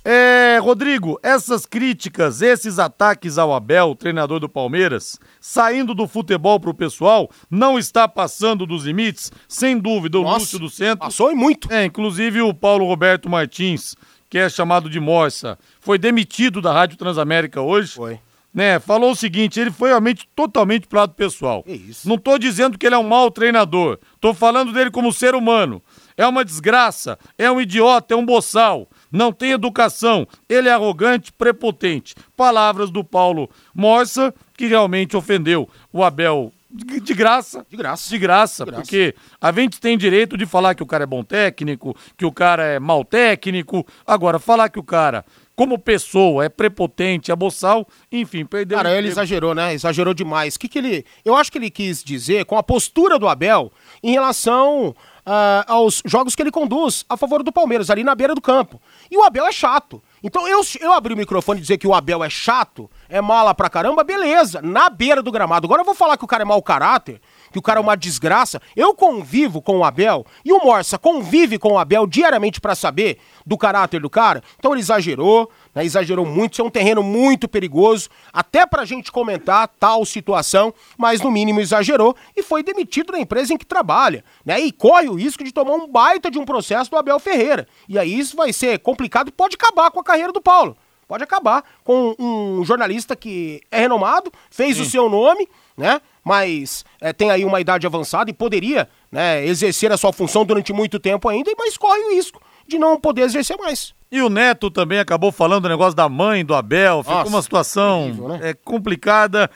É, 0.05 0.59
Rodrigo, 0.63 1.19
essas 1.23 1.67
críticas, 1.67 2.41
esses 2.41 2.79
ataques 2.79 3.37
ao 3.37 3.53
Abel, 3.53 3.95
treinador 3.95 4.41
do 4.41 4.49
Palmeiras, 4.49 5.19
saindo 5.41 5.95
do 5.95 6.07
futebol 6.07 6.59
pro 6.61 6.73
pessoal, 6.73 7.31
não 7.51 7.79
está 7.79 8.07
passando 8.07 8.67
dos 8.67 8.85
limites? 8.85 9.33
Sem 9.49 9.79
dúvida, 9.79 10.19
o 10.19 10.23
Nossa, 10.23 10.39
Lúcio 10.39 10.59
do 10.59 10.71
Centro. 10.71 10.99
Passou 10.99 11.31
e 11.33 11.35
muito. 11.35 11.73
É, 11.73 11.85
inclusive 11.85 12.41
o 12.41 12.55
Paulo 12.55 12.87
Roberto 12.87 13.29
Martins, 13.29 13.97
que 14.31 14.39
é 14.39 14.49
chamado 14.49 14.89
de 14.89 15.01
Morsa, 15.01 15.59
foi 15.81 15.99
demitido 15.99 16.61
da 16.61 16.73
Rádio 16.73 16.97
Transamérica 16.97 17.61
hoje. 17.61 17.95
Foi. 17.95 18.21
Né, 18.55 18.81
falou 18.81 19.13
o 19.13 19.17
seguinte, 19.17 19.61
ele 19.61 19.71
foi 19.71 19.91
realmente 19.91 20.27
totalmente 20.35 20.87
pro 20.87 20.99
lado 20.99 21.13
pessoal. 21.13 21.63
Que 21.63 21.73
isso? 21.73 22.09
Não 22.09 22.17
tô 22.17 22.39
dizendo 22.39 22.79
que 22.79 22.87
ele 22.87 22.95
é 22.95 22.99
um 22.99 23.07
mau 23.07 23.31
treinador, 23.31 23.99
tô 24.21 24.33
falando 24.33 24.73
dele 24.73 24.91
como 24.91 25.13
ser 25.13 25.35
humano. 25.35 25.83
É 26.17 26.27
uma 26.27 26.45
desgraça, 26.45 27.19
é 27.37 27.49
um 27.51 27.61
idiota, 27.61 28.15
é 28.15 28.17
um 28.17 28.25
boçal 28.25 28.89
não 29.11 29.33
tem 29.33 29.53
educação, 29.53 30.27
ele 30.49 30.69
é 30.69 30.73
arrogante, 30.73 31.33
prepotente. 31.33 32.15
Palavras 32.37 32.91
do 32.91 33.03
Paulo 33.03 33.49
Morsa, 33.75 34.35
que 34.57 34.67
realmente 34.67 35.17
ofendeu 35.17 35.69
o 35.93 36.05
Abel 36.05 36.53
de, 36.71 37.15
graça. 37.15 37.67
De 37.69 37.77
graça. 37.77 38.11
De 38.11 38.19
graça. 38.19 38.65
De 38.65 38.67
graça, 38.67 38.67
porque 38.67 39.15
a 39.41 39.51
gente 39.53 39.81
tem 39.81 39.97
direito 39.97 40.37
de 40.37 40.45
falar 40.45 40.75
que 40.75 40.83
o 40.83 40.87
cara 40.87 41.05
é 41.05 41.07
bom 41.07 41.25
técnico, 41.25 41.97
que 42.17 42.27
o 42.27 42.33
cara 42.33 42.63
é 42.63 42.79
mau 42.79 43.05
técnico. 43.05 43.87
Agora, 44.07 44.39
falar 44.39 44.69
que 44.69 44.79
o 44.79 44.83
cara, 44.83 45.25
como 45.57 45.79
pessoa, 45.79 46.45
é 46.45 46.49
prepotente, 46.51 47.33
é 47.33 47.37
boçal, 47.37 47.89
enfim, 48.13 48.45
perdeu. 48.45 48.77
Cara, 48.77 48.97
ele 48.97 49.09
exagerou, 49.09 49.55
né? 49.55 49.73
Exagerou 49.73 50.13
demais. 50.13 50.57
O 50.57 50.59
que, 50.59 50.69
que 50.69 50.79
ele. 50.79 51.07
Eu 51.25 51.35
acho 51.35 51.51
que 51.51 51.57
ele 51.57 51.71
quis 51.71 52.05
dizer 52.05 52.45
com 52.45 52.59
a 52.59 52.63
postura 52.63 53.19
do 53.19 53.27
Abel 53.27 53.73
em 54.03 54.13
relação 54.13 54.95
uh, 55.29 55.65
aos 55.67 56.03
jogos 56.07 56.35
que 56.35 56.43
ele 56.43 56.51
conduz 56.51 57.05
a 57.09 57.17
favor 57.17 57.43
do 57.43 57.53
Palmeiras, 57.53 57.91
ali 57.91 58.03
na 58.03 58.15
beira 58.15 58.35
do 58.35 58.41
campo. 58.41 58.81
E 59.11 59.17
o 59.17 59.23
Abel 59.23 59.47
é 59.47 59.53
chato. 59.53 60.03
Então 60.23 60.49
eu, 60.49 60.61
eu 60.81 60.93
abrir 60.93 61.13
o 61.13 61.17
microfone 61.17 61.59
e 61.59 61.63
dizer 61.63 61.77
que 61.77 61.87
o 61.87 61.95
Abel 61.95 62.25
é 62.25 62.31
chato, 62.31 62.91
é 63.09 63.21
mala 63.21 63.55
pra 63.55 63.69
caramba, 63.69 64.03
beleza, 64.03 64.61
na 64.63 64.89
beira 64.89 65.23
do 65.23 65.31
gramado. 65.31 65.67
Agora 65.67 65.83
eu 65.83 65.87
vou 65.87 65.95
falar 65.95 66.17
que 66.17 66.25
o 66.25 66.29
cara 66.29 66.43
é 66.43 66.45
mau 66.47 66.61
caráter, 66.63 67.21
que 67.53 67.59
o 67.59 67.63
cara 67.63 67.79
é 67.79 67.83
uma 67.83 67.97
desgraça. 67.97 68.61
Eu 68.75 68.95
convivo 68.95 69.61
com 69.61 69.79
o 69.79 69.85
Abel 69.85 70.25
e 70.45 70.53
o 70.53 70.59
Morsa 70.65 70.99
convive 70.99 71.59
com 71.59 71.73
o 71.73 71.79
Abel 71.79 72.07
diariamente 72.07 72.61
para 72.61 72.75
saber 72.75 73.19
do 73.47 73.57
caráter 73.57 74.01
do 74.01 74.11
cara. 74.11 74.43
Então 74.59 74.73
ele 74.73 74.81
exagerou, 74.81 75.51
né, 75.79 75.85
exagerou 75.85 76.27
muito, 76.27 76.55
isso 76.55 76.63
é 76.63 76.65
um 76.65 76.71
terreno 76.71 77.05
muito 77.05 77.47
perigoso, 77.47 78.09
até 78.33 78.67
pra 78.67 78.85
gente 78.85 79.13
comentar 79.13 79.69
tal 79.79 80.05
situação, 80.05 80.75
mas 80.97 81.21
no 81.21 81.31
mínimo 81.31 81.61
exagerou 81.61 82.17
e 82.37 82.43
foi 82.43 82.65
demitido 82.65 83.13
da 83.13 83.19
empresa 83.21 83.55
em 83.55 83.57
que 83.57 83.65
trabalha, 83.65 84.25
né? 84.45 84.59
E 84.59 84.73
corre 84.73 85.09
o 85.09 85.15
risco 85.15 85.45
de 85.45 85.53
tomar 85.53 85.75
um 85.75 85.87
baita 85.87 86.33
de 86.33 86.39
um 86.39 86.45
processo 86.45 86.91
do 86.91 86.97
Abel 86.97 87.21
Ferreira. 87.21 87.69
E 87.89 87.97
aí 87.97 88.19
isso 88.19 88.37
vai 88.37 88.53
ser 88.53 88.81
complicado 88.81 89.29
e 89.29 89.31
pode 89.31 89.55
acabar 89.55 89.89
com 89.93 90.01
a 90.01 90.05
carreira 90.05 90.33
do 90.33 90.41
Paulo. 90.41 90.77
Pode 91.07 91.23
acabar 91.23 91.63
com 91.85 92.13
um 92.19 92.65
jornalista 92.65 93.15
que 93.15 93.61
é 93.71 93.79
renomado, 93.79 94.33
fez 94.51 94.77
Sim. 94.77 94.83
o 94.83 94.85
seu 94.85 95.09
nome, 95.09 95.49
né? 95.77 96.01
Mas 96.25 96.85
é, 97.01 97.13
tem 97.13 97.31
aí 97.31 97.45
uma 97.45 97.61
idade 97.61 97.87
avançada 97.87 98.29
e 98.29 98.35
poderia 98.35 98.89
né, 99.13 99.47
exercer 99.47 99.93
a 99.93 99.97
sua 99.97 100.13
função 100.13 100.45
durante 100.45 100.73
muito 100.73 100.99
tempo 100.99 101.29
ainda, 101.29 101.53
mas 101.57 101.77
corre 101.77 102.01
o 102.01 102.15
risco 102.17 102.43
de 102.67 102.81
não 102.81 102.99
poder 102.99 103.23
exercer 103.23 103.57
mais. 103.57 103.95
E 104.11 104.23
o 104.23 104.29
Neto 104.29 104.71
também 104.71 104.99
acabou 104.99 105.31
falando 105.31 105.67
o 105.67 105.69
negócio 105.69 105.95
da 105.95 106.09
mãe 106.09 106.45
do 106.45 106.55
Abel, 106.55 107.03
ficou 107.03 107.19
Nossa, 107.19 107.29
uma 107.29 107.43
situação 107.43 108.05
terrível, 108.05 108.29
né? 108.29 108.41
é, 108.43 108.55
complicada. 108.55 109.51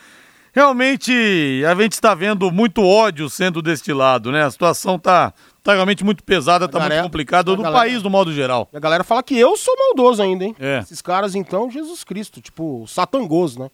Realmente, 0.54 1.62
a 1.66 1.74
gente 1.74 1.92
está 1.92 2.14
vendo 2.14 2.50
muito 2.50 2.84
ódio 2.84 3.30
sendo 3.30 3.62
destilado, 3.62 4.30
né? 4.30 4.44
A 4.44 4.50
situação 4.50 4.98
tá, 4.98 5.32
tá 5.62 5.72
realmente 5.72 6.04
muito 6.04 6.22
pesada, 6.22 6.68
tá 6.68 6.78
galera, 6.78 6.96
muito 6.96 7.04
complicada 7.06 7.50
no 7.50 7.62
galera, 7.62 7.74
país, 7.74 8.02
do 8.02 8.10
modo 8.10 8.30
geral. 8.34 8.68
A 8.74 8.78
galera 8.78 9.02
fala 9.02 9.22
que 9.22 9.38
eu 9.38 9.56
sou 9.56 9.74
maldoso 9.78 10.22
ainda, 10.22 10.44
hein? 10.44 10.54
É. 10.60 10.80
Esses 10.80 11.00
caras, 11.00 11.34
então, 11.34 11.70
Jesus 11.70 12.04
Cristo, 12.04 12.42
tipo, 12.42 12.84
satangoso, 12.86 13.60
né? 13.60 13.70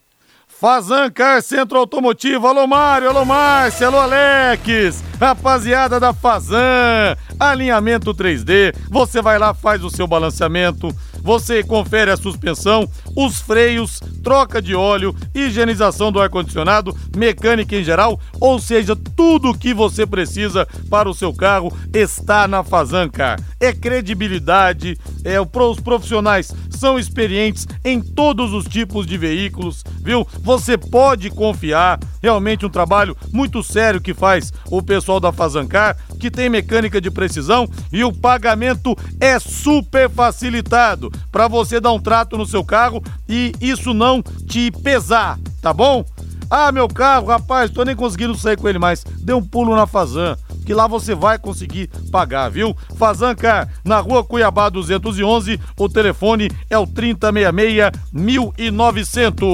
Fazan 0.61 1.09
Car 1.11 1.41
Centro 1.41 1.79
Automotivo. 1.79 2.49
Alô 2.49 2.67
Mário, 2.67 3.09
alô 3.09 3.25
Márcia, 3.25 3.87
alô 3.87 3.99
Alex. 4.01 5.05
Rapaziada 5.21 6.01
da 6.01 6.13
Fazan. 6.13 7.17
Alinhamento 7.39 8.13
3D. 8.13 8.75
Você 8.91 9.23
vai 9.23 9.39
lá, 9.39 9.55
faz 9.55 9.85
o 9.85 9.91
seu 9.91 10.09
balanceamento 10.09 10.93
você 11.23 11.63
confere 11.63 12.11
a 12.11 12.17
suspensão, 12.17 12.89
os 13.17 13.41
freios, 13.41 14.01
troca 14.23 14.61
de 14.61 14.75
óleo, 14.75 15.15
higienização 15.35 16.13
do 16.13 16.21
ar-condicionado, 16.21 16.97
mecânica 17.17 17.77
em 17.77 17.85
geral, 17.85 18.21
ou 18.41 18.59
seja, 18.59 18.97
tudo 19.17 19.51
o 19.51 19.59
que 19.59 19.73
você 19.73 20.07
precisa 20.07 20.67
para 20.91 21.09
o 21.09 21.15
seu 21.15 21.33
carro 21.33 21.73
está 21.93 22.47
na 22.47 22.63
Fazancar. 22.63 23.41
É 23.61 23.73
credibilidade, 23.73 24.99
é, 25.25 25.41
os 25.41 25.81
profissionais 25.81 26.53
são 26.71 26.99
experientes 26.99 27.67
em 27.85 28.01
todos 28.01 28.53
os 28.53 28.65
tipos 28.67 29.07
de 29.07 29.19
veículos, 29.19 29.83
viu? 30.01 30.27
Você 30.43 30.79
pode 30.79 31.29
confiar, 31.31 31.99
realmente 32.23 32.65
um 32.65 32.71
trabalho 32.71 33.17
muito 33.33 33.63
sério 33.63 34.01
que 34.01 34.15
faz 34.15 34.53
o 34.71 34.81
pessoal 34.81 35.19
da 35.19 35.33
Fazancar, 35.33 35.97
que 36.21 36.31
tem 36.31 36.49
mecânica 36.49 37.01
de 37.01 37.11
precisão 37.11 37.69
e 37.93 38.05
o 38.05 38.13
pagamento 38.13 38.97
é 39.21 39.39
super 39.39 40.09
facilitado 40.09 41.08
para 41.31 41.49
você 41.49 41.81
dar 41.81 41.93
um 41.93 42.01
trato 42.01 42.37
no 42.37 42.47
seu 42.47 42.65
carro 42.65 43.03
e 43.29 43.53
isso 43.61 43.93
não 43.93 44.23
te 44.23 44.71
pesar, 44.71 45.39
tá 45.61 45.73
bom? 45.73 46.05
Ah, 46.51 46.73
meu 46.73 46.89
carro, 46.89 47.27
rapaz, 47.27 47.71
tô 47.71 47.83
nem 47.85 47.95
conseguindo 47.95 48.35
sair 48.35 48.57
com 48.57 48.69
ele 48.69 48.79
mais. 48.79 49.05
Dê 49.05 49.35
um 49.35 49.45
pulo 49.45 49.77
na 49.77 49.87
Fazan, 49.87 50.37
que 50.65 50.73
lá 50.73 50.87
você 50.87 51.15
vai 51.15 51.39
conseguir 51.39 51.89
pagar, 52.11 52.49
viu? 52.49 52.75
Fazan 52.97 53.35
Car, 53.35 53.69
na 53.85 54.01
rua 54.01 54.25
Cuiabá 54.25 54.71
211, 54.71 55.61
o 55.79 55.89
telefone 55.89 56.51
é 56.71 56.79
o 56.79 56.87
3066 56.87 57.93
1900. 58.13 59.49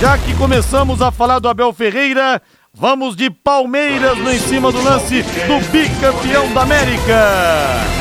Já 0.00 0.16
que 0.16 0.34
começamos 0.36 1.02
a 1.02 1.10
falar 1.10 1.38
do 1.38 1.48
Abel 1.48 1.72
Ferreira, 1.72 2.40
vamos 2.72 3.16
de 3.16 3.28
Palmeiras 3.28 4.16
no 4.16 4.32
em 4.32 4.38
cima 4.38 4.70
do 4.70 4.80
lance 4.80 5.22
do 5.22 5.70
bicampeão 5.70 6.52
da 6.54 6.62
América. 6.62 7.97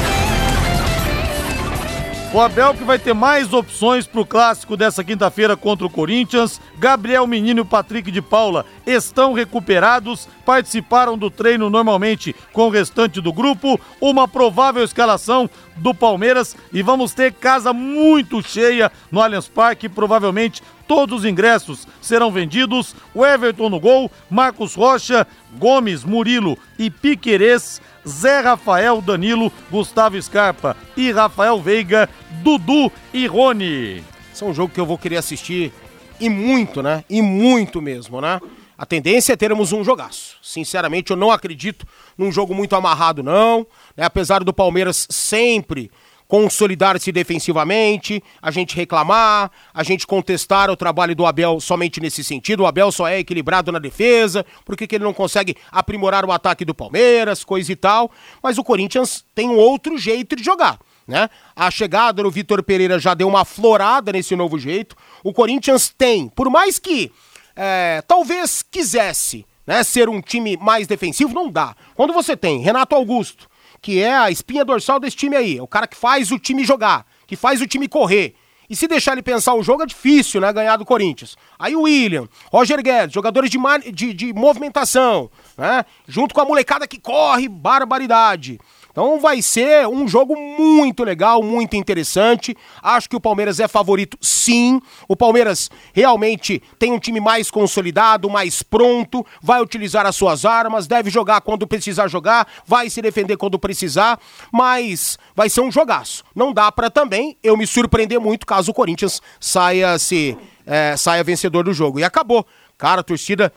O 2.38 2.40
Abel 2.40 2.76
que 2.76 2.84
vai 2.84 3.00
ter 3.00 3.16
mais 3.16 3.52
opções 3.52 4.06
para 4.06 4.22
o 4.22 4.26
clássico 4.26 4.78
dessa 4.78 5.04
quinta-feira 5.04 5.58
contra 5.58 5.88
o 5.88 5.90
Corinthians. 5.90 6.62
Gabriel 6.78 7.26
Menino 7.26 7.62
e 7.62 7.66
Patrick 7.66 8.12
de 8.12 8.22
Paula 8.22 8.64
estão 8.86 9.34
recuperados, 9.34 10.30
participaram 10.46 11.18
do 11.18 11.32
treino 11.32 11.68
normalmente 11.68 12.36
com 12.54 12.68
o 12.68 12.70
restante 12.70 13.20
do 13.20 13.34
grupo. 13.34 13.82
Uma 14.00 14.28
provável 14.28 14.84
escalação 14.84 15.50
do 15.78 15.96
Palmeiras 15.96 16.56
e 16.72 16.84
vamos 16.84 17.12
ter 17.12 17.34
casa 17.34 17.74
muito 17.74 18.40
cheia 18.44 18.92
no 19.12 19.20
Allianz 19.20 19.48
Parque, 19.48 19.90
provavelmente 19.90 20.62
todos 20.88 21.22
os 21.22 21.26
ingressos 21.26 21.88
serão 22.00 22.32
vendidos. 22.32 22.96
O 23.16 23.26
Everton 23.26 23.68
no 23.68 23.80
gol, 23.80 24.12
Marcos 24.30 24.76
Rocha, 24.76 25.26
Gomes, 25.58 26.04
Murilo 26.04 26.56
e 26.78 26.92
Piquerez 26.92 27.82
Zé 28.08 28.40
Rafael, 28.40 29.02
Danilo, 29.02 29.52
Gustavo 29.70 30.20
Scarpa 30.22 30.78
e 30.96 31.12
Rafael 31.12 31.62
Veiga, 31.62 32.10
Dudu 32.42 32.92
e 33.14 33.28
Rony. 33.28 34.04
Esse 34.34 34.44
é 34.44 34.48
um 34.48 34.54
jogo 34.54 34.74
que 34.74 34.80
eu 34.80 34.86
vou 34.86 34.98
querer 34.98 35.18
assistir 35.18 35.74
e 36.20 36.30
muito, 36.30 36.82
né? 36.82 37.04
E 37.10 37.22
muito 37.22 37.82
mesmo, 37.82 38.22
né? 38.22 38.40
A 38.78 38.86
tendência 38.86 39.34
é 39.34 39.36
termos 39.36 39.74
um 39.74 39.84
jogaço. 39.84 40.38
Sinceramente, 40.42 41.12
eu 41.12 41.18
não 41.18 41.32
acredito 41.32 41.86
num 42.18 42.32
jogo 42.32 42.54
muito 42.54 42.76
amarrado, 42.76 43.24
não. 43.24 43.66
Né? 43.96 44.06
Apesar 44.06 44.44
do 44.44 44.54
Palmeiras 44.54 45.08
sempre 45.10 45.92
consolidar-se 46.28 47.12
defensivamente, 47.12 48.22
a 48.42 48.52
gente 48.52 48.76
reclamar, 48.76 49.50
a 49.74 49.84
gente 49.84 50.06
contestar 50.06 50.70
o 50.70 50.76
trabalho 50.76 51.16
do 51.16 51.26
Abel 51.26 51.60
somente 51.60 52.02
nesse 52.02 52.24
sentido. 52.24 52.64
O 52.64 52.66
Abel 52.68 52.92
só 52.92 53.08
é 53.08 53.20
equilibrado 53.20 53.72
na 53.72 53.80
defesa, 53.80 54.46
porque 54.66 54.86
que 54.86 54.96
ele 54.96 55.04
não 55.04 55.14
consegue 55.14 55.56
aprimorar 55.72 56.26
o 56.26 56.32
ataque 56.32 56.66
do 56.66 56.76
Palmeiras, 56.76 57.44
coisa 57.44 57.72
e 57.72 57.76
tal. 57.76 58.12
Mas 58.44 58.58
o 58.58 58.64
Corinthians 58.64 59.24
tem 59.34 59.50
um 59.50 59.58
outro 59.58 59.98
jeito 59.98 60.36
de 60.36 60.44
jogar. 60.44 60.80
Né? 61.08 61.30
A 61.56 61.72
chegada 61.72 62.22
do 62.22 62.30
Vitor 62.30 62.62
Pereira 62.62 63.00
já 63.00 63.14
deu 63.14 63.30
uma 63.30 63.46
florada 63.46 64.12
nesse 64.12 64.36
novo 64.36 64.60
jeito. 64.60 64.96
O 65.24 65.32
Corinthians 65.32 65.94
tem, 65.98 66.28
por 66.28 66.50
mais 66.50 66.78
que 66.78 67.12
é, 67.56 68.04
talvez 68.06 68.62
quisesse 68.62 69.46
né, 69.66 69.84
ser 69.84 70.10
um 70.10 70.22
time 70.22 70.58
mais 70.58 70.88
defensivo, 70.88 71.34
não 71.34 71.50
dá. 71.50 71.76
Quando 71.96 72.14
você 72.14 72.36
tem 72.36 72.60
Renato 72.60 72.96
Augusto, 72.96 73.47
que 73.82 74.02
é 74.02 74.16
a 74.16 74.32
espinha 74.32 74.66
dorsal 74.66 75.00
desse 75.00 75.16
time 75.16 75.36
aí. 75.36 75.58
É 75.58 75.62
o 75.62 75.68
cara 75.68 75.88
que 75.88 75.96
faz 75.96 76.32
o 76.32 76.40
time 76.40 76.64
jogar, 76.64 77.06
que 77.26 77.36
faz 77.36 77.62
o 77.62 77.68
time 77.68 77.88
correr. 77.88 78.36
E 78.70 78.76
se 78.76 78.88
deixar 78.88 79.14
ele 79.14 79.22
pensar 79.22 79.54
o 79.54 79.64
jogo, 79.64 79.84
é 79.84 79.86
difícil, 79.86 80.42
né? 80.42 80.52
Ganhar 80.52 80.76
do 80.76 80.86
Corinthians. 80.86 81.38
Aí 81.58 81.74
o 81.76 81.84
William, 81.84 82.28
Roger 82.52 82.82
Guedes, 82.84 83.14
jogadores 83.14 83.50
de, 83.50 83.58
de, 83.94 84.14
de 84.14 84.34
movimentação, 84.34 85.32
né? 85.58 85.86
Junto 86.06 86.36
com 86.36 86.42
a 86.42 86.46
molecada 86.46 86.86
que 86.86 87.00
corre, 87.00 87.48
barbaridade. 87.48 88.60
Então 88.98 89.20
vai 89.20 89.44
ser 89.44 89.88
um 89.88 90.08
jogo 90.08 90.36
muito 90.36 91.04
legal, 91.04 91.44
muito 91.44 91.76
interessante. 91.76 92.58
Acho 92.82 93.08
que 93.08 93.16
o 93.16 93.22
Palmeiras 93.22 93.60
é 93.60 93.68
favorito, 93.68 94.18
sim. 94.20 94.82
O 95.08 95.16
Palmeiras 95.16 95.70
realmente 95.94 96.64
tem 96.80 96.92
um 96.92 96.98
time 96.98 97.20
mais 97.20 97.52
consolidado, 97.52 98.28
mais 98.28 98.64
pronto, 98.64 99.24
vai 99.40 99.62
utilizar 99.62 100.08
as 100.08 100.16
suas 100.16 100.46
armas, 100.46 100.88
deve 100.88 101.12
jogar 101.12 101.42
quando 101.42 101.68
precisar 101.68 102.08
jogar, 102.08 102.48
vai 102.66 102.90
se 102.90 103.00
defender 103.00 103.38
quando 103.38 103.60
precisar, 103.60 104.20
mas 104.52 105.20
vai 105.36 105.48
ser 105.48 105.62
um 105.62 105.72
jogaço. 105.72 106.24
Não 106.36 106.52
dá 106.52 106.72
para 106.72 106.90
também 106.90 107.38
eu 107.44 107.56
me 107.56 107.68
surpreender 107.68 108.20
muito 108.20 108.48
caso 108.48 108.72
o 108.72 108.74
Corinthians 108.74 109.22
saia 109.40 110.00
se 110.00 110.36
é, 110.66 110.98
saia 110.98 111.24
vencedor 111.24 111.64
do 111.64 111.72
jogo. 111.72 112.00
E 112.00 112.04
acabou. 112.04 112.44
Cara, 112.80 113.02
a 113.02 113.04
torcida 113.04 113.54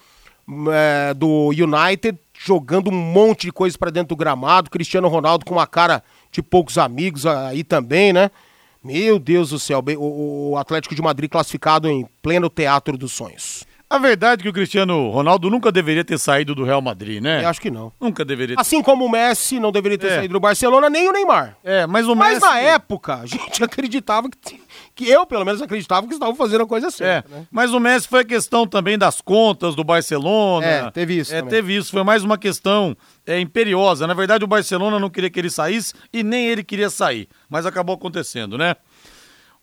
é, 0.70 1.14
do 1.14 1.48
United 1.48 2.18
jogando 2.42 2.88
um 2.88 2.94
monte 2.94 3.42
de 3.42 3.52
coisa 3.52 3.76
para 3.76 3.90
dentro 3.90 4.16
do 4.16 4.18
gramado. 4.18 4.70
Cristiano 4.70 5.08
Ronaldo 5.08 5.44
com 5.44 5.54
uma 5.54 5.66
cara 5.66 6.02
de 6.32 6.42
poucos 6.42 6.78
amigos 6.78 7.26
aí 7.26 7.62
também, 7.62 8.12
né? 8.12 8.30
Meu 8.82 9.18
Deus 9.18 9.50
do 9.50 9.58
céu, 9.58 9.84
o 9.98 10.56
Atlético 10.56 10.94
de 10.94 11.02
Madrid 11.02 11.30
classificado 11.30 11.86
em 11.86 12.08
pleno 12.22 12.48
teatro 12.48 12.96
dos 12.96 13.12
sonhos. 13.12 13.66
A 13.90 13.98
verdade 13.98 14.40
é 14.40 14.44
que 14.44 14.48
o 14.48 14.52
Cristiano 14.52 15.10
Ronaldo 15.10 15.50
nunca 15.50 15.72
deveria 15.72 16.04
ter 16.04 16.16
saído 16.16 16.54
do 16.54 16.62
Real 16.62 16.80
Madrid, 16.80 17.20
né? 17.20 17.42
Eu 17.42 17.48
acho 17.48 17.60
que 17.60 17.72
não. 17.72 17.92
Nunca 18.00 18.24
deveria 18.24 18.54
ter. 18.54 18.60
Assim 18.60 18.80
como 18.80 19.04
o 19.04 19.10
Messi 19.10 19.58
não 19.58 19.72
deveria 19.72 19.98
ter 19.98 20.06
é. 20.06 20.16
saído 20.18 20.34
do 20.34 20.38
Barcelona, 20.38 20.88
nem 20.88 21.08
o 21.08 21.12
Neymar. 21.12 21.56
É, 21.64 21.88
mas 21.88 22.06
o 22.06 22.14
mas 22.14 22.34
Messi... 22.34 22.40
Mas 22.40 22.54
na 22.54 22.60
época, 22.60 23.16
a 23.16 23.26
gente 23.26 23.62
acreditava 23.64 24.28
que, 24.30 24.60
que 24.94 25.10
eu, 25.10 25.26
pelo 25.26 25.44
menos, 25.44 25.60
acreditava 25.60 26.06
que 26.06 26.12
estavam 26.12 26.36
fazendo 26.36 26.62
a 26.62 26.66
coisa 26.68 26.88
certa. 26.88 27.28
É, 27.34 27.38
né? 27.38 27.46
mas 27.50 27.72
o 27.72 27.80
Messi 27.80 28.06
foi 28.06 28.20
a 28.20 28.24
questão 28.24 28.64
também 28.64 28.96
das 28.96 29.20
contas 29.20 29.74
do 29.74 29.82
Barcelona. 29.82 30.64
É, 30.64 30.90
teve 30.92 31.18
isso. 31.18 31.34
É, 31.34 31.38
também. 31.38 31.50
teve 31.50 31.76
isso. 31.76 31.90
Foi 31.90 32.04
mais 32.04 32.22
uma 32.22 32.38
questão 32.38 32.96
é, 33.26 33.40
imperiosa. 33.40 34.06
Na 34.06 34.14
verdade, 34.14 34.44
o 34.44 34.46
Barcelona 34.46 35.00
não 35.00 35.10
queria 35.10 35.30
que 35.30 35.40
ele 35.40 35.50
saísse 35.50 35.94
e 36.12 36.22
nem 36.22 36.46
ele 36.46 36.62
queria 36.62 36.90
sair. 36.90 37.28
Mas 37.48 37.66
acabou 37.66 37.96
acontecendo, 37.96 38.56
né? 38.56 38.76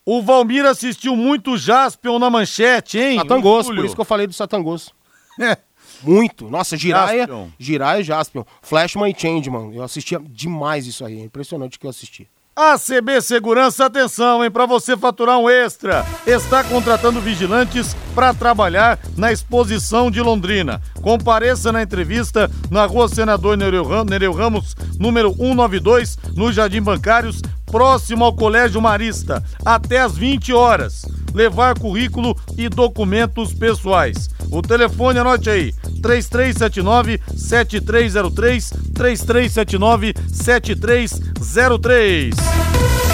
O 0.09 0.21
Valmir 0.21 0.65
assistiu 0.65 1.17
muito 1.17 1.57
Jaspion 1.57 2.17
na 2.17 2.29
manchete, 2.29 2.97
hein? 2.97 3.17
Satangos, 3.17 3.65
por 3.65 3.83
isso 3.83 3.93
que 3.93 3.99
eu 3.99 4.05
falei 4.05 4.25
do 4.25 4.31
Satangos. 4.31 4.93
É. 5.37 5.57
Muito. 6.01 6.49
Nossa, 6.49 6.77
Jiraya, 6.77 7.27
Jaspion. 7.27 7.47
Jiraya 7.59 8.01
Jaspion. 8.01 8.43
Flashman 8.61 9.11
e 9.11 9.19
Changeman. 9.19 9.75
Eu 9.75 9.83
assistia 9.83 10.17
demais 10.23 10.87
isso 10.87 11.03
aí. 11.03 11.19
É 11.19 11.23
impressionante 11.25 11.75
o 11.75 11.79
que 11.81 11.85
eu 11.85 11.89
assisti. 11.89 12.25
ACB 12.55 13.21
Segurança, 13.21 13.85
atenção, 13.85 14.45
hein, 14.45 14.49
para 14.49 14.65
você 14.65 14.95
faturar 14.95 15.37
um 15.39 15.49
extra. 15.49 16.05
Está 16.25 16.63
contratando 16.63 17.19
vigilantes 17.19 17.93
para 18.15 18.33
trabalhar 18.33 18.97
na 19.17 19.33
exposição 19.33 20.09
de 20.09 20.21
Londrina. 20.21 20.81
Compareça 21.01 21.71
na 21.73 21.83
entrevista 21.83 22.49
na 22.71 22.85
Rua 22.85 23.09
Senador 23.09 23.57
Nereu 23.57 24.31
Ramos, 24.31 24.73
número 24.97 25.33
192, 25.35 26.17
no 26.33 26.51
Jardim 26.51 26.81
Bancários, 26.81 27.41
próximo 27.67 28.25
ao 28.25 28.33
Colégio 28.33 28.81
Marista, 28.81 29.43
até 29.63 29.99
às 29.99 30.17
20 30.17 30.51
horas. 30.53 31.05
Levar 31.33 31.77
currículo 31.77 32.35
e 32.57 32.67
documentos 32.67 33.53
pessoais. 33.53 34.29
O 34.49 34.61
telefone, 34.61 35.19
anote 35.19 35.49
aí: 35.49 35.73
3379 36.01 37.21
7303 37.35 38.69
3379 38.93 40.13
7303. 40.33 42.56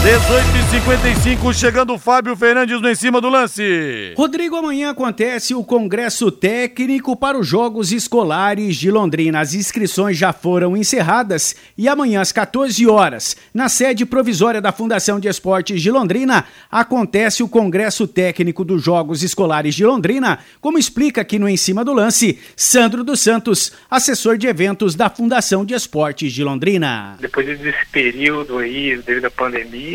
18h55, 0.04 1.54
chegando 1.54 1.94
o 1.94 1.98
Fábio 1.98 2.36
Fernandes 2.36 2.82
no 2.82 2.90
em 2.90 2.94
cima 2.94 3.22
do 3.22 3.30
lance. 3.30 4.14
Rodrigo, 4.18 4.58
amanhã 4.58 4.90
acontece 4.90 5.56
o 5.56 5.64
Congresso 5.64 6.30
Técnico 6.30 7.16
para 7.16 7.40
os 7.40 7.48
Jogos 7.48 7.94
Escolares 7.94 8.76
de 8.76 8.92
Londrina. 8.92 9.40
As 9.40 9.54
inscrições 9.54 10.18
já 10.18 10.34
foram 10.34 10.76
encerradas 10.76 11.56
e 11.78 11.88
amanhã 11.88 12.20
às 12.20 12.34
14 12.34 12.86
horas, 12.86 13.38
na 13.54 13.70
sede 13.70 14.06
provisória 14.06 14.60
da 14.60 14.74
Fundação 14.74 15.22
de 15.22 15.30
Esportes 15.30 15.82
de 15.82 15.90
Londrina, 15.90 16.44
acontece 16.70 17.42
o 17.42 17.48
Congresso 17.48 18.06
Técnico 18.06 18.66
dos 18.66 18.84
Jogos 18.84 19.24
Escolares 19.24 19.74
de 19.74 19.86
Londrina, 19.86 20.40
como 20.60 20.78
explica 20.78 21.22
aqui 21.22 21.40
no 21.40 21.48
Em 21.48 21.56
Cima 21.56 21.86
do 21.86 21.94
Lance, 21.94 22.38
Sandro 22.58 23.06
dos 23.06 23.22
Santos, 23.22 23.72
assessor 23.90 24.38
de 24.38 24.48
eventos 24.48 24.96
da 24.96 25.10
Fundação 25.10 25.64
de 25.64 25.74
Esportes 25.74 26.34
de 26.34 26.44
Londrina. 26.44 27.16
Depois 27.22 27.48
desse 27.48 27.86
período 27.90 28.58
aí, 28.58 28.98
devido 28.98 29.28
à 29.28 29.32
pandemia, 29.32 29.93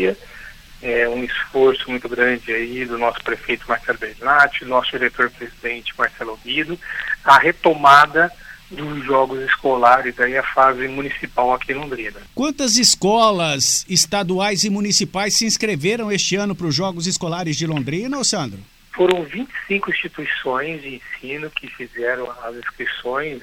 é 0.81 1.09
um 1.09 1.23
esforço 1.23 1.89
muito 1.89 2.07
grande 2.07 2.53
aí 2.53 2.85
do 2.85 2.97
nosso 2.97 3.21
prefeito 3.23 3.65
Marcelo 3.67 3.97
Bernatti, 3.97 4.65
nosso 4.65 4.91
diretor-presidente 4.91 5.93
Marcelo 5.97 6.39
Guido, 6.43 6.79
a 7.23 7.37
retomada 7.37 8.31
dos 8.71 9.03
jogos 9.03 9.41
escolares 9.41 10.19
aí 10.19 10.37
a 10.37 10.43
fase 10.43 10.87
municipal 10.87 11.53
aqui 11.53 11.71
em 11.71 11.75
Londrina. 11.75 12.19
Quantas 12.35 12.77
escolas 12.77 13.85
estaduais 13.89 14.63
e 14.63 14.69
municipais 14.69 15.33
se 15.33 15.45
inscreveram 15.45 16.11
este 16.11 16.35
ano 16.35 16.55
para 16.55 16.67
os 16.67 16.75
jogos 16.75 17.07
escolares 17.07 17.57
de 17.57 17.65
Londrina, 17.65 18.23
Sandro? 18.23 18.59
Foram 18.93 19.23
25 19.23 19.91
instituições 19.91 20.81
de 20.81 20.95
ensino 20.95 21.49
que 21.49 21.67
fizeram 21.67 22.29
as 22.43 22.55
inscrições 22.55 23.41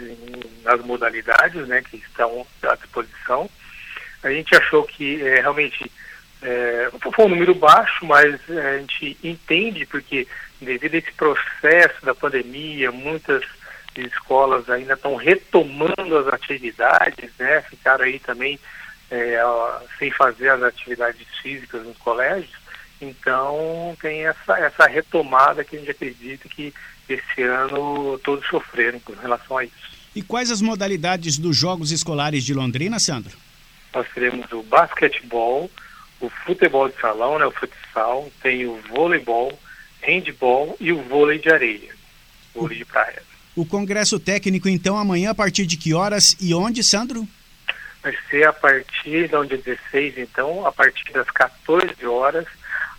nas 0.63 0.81
modalidades, 0.85 1.67
né, 1.67 1.83
que 1.83 1.97
estão 1.97 2.47
à 2.63 2.75
disposição. 2.77 3.49
A 4.23 4.31
gente 4.31 4.55
achou 4.55 4.85
que 4.85 5.23
é, 5.23 5.41
realmente 5.41 5.91
é, 6.43 6.91
foi 7.15 7.25
um 7.25 7.31
número 7.31 7.55
baixo, 7.55 8.05
mas 8.05 8.39
é, 8.49 8.75
a 8.75 8.79
gente 8.79 9.17
entende 9.23 9.87
porque 9.87 10.27
devido 10.61 10.95
a 10.95 10.99
esse 10.99 11.13
processo 11.13 12.05
da 12.05 12.15
pandemia, 12.15 12.91
muitas 12.93 13.45
escolas 13.97 14.69
ainda 14.69 14.95
estão 14.95 15.17
retomando 15.17 16.19
as 16.19 16.27
atividades, 16.29 17.31
né? 17.39 17.63
Ficaram 17.63 18.05
aí 18.05 18.19
também 18.19 18.59
é, 19.11 19.39
sem 19.99 20.11
fazer 20.11 20.51
as 20.51 20.63
atividades 20.63 21.27
físicas 21.41 21.85
nos 21.85 21.97
colégios. 21.99 22.55
Então 23.01 23.97
tem 24.01 24.27
essa, 24.27 24.59
essa 24.59 24.87
retomada 24.87 25.65
que 25.65 25.77
a 25.77 25.79
gente 25.79 25.91
acredita 25.91 26.49
que 26.49 26.73
esse 27.09 27.43
ano 27.43 28.19
todos 28.25 28.47
sofreram 28.47 28.99
com 29.01 29.15
relação 29.15 29.59
a 29.59 29.65
isso. 29.65 29.97
E 30.15 30.23
quais 30.23 30.51
as 30.51 30.63
modalidades 30.63 31.39
dos 31.39 31.57
Jogos 31.57 31.93
Escolares 31.93 32.43
de 32.43 32.55
Londrina, 32.55 32.99
Sandro? 32.99 33.37
Nós 33.95 34.07
teremos 34.15 34.51
o 34.53 34.63
basquetebol, 34.63 35.71
o 36.21 36.29
futebol 36.29 36.89
de 36.89 36.99
salão, 37.01 37.39
né, 37.39 37.47
o 37.47 37.51
futsal, 37.51 38.31
tem 38.43 38.67
o 38.67 38.81
voleibol, 38.89 39.59
handball 40.03 40.77
e 40.81 40.93
o 40.93 41.03
vôlei 41.03 41.39
de 41.39 41.51
areia, 41.51 41.95
vôlei 42.55 42.79
de 42.79 42.85
praia. 42.85 43.23
O 43.55 43.65
congresso 43.65 44.21
técnico, 44.21 44.69
então, 44.69 44.97
amanhã, 44.97 45.31
a 45.31 45.35
partir 45.35 45.67
de 45.67 45.77
que 45.77 45.95
horas 45.95 46.37
e 46.41 46.55
onde, 46.55 46.83
Sandro? 46.83 47.27
Vai 48.03 48.17
ser 48.31 48.47
a 48.47 48.53
partir 48.53 49.29
do 49.29 49.45
dia 49.47 49.59
16, 49.59 50.19
então, 50.19 50.67
a 50.67 50.73
partir 50.73 51.11
das 51.13 51.29
14 51.31 52.07
horas, 52.07 52.47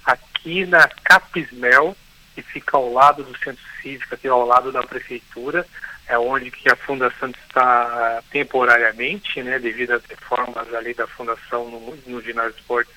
aqui 0.03 0.65
na 0.65 0.87
Capismel, 1.03 1.95
que 2.33 2.41
fica 2.41 2.75
ao 2.75 2.91
lado 2.91 3.23
do 3.23 3.37
centro 3.37 3.63
cívico, 3.81 4.15
aqui 4.15 4.27
ao 4.27 4.45
lado 4.45 4.71
da 4.71 4.83
prefeitura, 4.83 5.65
é 6.07 6.17
onde 6.17 6.49
que 6.49 6.69
a 6.69 6.75
fundação 6.75 7.29
está 7.29 8.21
temporariamente, 8.31 9.43
né, 9.43 9.59
devido 9.59 9.91
às 9.91 10.05
reformas 10.05 10.73
ali 10.73 10.93
da 10.93 11.05
fundação 11.05 11.69
no, 11.69 11.95
no 12.07 12.21
ginásio 12.21 12.53
de 12.53 12.59
esportes 12.59 12.93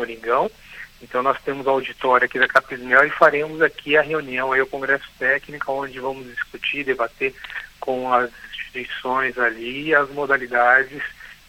Moringão. 0.00 0.50
Então 1.02 1.22
nós 1.22 1.40
temos 1.42 1.66
o 1.66 1.70
auditório 1.70 2.24
aqui 2.24 2.38
da 2.38 2.48
Capismel 2.48 3.06
e 3.06 3.10
faremos 3.10 3.62
aqui 3.62 3.96
a 3.96 4.02
reunião, 4.02 4.52
aí 4.52 4.60
o 4.60 4.66
congresso 4.66 5.08
técnico, 5.18 5.72
onde 5.72 5.98
vamos 5.98 6.26
discutir, 6.26 6.84
debater 6.84 7.34
com 7.78 8.12
as 8.12 8.30
instituições 8.52 9.38
ali 9.38 9.94
as 9.94 10.10
modalidades 10.10 11.02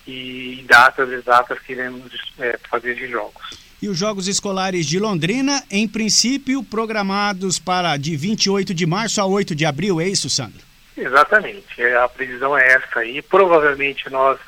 e 0.08 0.64
datas 0.68 1.10
exatas 1.10 1.60
que 1.60 1.74
iremos 1.74 2.12
é, 2.40 2.58
fazer 2.70 2.96
de 2.96 3.08
jogos. 3.08 3.60
E 3.82 3.90
os 3.90 3.98
Jogos 3.98 4.28
Escolares 4.28 4.86
de 4.86 5.00
Londrina, 5.00 5.64
em 5.70 5.88
princípio, 5.88 6.64
programados 6.64 7.58
para 7.58 7.98
de 7.98 8.16
28 8.16 8.74
de 8.74 8.86
março 8.86 9.20
a 9.20 9.26
8 9.26 9.56
de 9.56 9.66
abril, 9.66 10.00
é 10.00 10.08
isso, 10.08 10.30
Sandro? 10.30 10.62
Exatamente, 10.96 11.82
é, 11.82 11.96
a 11.98 12.08
previsão 12.08 12.56
é 12.56 12.74
essa 12.74 13.00
aí. 13.00 13.22
Provavelmente 13.24 14.10
nós 14.10 14.40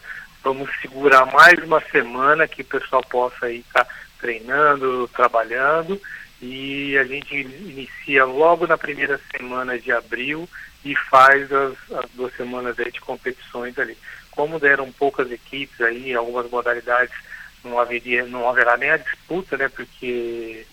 vamos 0.43 0.69
segurar 0.81 1.25
mais 1.27 1.57
uma 1.63 1.79
semana 1.79 2.47
que 2.47 2.61
o 2.61 2.65
pessoal 2.65 3.01
possa 3.03 3.49
estar 3.49 3.85
tá 3.85 3.91
treinando, 4.19 5.07
trabalhando 5.07 5.99
e 6.41 6.97
a 6.97 7.05
gente 7.05 7.33
inicia 7.33 8.25
logo 8.25 8.67
na 8.67 8.77
primeira 8.77 9.19
semana 9.31 9.79
de 9.79 9.91
abril 9.91 10.47
e 10.83 10.93
faz 10.95 11.49
as, 11.51 11.73
as 11.91 12.09
duas 12.11 12.35
semanas 12.35 12.75
de 12.75 12.99
competições 12.99 13.79
ali. 13.79 13.97
Como 14.31 14.59
deram 14.59 14.91
poucas 14.91 15.31
equipes 15.31 15.79
aí, 15.79 16.13
algumas 16.13 16.49
modalidades 16.51 17.15
não 17.63 17.79
haveria, 17.79 18.25
não 18.25 18.49
haverá 18.49 18.75
nem 18.75 18.89
a 18.89 18.97
disputa, 18.97 19.55
né? 19.55 19.69
Porque 19.69 20.65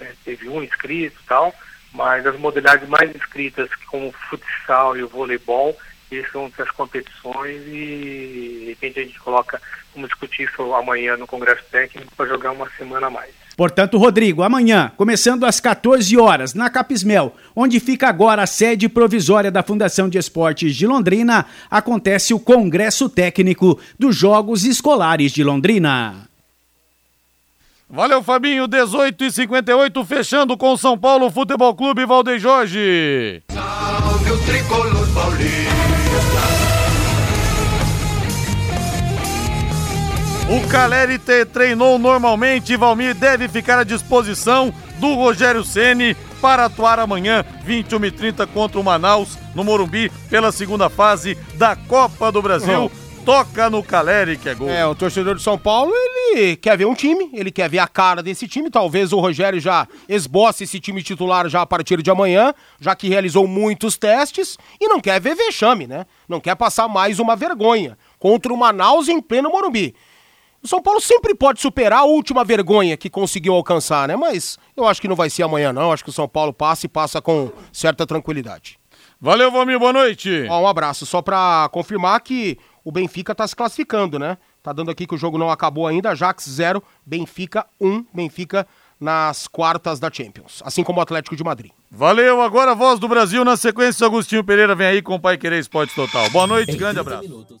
é, 0.00 0.12
teve 0.24 0.48
um 0.48 0.62
inscrito 0.62 1.18
e 1.18 1.26
tal, 1.26 1.54
mas 1.92 2.26
as 2.26 2.38
modalidades 2.38 2.86
mais 2.86 3.14
inscritas, 3.14 3.70
como 3.86 4.08
o 4.08 4.12
futsal 4.12 4.94
e 4.96 5.02
o 5.02 5.08
voleibol, 5.08 5.74
são 6.30 6.50
as 6.58 6.70
competições 6.70 7.62
e 7.66 8.60
de 8.60 8.66
repente 8.68 9.00
a 9.00 9.02
gente 9.02 9.18
coloca, 9.18 9.60
vamos 9.94 10.08
discutir 10.08 10.44
isso 10.44 10.74
amanhã 10.74 11.16
no 11.16 11.26
Congresso 11.26 11.62
Técnico 11.70 12.14
para 12.16 12.26
jogar 12.26 12.52
uma 12.52 12.68
semana 12.76 13.06
a 13.06 13.10
mais. 13.10 13.30
Portanto, 13.56 13.98
Rodrigo, 13.98 14.42
amanhã, 14.42 14.90
começando 14.96 15.44
às 15.44 15.60
14 15.60 16.16
horas, 16.16 16.54
na 16.54 16.68
Capismel, 16.68 17.34
onde 17.54 17.78
fica 17.78 18.08
agora 18.08 18.42
a 18.42 18.46
sede 18.46 18.88
provisória 18.88 19.50
da 19.50 19.62
Fundação 19.62 20.08
de 20.08 20.18
Esportes 20.18 20.74
de 20.74 20.86
Londrina, 20.86 21.46
acontece 21.70 22.34
o 22.34 22.40
Congresso 22.40 23.08
Técnico 23.08 23.78
dos 23.98 24.16
Jogos 24.16 24.64
Escolares 24.64 25.32
de 25.32 25.44
Londrina. 25.44 26.28
Valeu, 27.88 28.22
Fabinho. 28.24 28.66
18 28.66 29.24
e 29.24 29.30
58 29.30 30.04
fechando 30.04 30.56
com 30.56 30.76
São 30.76 30.98
Paulo 30.98 31.30
Futebol 31.30 31.74
Clube 31.76 32.04
Valdeir 32.04 32.40
Jorge. 32.40 33.42
Salve 33.52 34.30
o 34.32 34.38
tricolor 34.44 35.14
paulista. 35.14 35.73
O 40.54 40.68
Caleri 40.68 41.18
treinou 41.52 41.98
normalmente. 41.98 42.76
Valmir 42.76 43.12
deve 43.12 43.48
ficar 43.48 43.80
à 43.80 43.82
disposição 43.82 44.72
do 45.00 45.12
Rogério 45.14 45.64
Ceni 45.64 46.16
para 46.40 46.66
atuar 46.66 47.00
amanhã, 47.00 47.44
21 47.64 48.04
e 48.04 48.10
30 48.12 48.46
contra 48.46 48.78
o 48.78 48.84
Manaus, 48.84 49.36
no 49.52 49.64
Morumbi, 49.64 50.12
pela 50.30 50.52
segunda 50.52 50.88
fase 50.88 51.36
da 51.56 51.74
Copa 51.74 52.30
do 52.30 52.40
Brasil. 52.40 52.82
Uhum 52.82 53.04
toca 53.24 53.70
no 53.70 53.82
Caleri 53.82 54.36
que 54.36 54.50
é 54.50 54.54
gol. 54.54 54.68
É, 54.68 54.86
o 54.86 54.94
torcedor 54.94 55.34
de 55.34 55.42
São 55.42 55.58
Paulo, 55.58 55.90
ele 55.94 56.56
quer 56.56 56.76
ver 56.76 56.84
um 56.84 56.94
time, 56.94 57.30
ele 57.32 57.50
quer 57.50 57.70
ver 57.70 57.78
a 57.78 57.88
cara 57.88 58.22
desse 58.22 58.46
time. 58.46 58.70
Talvez 58.70 59.12
o 59.12 59.18
Rogério 59.18 59.58
já 59.58 59.88
esboce 60.06 60.64
esse 60.64 60.78
time 60.78 61.02
titular 61.02 61.48
já 61.48 61.62
a 61.62 61.66
partir 61.66 62.02
de 62.02 62.10
amanhã, 62.10 62.52
já 62.78 62.94
que 62.94 63.08
realizou 63.08 63.46
muitos 63.46 63.96
testes 63.96 64.58
e 64.78 64.86
não 64.86 65.00
quer 65.00 65.20
ver 65.20 65.34
vexame, 65.34 65.86
né? 65.86 66.04
Não 66.28 66.38
quer 66.38 66.54
passar 66.54 66.86
mais 66.86 67.18
uma 67.18 67.34
vergonha 67.34 67.96
contra 68.18 68.52
o 68.52 68.56
Manaus 68.58 69.08
em 69.08 69.20
pleno 69.22 69.48
Morumbi. 69.48 69.94
O 70.64 70.68
São 70.68 70.80
Paulo 70.80 70.98
sempre 70.98 71.34
pode 71.34 71.60
superar 71.60 71.98
a 71.98 72.04
última 72.04 72.42
vergonha 72.42 72.96
que 72.96 73.10
conseguiu 73.10 73.52
alcançar, 73.52 74.08
né? 74.08 74.16
Mas 74.16 74.58
eu 74.74 74.86
acho 74.86 74.98
que 74.98 75.06
não 75.06 75.14
vai 75.14 75.28
ser 75.28 75.42
amanhã, 75.42 75.74
não. 75.74 75.92
Acho 75.92 76.02
que 76.02 76.08
o 76.08 76.12
São 76.12 76.26
Paulo 76.26 76.54
passa 76.54 76.86
e 76.86 76.88
passa 76.88 77.20
com 77.20 77.52
certa 77.70 78.06
tranquilidade. 78.06 78.78
Valeu, 79.20 79.50
Vomir, 79.50 79.78
boa 79.78 79.92
noite. 79.92 80.46
Ó, 80.48 80.62
um 80.62 80.66
abraço. 80.66 81.04
Só 81.04 81.20
para 81.20 81.68
confirmar 81.70 82.18
que 82.22 82.56
o 82.82 82.90
Benfica 82.90 83.32
está 83.32 83.46
se 83.46 83.54
classificando, 83.54 84.18
né? 84.18 84.38
Tá 84.62 84.72
dando 84.72 84.90
aqui 84.90 85.06
que 85.06 85.14
o 85.14 85.18
jogo 85.18 85.36
não 85.36 85.50
acabou 85.50 85.86
ainda. 85.86 86.12
Ajax 86.12 86.48
0, 86.48 86.82
Benfica 87.04 87.66
1. 87.78 88.06
Benfica 88.14 88.66
nas 88.98 89.46
quartas 89.46 90.00
da 90.00 90.10
Champions, 90.10 90.62
assim 90.64 90.82
como 90.82 90.98
o 90.98 91.02
Atlético 91.02 91.36
de 91.36 91.44
Madrid. 91.44 91.72
Valeu, 91.90 92.40
agora 92.40 92.70
a 92.70 92.74
voz 92.74 92.98
do 92.98 93.06
Brasil 93.06 93.44
na 93.44 93.58
sequência. 93.58 94.06
Agostinho 94.06 94.42
Pereira 94.42 94.74
vem 94.74 94.86
aí 94.86 95.02
com 95.02 95.16
o 95.16 95.20
Pai 95.20 95.36
Querer 95.36 95.58
Esporte 95.58 95.94
Total. 95.94 96.30
Boa 96.30 96.46
noite, 96.46 96.74
grande 96.74 97.00
abraço. 97.00 97.60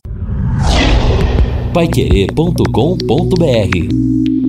Paiquerê.com.br 1.74 4.43